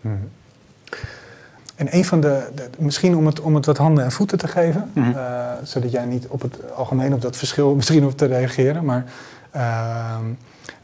[1.76, 4.48] En een van de, de- misschien om het, om het wat handen en voeten te
[4.48, 5.12] geven, Mhm.
[5.18, 9.06] eh, zodat jij niet op het algemeen op dat verschil misschien hoeft te reageren, maar
[9.52, 10.24] ehm,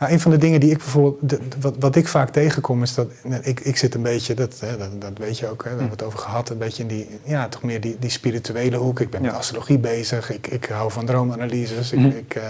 [0.01, 2.93] nou, een van de dingen die ik bijvoorbeeld, de- wat, wat ik vaak tegenkom is
[2.93, 3.07] dat,
[3.41, 5.97] ik, ik zit een beetje, dat, hè, dat, dat weet je ook, hè, daar hebben
[5.97, 8.99] we het over gehad, een beetje in die, ja, toch meer die, die spirituele hoek.
[8.99, 12.43] Ik ben met astrologie bezig, ik, ik hou van droomanalyses, ik, ik eh,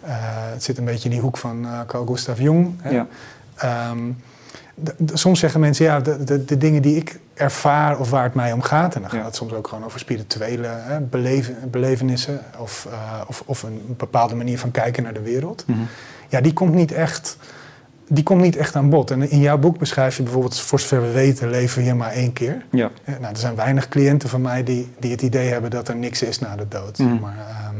[0.00, 0.12] eh,
[0.52, 2.74] het zit een beetje in die hoek van eh, Carl Gustav Jung.
[2.80, 2.90] Hè.
[2.90, 3.06] Ja.
[3.56, 3.98] Ehm,
[5.12, 8.52] soms zeggen mensen, ja, de, de, de dingen die ik ervaar of waar het mij
[8.52, 9.24] om gaat, en dan gaat Ja.
[9.26, 12.88] het soms ook gewoon over spirituele hè, beleven, belevenissen of,
[13.26, 15.78] of, of een bepaalde manier van kijken naar de wereld, Mhm.
[16.34, 17.36] Ja, die komt niet echt.
[18.08, 19.10] Die komt niet echt aan bod.
[19.10, 22.12] En in jouw boek beschrijf je bijvoorbeeld, voor zover we weten, leven we hier maar
[22.12, 22.64] één keer.
[22.70, 22.90] Ja.
[23.04, 25.96] Ja, nou, er zijn weinig cliënten van mij die, die het idee hebben dat er
[25.96, 26.98] niks is na de dood.
[26.98, 27.20] Mhm.
[27.20, 27.76] Maar, ehm,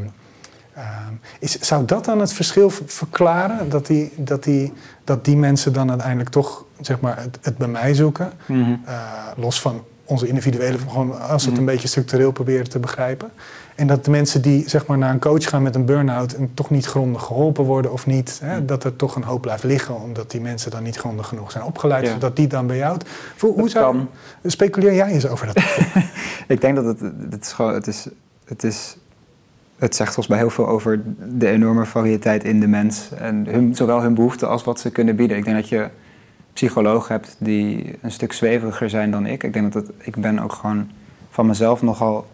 [0.75, 3.69] ehm, is, zou dat dan het verschil verklaren?
[3.69, 4.73] Dat die, dat, die,
[5.05, 8.33] dat die mensen dan uiteindelijk toch zeg maar, het, het bij mij zoeken?
[8.47, 8.77] Mhm.
[8.85, 8.97] Eh,
[9.37, 11.59] los van onze individuele, gewoon als we het Mhm.
[11.59, 13.31] een beetje structureel proberen te begrijpen.
[13.75, 16.51] En dat de mensen die zeg maar, naar een coach gaan met een burn-out en
[16.55, 18.67] toch niet grondig geholpen worden of niet, hè, Mhm.
[18.67, 21.65] dat er toch een hoop blijft liggen omdat die mensen dan niet grondig genoeg zijn
[21.65, 22.13] opgeleid, Ja.
[22.13, 22.99] zodat die dan bij jou.
[23.41, 24.09] Hoe, zou, kan.
[24.45, 25.57] Speculeer jij eens over dat?
[26.49, 27.01] Ik denk dat het,
[27.31, 28.09] het is gewoon, het is,
[28.45, 28.97] het is,
[29.79, 33.09] het zegt volgens mij heel veel over de enorme variëteit in de mens.
[33.19, 35.37] En hun, zowel hun behoeften als wat ze kunnen bieden.
[35.37, 35.89] Ik denk dat je
[36.55, 39.43] psychologen hebt die een stuk zweveriger zijn dan ik.
[39.43, 40.91] Ik denk dat ik ben ook gewoon
[41.31, 42.27] van mezelf nogal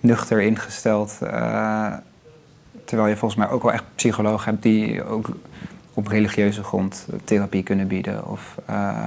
[0.00, 1.18] nuchter ingesteld.
[1.22, 1.92] eh,
[2.84, 5.28] terwijl je volgens mij ook wel echt psychologen hebt die ook
[5.94, 8.26] op religieuze grond therapie kunnen bieden.
[8.26, 9.04] Of eh,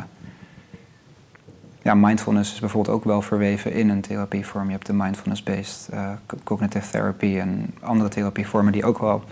[1.81, 4.65] ja, mindfulness is bijvoorbeeld ook wel verweven in een therapievorm.
[4.65, 9.23] Je hebt de mindfulness-based eh, co- cognitive therapy en andere therapievormen die ook wel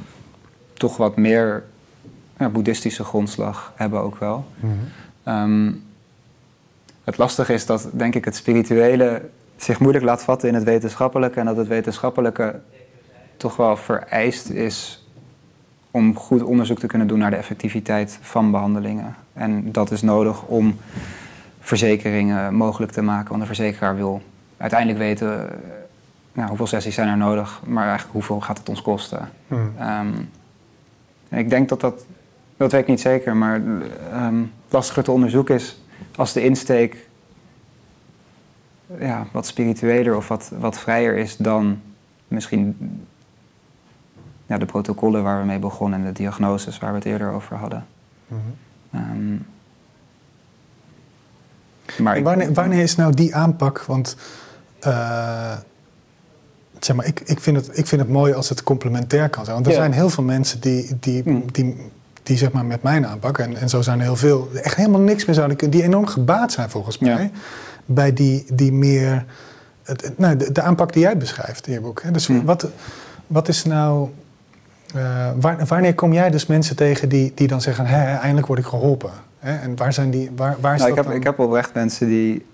[0.73, 1.63] toch wat meer
[2.45, 4.45] ja, boeddhistische grondslag hebben ook wel.
[5.23, 5.71] Ehm,
[7.03, 11.39] het lastige is dat, denk ik, het spirituele zich moeilijk laat vatten in het wetenschappelijke
[11.39, 12.59] en dat het wetenschappelijke
[13.37, 15.05] toch wel vereist is
[15.91, 19.15] om goed onderzoek te kunnen doen naar de effectiviteit van behandelingen.
[19.33, 20.77] En dat is nodig om
[21.59, 23.29] verzekeringen mogelijk te maken.
[23.29, 24.21] Want een verzekeraar wil
[24.57, 25.49] uiteindelijk weten
[26.33, 29.29] nou, hoeveel sessies zijn er nodig, maar eigenlijk hoeveel gaat het ons kosten.
[29.47, 29.73] Hmm.
[29.79, 30.13] Ehm,
[31.29, 32.05] en ik denk dat dat,
[32.61, 33.61] dat weet ik niet zeker, maar
[34.11, 35.81] ehm, lastiger te onderzoeken is
[36.15, 37.07] als de insteek
[38.99, 41.81] ja, wat spiritueler of wat, wat vrijer is dan
[42.27, 42.75] misschien
[44.45, 47.55] ja, de protocollen waar we mee begonnen en de diagnoses waar we het eerder over
[47.55, 47.85] hadden.
[48.27, 48.39] Mhm.
[48.91, 49.35] Ehm,
[52.03, 53.81] maar wanneer, wanneer is nou die aanpak?
[53.81, 54.15] Want
[54.79, 55.57] eh,
[56.79, 59.55] zeg maar, ik, ik, vind het, ik vind het mooi als het complementair kan zijn.
[59.55, 59.79] Want er Ja.
[59.79, 61.51] zijn heel veel mensen die, die, Mm.
[61.51, 61.91] die,
[62.31, 64.99] die zeg maar met mijn aanpak, en, en zo zijn er heel veel, echt helemaal
[64.99, 67.15] niks meer zouden kunnen, die enorm gebaat zijn volgens Ja.
[67.15, 67.31] mij
[67.85, 69.25] bij die, die meer,
[69.83, 72.01] het, nou, de, de aanpak die jij beschrijft in je boek.
[72.01, 72.11] Hè?
[72.11, 72.67] Dus wat,
[73.27, 74.09] wat is nou,
[74.95, 78.59] eh, waar- wanneer kom jij dus mensen tegen die, die dan zeggen, hè, eindelijk word
[78.59, 79.11] ik geholpen?
[79.39, 79.55] Hè?
[79.57, 81.13] En waar zijn die, waar, waar is Nou, ik, dat heb, dan?
[81.15, 82.45] ik heb oprecht mensen die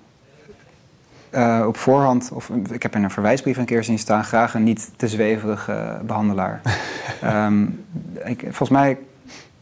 [1.29, 4.63] eh, op voorhand, of ik heb in een verwijsbrief een keer zien staan, graag een
[4.63, 6.61] niet te zweverige behandelaar.
[7.21, 7.63] Ehm,
[8.25, 8.97] ik, volgens mij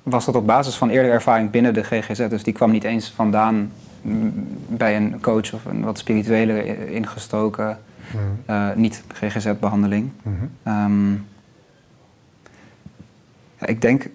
[0.06, 3.12] was dat op basis van eerdere ervaring binnen de GGZ, dus die kwam niet eens
[3.12, 3.72] vandaan
[4.02, 7.78] mm, bij een coach of een wat spirituele ingestoken,
[8.14, 8.20] Mm.
[8.46, 10.10] eh, niet GGZ-behandeling.
[10.22, 10.36] Mhm.
[10.64, 11.12] Ehm,
[13.60, 14.10] ja, ik denk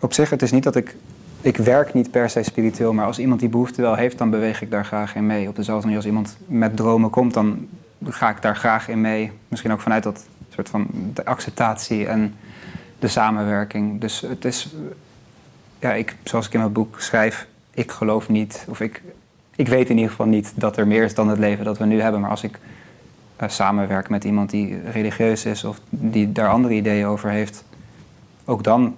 [0.00, 0.96] op zich, het is niet dat ik.
[1.40, 4.62] Ik werk niet per se spiritueel, maar als iemand die behoefte wel heeft, dan beweeg
[4.62, 5.48] ik daar graag in mee.
[5.48, 7.68] Op dezelfde manier als iemand met dromen komt, dan
[8.04, 9.32] ga ik daar graag in mee.
[9.48, 12.34] Misschien ook vanuit dat soort van de acceptatie en
[13.00, 14.00] de samenwerking.
[14.00, 14.68] Dus het is,
[15.78, 19.02] ja, ik, zoals ik in mijn boek schrijf, ik geloof niet, of ik,
[19.56, 21.84] ik weet in ieder geval niet dat er meer is dan het leven dat we
[21.84, 22.20] nu hebben.
[22.20, 22.58] Maar als ik
[23.36, 27.64] eh, samenwerk met iemand die religieus is of die daar andere ideeën over heeft,
[28.44, 28.96] ook dan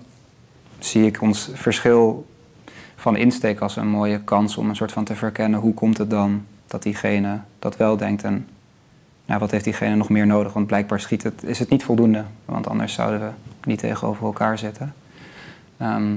[0.79, 2.27] zie ik ons verschil
[2.97, 6.11] van insteek als een mooie kans om een soort van te verkennen hoe komt het
[6.11, 8.47] dan dat diegene dat wel denkt en
[9.25, 10.53] nou, wat heeft diegene nog meer nodig?
[10.53, 14.59] Want blijkbaar schiet het, is het niet voldoende, want anders zouden we niet tegenover elkaar
[14.59, 14.95] zitten.
[15.79, 16.17] Ehm,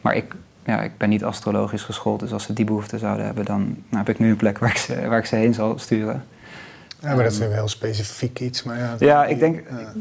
[0.00, 0.34] maar ik,
[0.64, 3.76] ja, ik ben niet astrologisch geschoold, dus als ze die behoefte zouden hebben, dan nou,
[3.96, 6.24] heb ik nu een plek waar ik ze, waar ik ze heen zal sturen.
[7.00, 8.62] Ja, maar dat is een heel specifiek iets.
[8.62, 9.92] Maar ja, Ja, ik denk, Ja.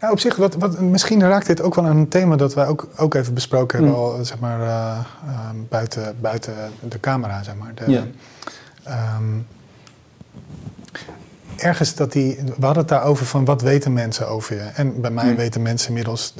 [0.00, 2.66] Nou, op zich, wat, wat, misschien raakt dit ook wel aan een thema dat wij
[2.66, 4.02] ook, ook even besproken hebben, Mm.
[4.04, 6.54] al zeg maar eh, ehm, buiten, buiten
[6.88, 7.74] de camera, zeg maar.
[7.74, 8.04] De, Ja.
[8.82, 9.24] ehm,
[11.60, 14.60] ergens dat die, we hadden het daarover van wat weten mensen over je.
[14.60, 15.36] En bij mij Mm.
[15.36, 16.34] weten mensen inmiddels,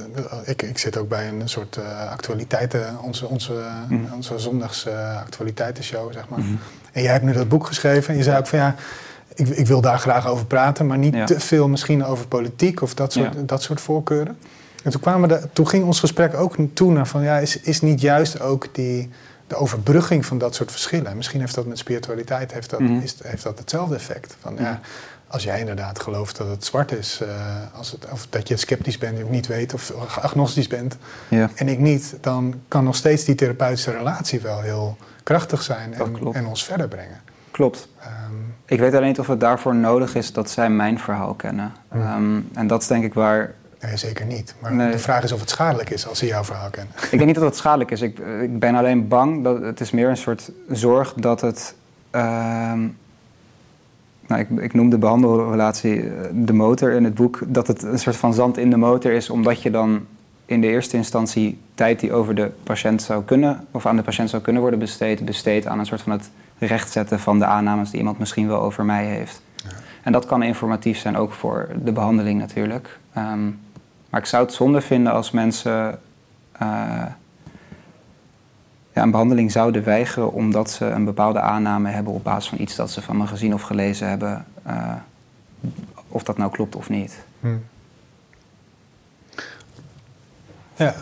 [0.44, 3.52] ik, ik zit ook bij een soort eh, actualiteiten, onze, onze,
[3.88, 4.06] Mm.
[4.14, 6.38] onze zondags eh, actualiteitenshow, zeg maar.
[6.38, 6.54] Mhm.
[6.92, 8.74] En jij hebt nu dat boek geschreven en je zei ook van ja,
[9.34, 11.24] ik, ik wil daar graag over praten, maar niet Ja.
[11.24, 13.40] te veel misschien over politiek of dat soort, Ja.
[13.46, 14.38] dat soort voorkeuren.
[14.82, 17.60] En toen, kwamen we de, toen ging ons gesprek ook toe naar van ja, is,
[17.60, 19.10] is niet juist ook die,
[19.50, 21.06] de overbrugging van dat soort verschillen.
[21.10, 22.98] En misschien heeft dat met spiritualiteit heeft dat, Mhm.
[23.00, 24.36] is, heeft dat hetzelfde effect.
[24.40, 24.80] Van, ja, Ja.
[25.26, 27.28] als jij inderdaad gelooft dat het zwart is, eh,
[27.74, 30.96] als het, of dat je sceptisch bent en niet weet, of agnostisch bent,
[31.28, 31.50] ja.
[31.54, 36.16] en ik niet, dan kan nog steeds die therapeutische relatie wel heel krachtig zijn en,
[36.32, 37.20] en ons verder brengen.
[37.50, 37.88] klopt.
[38.00, 38.10] Ehm,
[38.66, 41.72] Ik weet alleen niet of het daarvoor nodig is dat zij mijn verhaal kennen.
[41.92, 42.02] Mhm.
[42.02, 43.54] Ehm, en dat is denk ik waar.
[43.80, 44.54] Nee, zeker niet.
[44.58, 44.90] Maar Nee.
[44.90, 46.94] de vraag is of het schadelijk is als ze jouw verhaal kennen.
[47.02, 48.00] Ik denk niet dat het schadelijk is.
[48.00, 51.74] Ik, ik ben alleen bang dat het is meer een soort zorg dat het.
[52.10, 52.86] ehm,
[54.26, 57.38] nou, ik, ik noem de behandelrelatie eh, de motor in het boek.
[57.46, 60.06] Dat het een soort van zand in de motor is, omdat je dan
[60.46, 64.30] in de eerste instantie tijd die over de patiënt zou kunnen, of aan de patiënt
[64.30, 67.98] zou kunnen worden besteed, besteedt aan een soort van het rechtzetten van de aannames die
[67.98, 69.42] iemand misschien wel over mij heeft.
[69.56, 69.68] Ja.
[70.02, 72.98] En dat kan informatief zijn ook voor de behandeling natuurlijk.
[73.14, 73.48] Ehm,
[74.10, 76.00] maar ik zou het zonde vinden als mensen
[76.52, 77.06] eh,
[78.92, 82.76] ja, een behandeling zouden weigeren omdat ze een bepaalde aanname hebben op basis van iets
[82.76, 84.44] dat ze van me gezien of gelezen hebben.
[84.62, 84.92] eh,
[86.08, 87.18] of dat nou klopt of niet.
[87.40, 87.56] Hm.
[90.76, 90.94] Ja.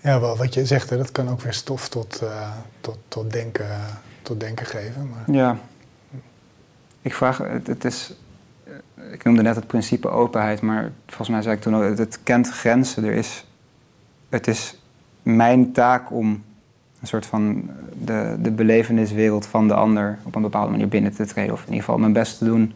[0.00, 2.50] ja, wel wat je zegt, hè, dat kan ook weer stof tot, eh,
[2.80, 3.68] tot, tot, denken,
[4.22, 5.08] tot denken geven.
[5.08, 5.56] Maar, Ja.
[7.02, 8.12] Ik vraag, het, het is,
[9.12, 12.20] ik noemde net het principe openheid, maar volgens mij zei ik toen ook, het, het
[12.22, 13.04] kent grenzen.
[13.04, 13.46] Er is,
[14.28, 14.78] het is
[15.22, 16.42] mijn taak om
[17.00, 17.70] een soort van
[18.04, 21.52] de, de beleveniswereld van de ander op een bepaalde manier binnen te treden.
[21.52, 22.72] Of in ieder geval mijn best te doen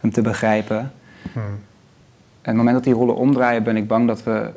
[0.00, 0.92] hem te begrijpen.
[1.32, 1.38] hm.
[1.38, 4.50] En op het moment dat die rollen omdraaien, ben ik bang dat we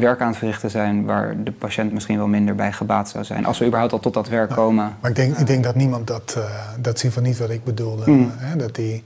[0.00, 3.46] werk aan het verrichten zijn waar de patiënt misschien wel minder bij gebaat zou zijn.
[3.46, 4.96] Als we überhaupt al tot dat werk komen.
[5.00, 6.44] Maar ik denk, ik denk dat niemand dat, eh,
[6.78, 8.10] dat ieder geval niet wat ik bedoelde.
[8.10, 8.30] Mm.
[8.36, 9.02] Hè, dat die,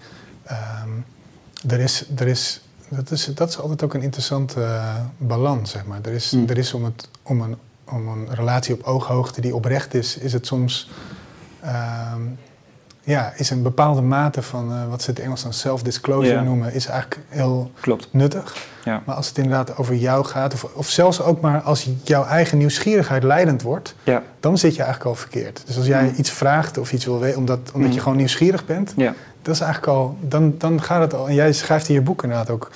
[0.48, 0.90] ehm,
[1.68, 5.84] er is, er is, dat, is, dat is altijd ook een interessante eh, balans, zeg
[5.84, 5.98] maar.
[6.02, 6.48] Er is, Mm.
[6.48, 10.32] er is om, het, om, een, om een relatie op ooghoogte die oprecht is, is
[10.32, 10.90] het soms...
[11.60, 12.22] ehm,
[13.08, 16.42] ja, is een bepaalde mate van eh, wat ze het Engels dan self-disclosure Ja.
[16.42, 18.08] noemen, is eigenlijk heel Klopt.
[18.12, 18.56] nuttig.
[18.84, 19.02] Ja.
[19.06, 22.58] Maar als het inderdaad over jou gaat, of, of zelfs ook maar als jouw eigen
[22.58, 24.22] nieuwsgierigheid leidend wordt, Ja.
[24.40, 25.62] dan zit je eigenlijk al verkeerd.
[25.66, 26.12] Dus als jij Mm.
[26.16, 28.02] iets vraagt of iets wil weten, omdat, omdat je Mm.
[28.02, 29.14] gewoon nieuwsgierig bent, Ja.
[29.42, 31.28] dat is eigenlijk al, dan, dan gaat het al.
[31.28, 32.70] En jij schrijft in je boek inderdaad ook,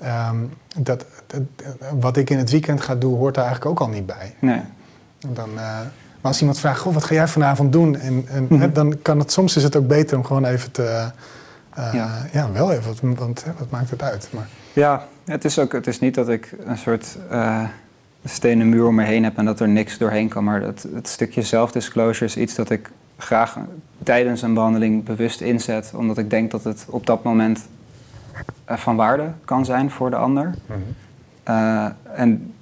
[0.00, 0.36] ehm,
[0.76, 1.42] dat, dat-
[2.00, 4.34] wat ik in het weekend ga doen, hoort daar eigenlijk ook al niet bij.
[4.40, 4.60] Nee.
[5.28, 5.48] Dan,
[6.26, 7.96] als iemand vraagt, goh, wat ga jij vanavond doen?
[7.96, 8.72] En, en Mhm.
[8.72, 10.82] dan kan het soms is het ook beter om gewoon even te.
[11.74, 12.26] eh, Ja.
[12.32, 12.52] ja.
[12.52, 14.28] wel even, want, want wat maakt het uit?
[14.30, 17.62] Maar, Ja, het is ook, het is niet dat ik een soort eh,
[18.24, 20.44] stenen muur om me heen heb en dat er niks doorheen kan.
[20.44, 23.56] Maar het, het stukje self-disclosure is iets dat ik graag
[24.02, 25.92] tijdens een behandeling bewust inzet.
[25.94, 27.66] Omdat ik denk dat het op dat moment
[28.64, 30.54] eh, van waarde kan zijn voor de ander.
[31.42, 32.54] Eh, en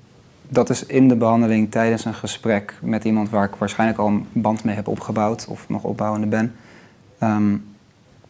[0.55, 4.27] dat is in de behandeling tijdens een gesprek met iemand waar ik waarschijnlijk al een
[4.33, 6.55] band mee heb opgebouwd of nog opbouwende ben.
[7.19, 7.51] Ehm,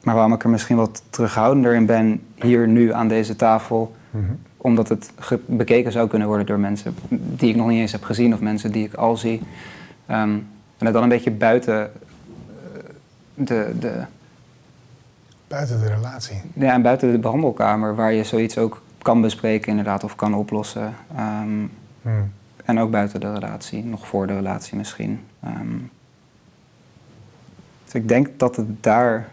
[0.02, 3.94] maar waarom ik er misschien wat terughoudender in ben hier nu aan deze tafel,
[4.56, 5.12] omdat het
[5.46, 8.72] bekeken zou kunnen worden door mensen die ik nog niet eens heb gezien of mensen
[8.72, 9.42] die ik al zie.
[10.06, 10.38] Ehm,
[10.78, 11.88] en dan een beetje buiten eh,
[13.34, 14.02] de, de,
[15.48, 16.40] Buiten de relatie.
[16.54, 20.94] ja, en buiten de behandelkamer, waar je zoiets ook kan bespreken inderdaad of kan oplossen.
[21.16, 21.66] Ehm,
[22.04, 22.32] Hmm.
[22.64, 25.20] en ook buiten de relatie, nog voor de relatie misschien.
[25.42, 25.78] Ehm,
[27.84, 29.28] dus ik denk dat het daar.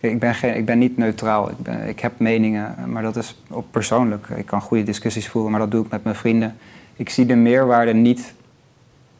[0.00, 1.50] Ik ben, geen, ik ben niet neutraal.
[1.50, 4.28] Ik, ben, ik heb meningen, maar dat is op persoonlijk.
[4.28, 6.56] Ik kan goede discussies voeren, maar dat doe ik met mijn vrienden.
[6.96, 8.34] Ik zie de meerwaarde niet,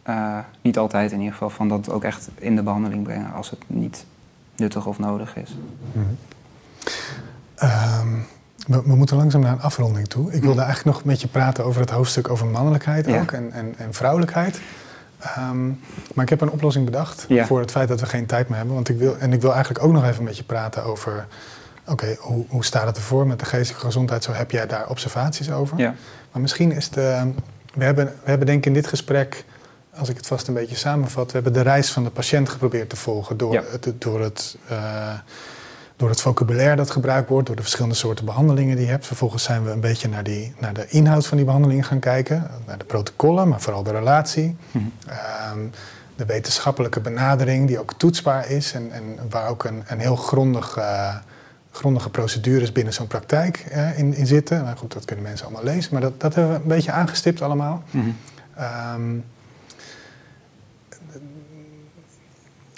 [0.02, 3.50] eh, niet altijd in ieder geval, van dat ook echt in de behandeling brengen als
[3.50, 4.06] het niet
[4.56, 5.56] nuttig of nodig is.
[7.54, 8.14] Ehm,
[8.68, 10.32] we, we moeten langzaam naar een afronding toe.
[10.32, 13.20] Ik wilde eigenlijk nog met je praten over het hoofdstuk over mannelijkheid Ja.
[13.20, 14.60] ook en, en, en vrouwelijkheid.
[15.18, 15.66] Ehm,
[16.14, 17.46] maar ik heb een oplossing bedacht Ja.
[17.46, 18.74] voor het feit dat we geen tijd meer hebben.
[18.74, 21.26] Want ik wil, en ik wil eigenlijk ook nog even met je praten over...
[21.86, 24.24] Oké, hoe, hoe staat het ervoor met de geestelijke gezondheid?
[24.24, 25.78] Zo heb jij daar observaties over?
[25.78, 25.94] Ja.
[26.32, 27.30] Maar misschien is de...
[27.74, 29.44] We hebben, we hebben denk ik in dit gesprek,
[29.98, 31.26] als ik het vast een beetje samenvat...
[31.26, 33.92] we hebben de reis van de patiënt geprobeerd te volgen door het...
[33.98, 35.12] Door het eh,
[35.98, 39.06] door het vocabulaire dat gebruikt wordt, door de verschillende soorten behandelingen die je hebt.
[39.06, 42.50] Vervolgens zijn we een beetje naar, die, naar de inhoud van die behandelingen gaan kijken.
[42.66, 44.56] Naar de protocollen, maar vooral de relatie.
[44.70, 44.84] Mhm.
[45.06, 45.58] Ehm,
[46.16, 50.76] de wetenschappelijke benadering die ook toetsbaar is en, en waar ook een, een heel grondig,
[50.76, 51.16] eh,
[51.70, 54.62] grondige procedures binnen zo'n praktijk eh, in, in zitten.
[54.62, 55.92] Maar goed, dat kunnen mensen allemaal lezen.
[55.92, 57.82] Maar dat, dat hebben we een beetje aangestipt allemaal.
[58.56, 59.16] Ehm,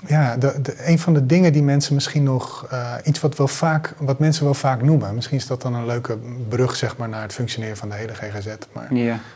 [0.07, 3.49] ja, de, de, een van de dingen die mensen misschien nog, eh, iets wat, wel
[3.49, 6.19] vaak, wat mensen wel vaak noemen, misschien is dat dan een leuke
[6.49, 8.47] brug zeg maar, naar het functioneren van de hele GGZ.
[8.73, 8.87] Maar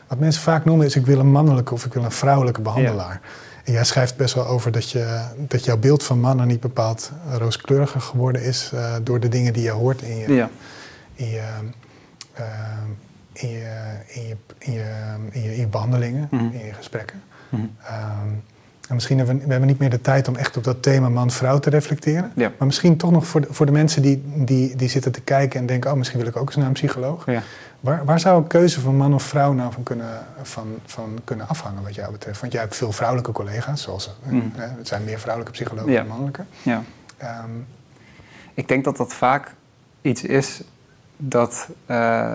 [0.08, 3.20] wat mensen vaak noemen is: ik wil een mannelijke of ik wil een vrouwelijke behandelaar.
[3.64, 7.10] En jij schrijft best wel over dat, je, dat jouw beeld van mannen niet bepaald
[7.38, 10.26] rooskleuriger geworden is eh, door de dingen die je hoort in je,
[11.14, 11.42] in je,
[12.32, 12.44] eh,
[13.32, 14.84] in je, in je, in je,
[15.30, 16.44] in je, in je behandelingen, Mhm.
[16.44, 17.22] in je gesprekken.
[17.86, 18.28] Ehm,
[18.88, 21.08] en misschien hebben we, we hebben niet meer de tijd om echt op dat thema
[21.08, 22.32] man-vrouw te reflecteren.
[22.34, 22.52] Ja.
[22.58, 25.60] Maar misschien toch nog voor de, voor de mensen die, die, die zitten te kijken
[25.60, 25.90] en denken...
[25.90, 27.26] oh, misschien wil ik ook eens naar een psycholoog.
[27.26, 27.42] Ja.
[27.80, 31.48] Waar, waar zou een keuze van man of vrouw nou van kunnen, van, van kunnen
[31.48, 32.40] afhangen wat jou betreft?
[32.40, 34.52] Want jij hebt veel vrouwelijke collega's, zoals eh, Mm.
[34.54, 35.98] hè, het zijn meer vrouwelijke psychologen Ja.
[35.98, 36.44] dan mannelijke.
[36.62, 36.82] ja.
[37.16, 37.50] Ehm,
[38.54, 39.54] Ik denk dat dat vaak
[40.00, 40.60] iets is
[41.16, 41.68] dat.
[41.86, 42.34] eh,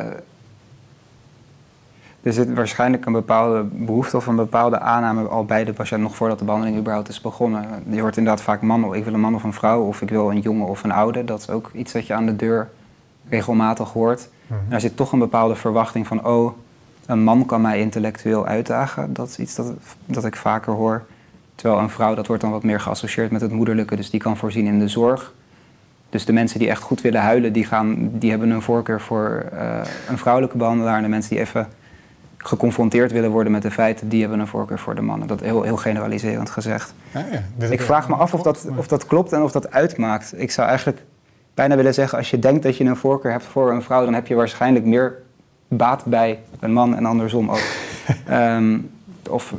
[2.21, 6.15] er zit waarschijnlijk een bepaalde behoefte of een bepaalde aanname al bij de patiënt nog
[6.15, 7.65] voordat de behandeling überhaupt is begonnen.
[7.89, 10.31] Je hoort inderdaad vaak man, ik wil een man of een vrouw, of ik wil
[10.31, 11.23] een jongen of een oude.
[11.23, 12.69] Dat is ook iets dat je aan de deur
[13.29, 14.29] regelmatig hoort.
[14.47, 14.73] mhm.
[14.73, 16.53] Er zit toch een bepaalde verwachting van, oh,
[17.05, 19.13] een man kan mij intellectueel uitdagen.
[19.13, 19.73] Dat is iets dat,
[20.05, 21.03] dat ik vaker hoor.
[21.55, 24.37] Terwijl een vrouw, dat wordt dan wat meer geassocieerd met het moederlijke, dus die kan
[24.37, 25.33] voorzien in de zorg.
[26.09, 29.45] Dus de mensen die echt goed willen huilen, die, gaan, die hebben een voorkeur voor
[29.51, 30.95] eh, een vrouwelijke behandelaar.
[30.95, 31.67] En de mensen die even
[32.43, 35.27] geconfronteerd willen worden met de feiten, die hebben een voorkeur voor de mannen.
[35.27, 36.93] Dat heel, heel generaliserend gezegd.
[37.13, 37.25] Ja,
[37.59, 40.33] ja, Ik vraag me af of dat, of dat klopt en of dat uitmaakt.
[40.41, 41.01] Ik zou eigenlijk
[41.53, 44.13] bijna willen zeggen, als je denkt dat je een voorkeur hebt voor een vrouw, dan
[44.13, 45.21] heb je waarschijnlijk meer
[45.67, 47.61] baat bij een man en andersom ook.
[48.25, 48.77] Ehm,
[49.29, 49.57] of, eh,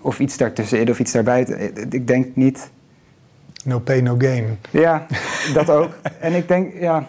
[0.00, 1.92] of iets daartussenin of iets daarbuiten.
[1.92, 2.70] Ik denk niet.
[3.64, 4.58] No pain, no gain.
[4.70, 5.06] Ja,
[5.54, 5.90] dat ook.
[6.20, 7.06] En ik denk, ja,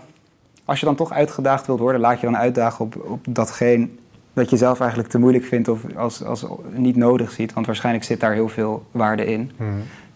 [0.66, 3.88] als je dan toch uitgedaagd wilt worden, laat je dan uitdagen op, op datgene
[4.34, 7.54] dat je zelf eigenlijk te moeilijk vindt of als, als niet nodig ziet.
[7.54, 9.52] Want waarschijnlijk zit daar heel veel waarde in.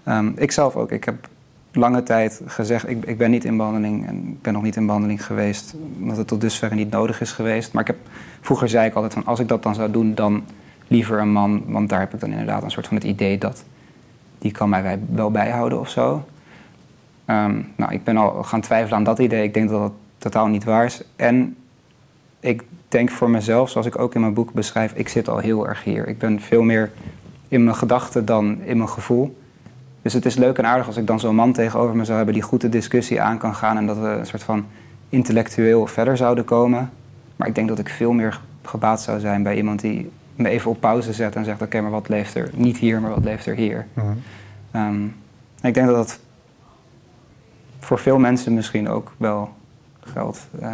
[0.04, 0.92] Ehm, ik zelf ook.
[0.92, 1.30] Ik heb
[1.72, 4.86] lange tijd gezegd, ik, ik ben niet in behandeling en ik ben nog niet in
[4.86, 7.74] behandeling geweest, omdat het tot dusver niet nodig is geweest.
[7.74, 7.98] Maar ik heb,
[8.42, 10.44] vroeger zei ik altijd van, als ik dat dan zou doen, dan
[10.88, 13.64] liever een man, want daar heb ik dan inderdaad een soort van het idee dat
[14.38, 16.26] die kan mij wel bijhouden of zo.
[17.26, 19.44] Ehm, nou, ik ben al gaan twijfelen aan dat idee.
[19.44, 21.02] Ik denk dat dat totaal niet waar is.
[21.16, 21.56] En
[22.40, 25.68] ik denk voor mezelf, zoals ik ook in mijn boek beschrijf, ik zit al heel
[25.68, 26.08] erg hier.
[26.08, 26.92] Ik ben veel meer
[27.48, 29.38] in mijn gedachten dan in mijn gevoel.
[30.02, 32.34] Dus het is leuk en aardig als ik dan zo'n man tegenover me zou hebben
[32.36, 34.66] die goed de discussie aan kan gaan en dat we een soort van
[35.10, 36.90] intellectueel verder zouden komen.
[37.36, 40.72] Maar ik denk dat ik veel meer gebaat zou zijn bij iemand die me even
[40.72, 43.46] op pauze zet en zegt: oké, maar wat leeft er niet hier, maar wat leeft
[43.46, 43.88] er hier?
[43.94, 44.06] Mhm.
[44.72, 45.04] Ehm,
[45.62, 46.20] ik denk dat dat
[47.80, 49.54] voor veel mensen misschien ook wel
[50.00, 50.48] geldt.
[50.60, 50.70] eh,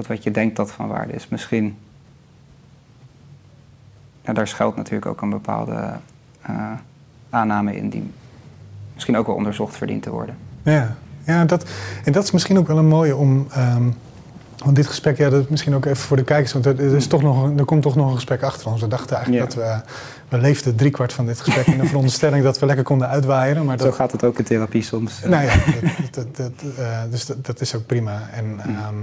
[0.00, 1.76] dat wat je denkt dat van waarde is, misschien.
[4.22, 5.92] Ja, daar schuilt natuurlijk ook een bepaalde
[6.42, 6.72] eh,
[7.30, 8.10] aanname in die
[8.94, 10.36] misschien ook wel onderzocht verdient te worden.
[10.62, 11.64] Ja, ja dat,
[12.04, 13.46] en dat is misschien ook wel een mooie om.
[13.50, 13.82] ehm,
[14.64, 17.06] want dit gesprek, ja, dat is misschien ook even voor de kijkers, want er, is
[17.06, 18.80] toch nog, er komt toch nog een gesprek achter ons.
[18.80, 19.62] We dachten eigenlijk Ja.
[19.62, 19.92] dat we,
[20.36, 23.64] we leefden driekwart van dit gesprek in de veronderstelling dat we lekker konden uitwaaien.
[23.64, 25.20] Maar Zo dat, gaat het ook in therapie soms.
[25.24, 25.54] nou ja,
[26.10, 28.28] dat, dat, dat, eh, dus dat, dat is ook prima.
[28.32, 28.94] En, ehm,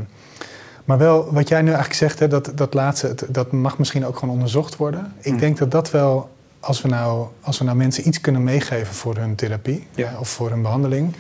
[0.88, 4.06] maar wel, wat jij nu eigenlijk zegt, hè, dat, dat laatste, het- dat mag misschien
[4.06, 5.14] ook gewoon onderzocht worden.
[5.22, 5.40] Ik Mm.
[5.40, 9.16] denk dat dat wel, als we, nou, als we nou mensen iets kunnen meegeven voor
[9.18, 10.08] hun therapie Ja.
[10.12, 11.14] eh, of voor hun behandeling.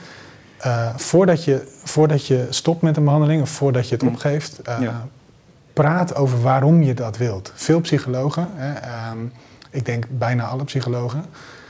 [0.57, 4.09] eh, voordat, je, voordat je stopt met een behandeling of voordat je het Mm.
[4.09, 5.07] opgeeft, eh, Ja.
[5.73, 7.51] praat over waarom je dat wilt.
[7.55, 9.17] Veel psychologen, hè, ehm,
[9.69, 11.25] ik denk bijna alle psychologen,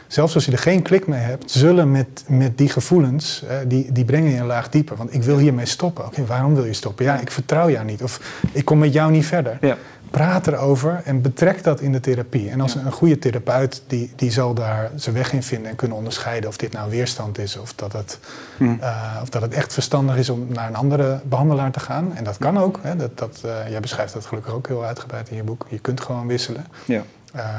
[0.08, 3.92] zelfs als je er geen klik mee hebt, zullen met, met die gevoelens, eh, die,
[3.92, 4.96] die brengen je een laag dieper.
[4.98, 6.06] Want ik wil hiermee stoppen.
[6.06, 7.06] Oké, waarom wil je stoppen?
[7.06, 8.04] Ja, ik vertrouw jou niet.
[8.04, 8.22] Of
[8.52, 9.58] ik kom met jou niet verder.
[9.62, 9.78] Ja.
[10.12, 12.50] Praat erover en betrek dat in de therapie.
[12.50, 12.80] En als Ja.
[12.86, 16.58] een goede therapeut, die, die zal daar zijn weg in vinden en kunnen onderscheiden of
[16.58, 18.20] dit nou weerstand is of dat het,
[18.58, 18.64] Hm.
[18.80, 22.16] eh, of dat het echt verstandig is om naar een andere behandelaar te gaan.
[22.16, 22.80] En dat kan ook.
[22.82, 22.96] Hè.
[22.96, 25.66] Dat, dat, eh, jij beschrijft dat gelukkig ook heel uitgebreid in je boek.
[25.70, 26.66] Je kunt gewoon wisselen.
[26.86, 27.02] Ja.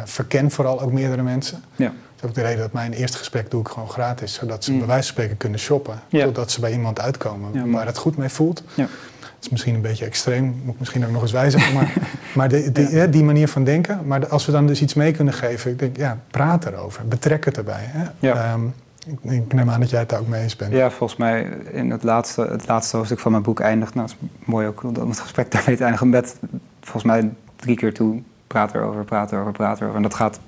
[0.04, 1.62] Verken vooral ook meerdere mensen.
[1.76, 1.92] Ja.
[2.20, 4.34] Dat is ook de reden dat mijn eerste gesprek doe ik gewoon gratis.
[4.34, 4.78] Zodat ze Mm.
[4.78, 6.00] bij wijze van spreken kunnen shoppen.
[6.08, 6.24] Ja.
[6.24, 8.62] Totdat ze bij iemand uitkomen Ja, waar het goed mee voelt.
[8.74, 8.86] Ja.
[9.20, 11.74] Het is misschien een beetje extreem, moet ik misschien ook nog eens wijzigen.
[11.74, 11.92] Maar,
[12.34, 14.00] maar de, die, manier van denken.
[14.06, 17.08] Maar als we dan dus iets mee kunnen geven, ik denk, ja, praat erover.
[17.08, 17.84] Betrek het erbij.
[17.86, 18.30] Hè.
[18.30, 18.60] Ehm,
[19.06, 20.72] ik, ik neem aan dat jij het daar ook mee eens bent.
[20.72, 21.42] Ja, volgens mij
[21.72, 23.94] in het laatste, het laatste hoofdstuk van mijn boek eindigt.
[23.94, 26.36] Nou, het is mooi ook om het gesprek daarmee te eindigen met
[26.80, 28.22] volgens mij drie keer toe.
[28.46, 29.96] Praat erover, praat erover, praat erover.
[29.96, 30.40] En dat gaat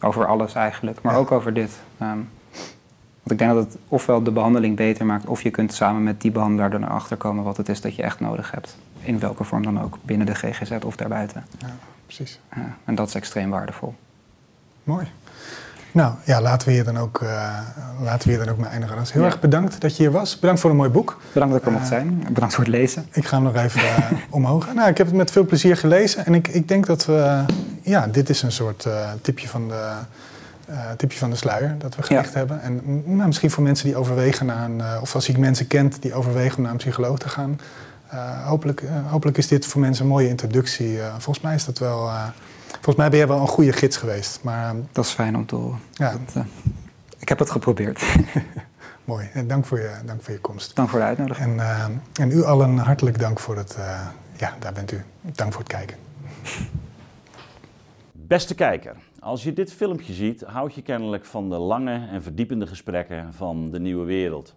[0.00, 1.18] over alles eigenlijk, maar Ja.
[1.18, 1.80] ook over dit.
[1.98, 2.18] Ehm,
[3.22, 6.20] want ik denk dat het ofwel de behandeling beter maakt, of je kunt samen met
[6.20, 8.76] die behandelaar er naar achter komen wat het is dat je echt nodig hebt.
[9.00, 11.44] In welke vorm dan ook, binnen de GGZ of daarbuiten.
[12.06, 12.40] Precies.
[12.54, 13.94] Ja, en dat is extreem waardevol.
[14.84, 15.06] Mooi.
[15.96, 17.58] Nou ja, laten we hier dan ook, eh,
[18.02, 18.96] laten we hier dan ook mee eindigen.
[18.98, 19.26] Dus heel Ja.
[19.28, 20.38] erg bedankt dat je hier was.
[20.38, 21.20] Bedankt voor een mooi boek.
[21.32, 22.24] Bedankt dat ik er mocht Eh, zijn.
[22.32, 23.06] Bedankt voor het lezen.
[23.12, 24.74] Ik ga hem nog even eh, omhoog.
[24.74, 26.26] Nou, ik heb het met veel plezier gelezen.
[26.26, 27.44] En ik, ik denk dat we...
[27.82, 28.86] ja, dit is een soort
[29.22, 29.92] tipje, van de,
[30.96, 32.62] tipje van de sluier dat we gelicht hebben.
[32.62, 34.82] En mm, nou, misschien voor mensen die overwegen naar een...
[35.00, 37.60] of als je mensen kent die overwegen om naar een psycholoog te gaan.
[38.44, 40.98] hopelijk, hopelijk is dit voor mensen een mooie introductie.
[41.18, 42.10] Volgens mij is dat wel...
[42.76, 44.42] volgens mij ben jij wel een goede gids geweest.
[44.42, 45.78] Maar eh, Dat is fijn om te horen.
[45.92, 46.42] ja, Dat, eh,
[47.18, 48.02] ik heb het geprobeerd.
[49.04, 49.28] mooi.
[49.32, 50.76] En dank voor je, dank voor je komst.
[50.76, 51.60] Dank voor de uitnodiging.
[51.60, 51.84] En, eh,
[52.20, 53.74] en u allen hartelijk dank voor het...
[53.74, 55.04] eh, ja, daar bent u.
[55.20, 55.96] Dank voor het kijken.
[58.12, 62.66] Beste kijker, als je dit filmpje ziet, houd je kennelijk van de lange en verdiepende
[62.66, 64.54] gesprekken van de nieuwe wereld.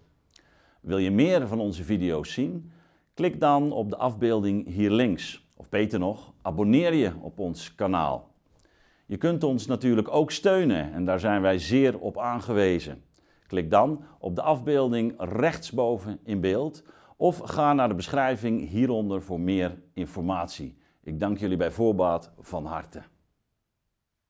[0.80, 2.72] Wil je meer van onze video's zien?
[3.14, 5.46] Klik dan op de afbeelding hier links.
[5.60, 8.30] Of beter nog, abonneer je op ons kanaal.
[9.06, 13.02] Je kunt ons natuurlijk ook steunen en daar zijn wij zeer op aangewezen.
[13.46, 16.84] Klik dan op de afbeelding rechtsboven in beeld
[17.16, 20.76] of ga naar de beschrijving hieronder voor meer informatie.
[21.02, 23.02] Ik dank jullie bij voorbaat van harte.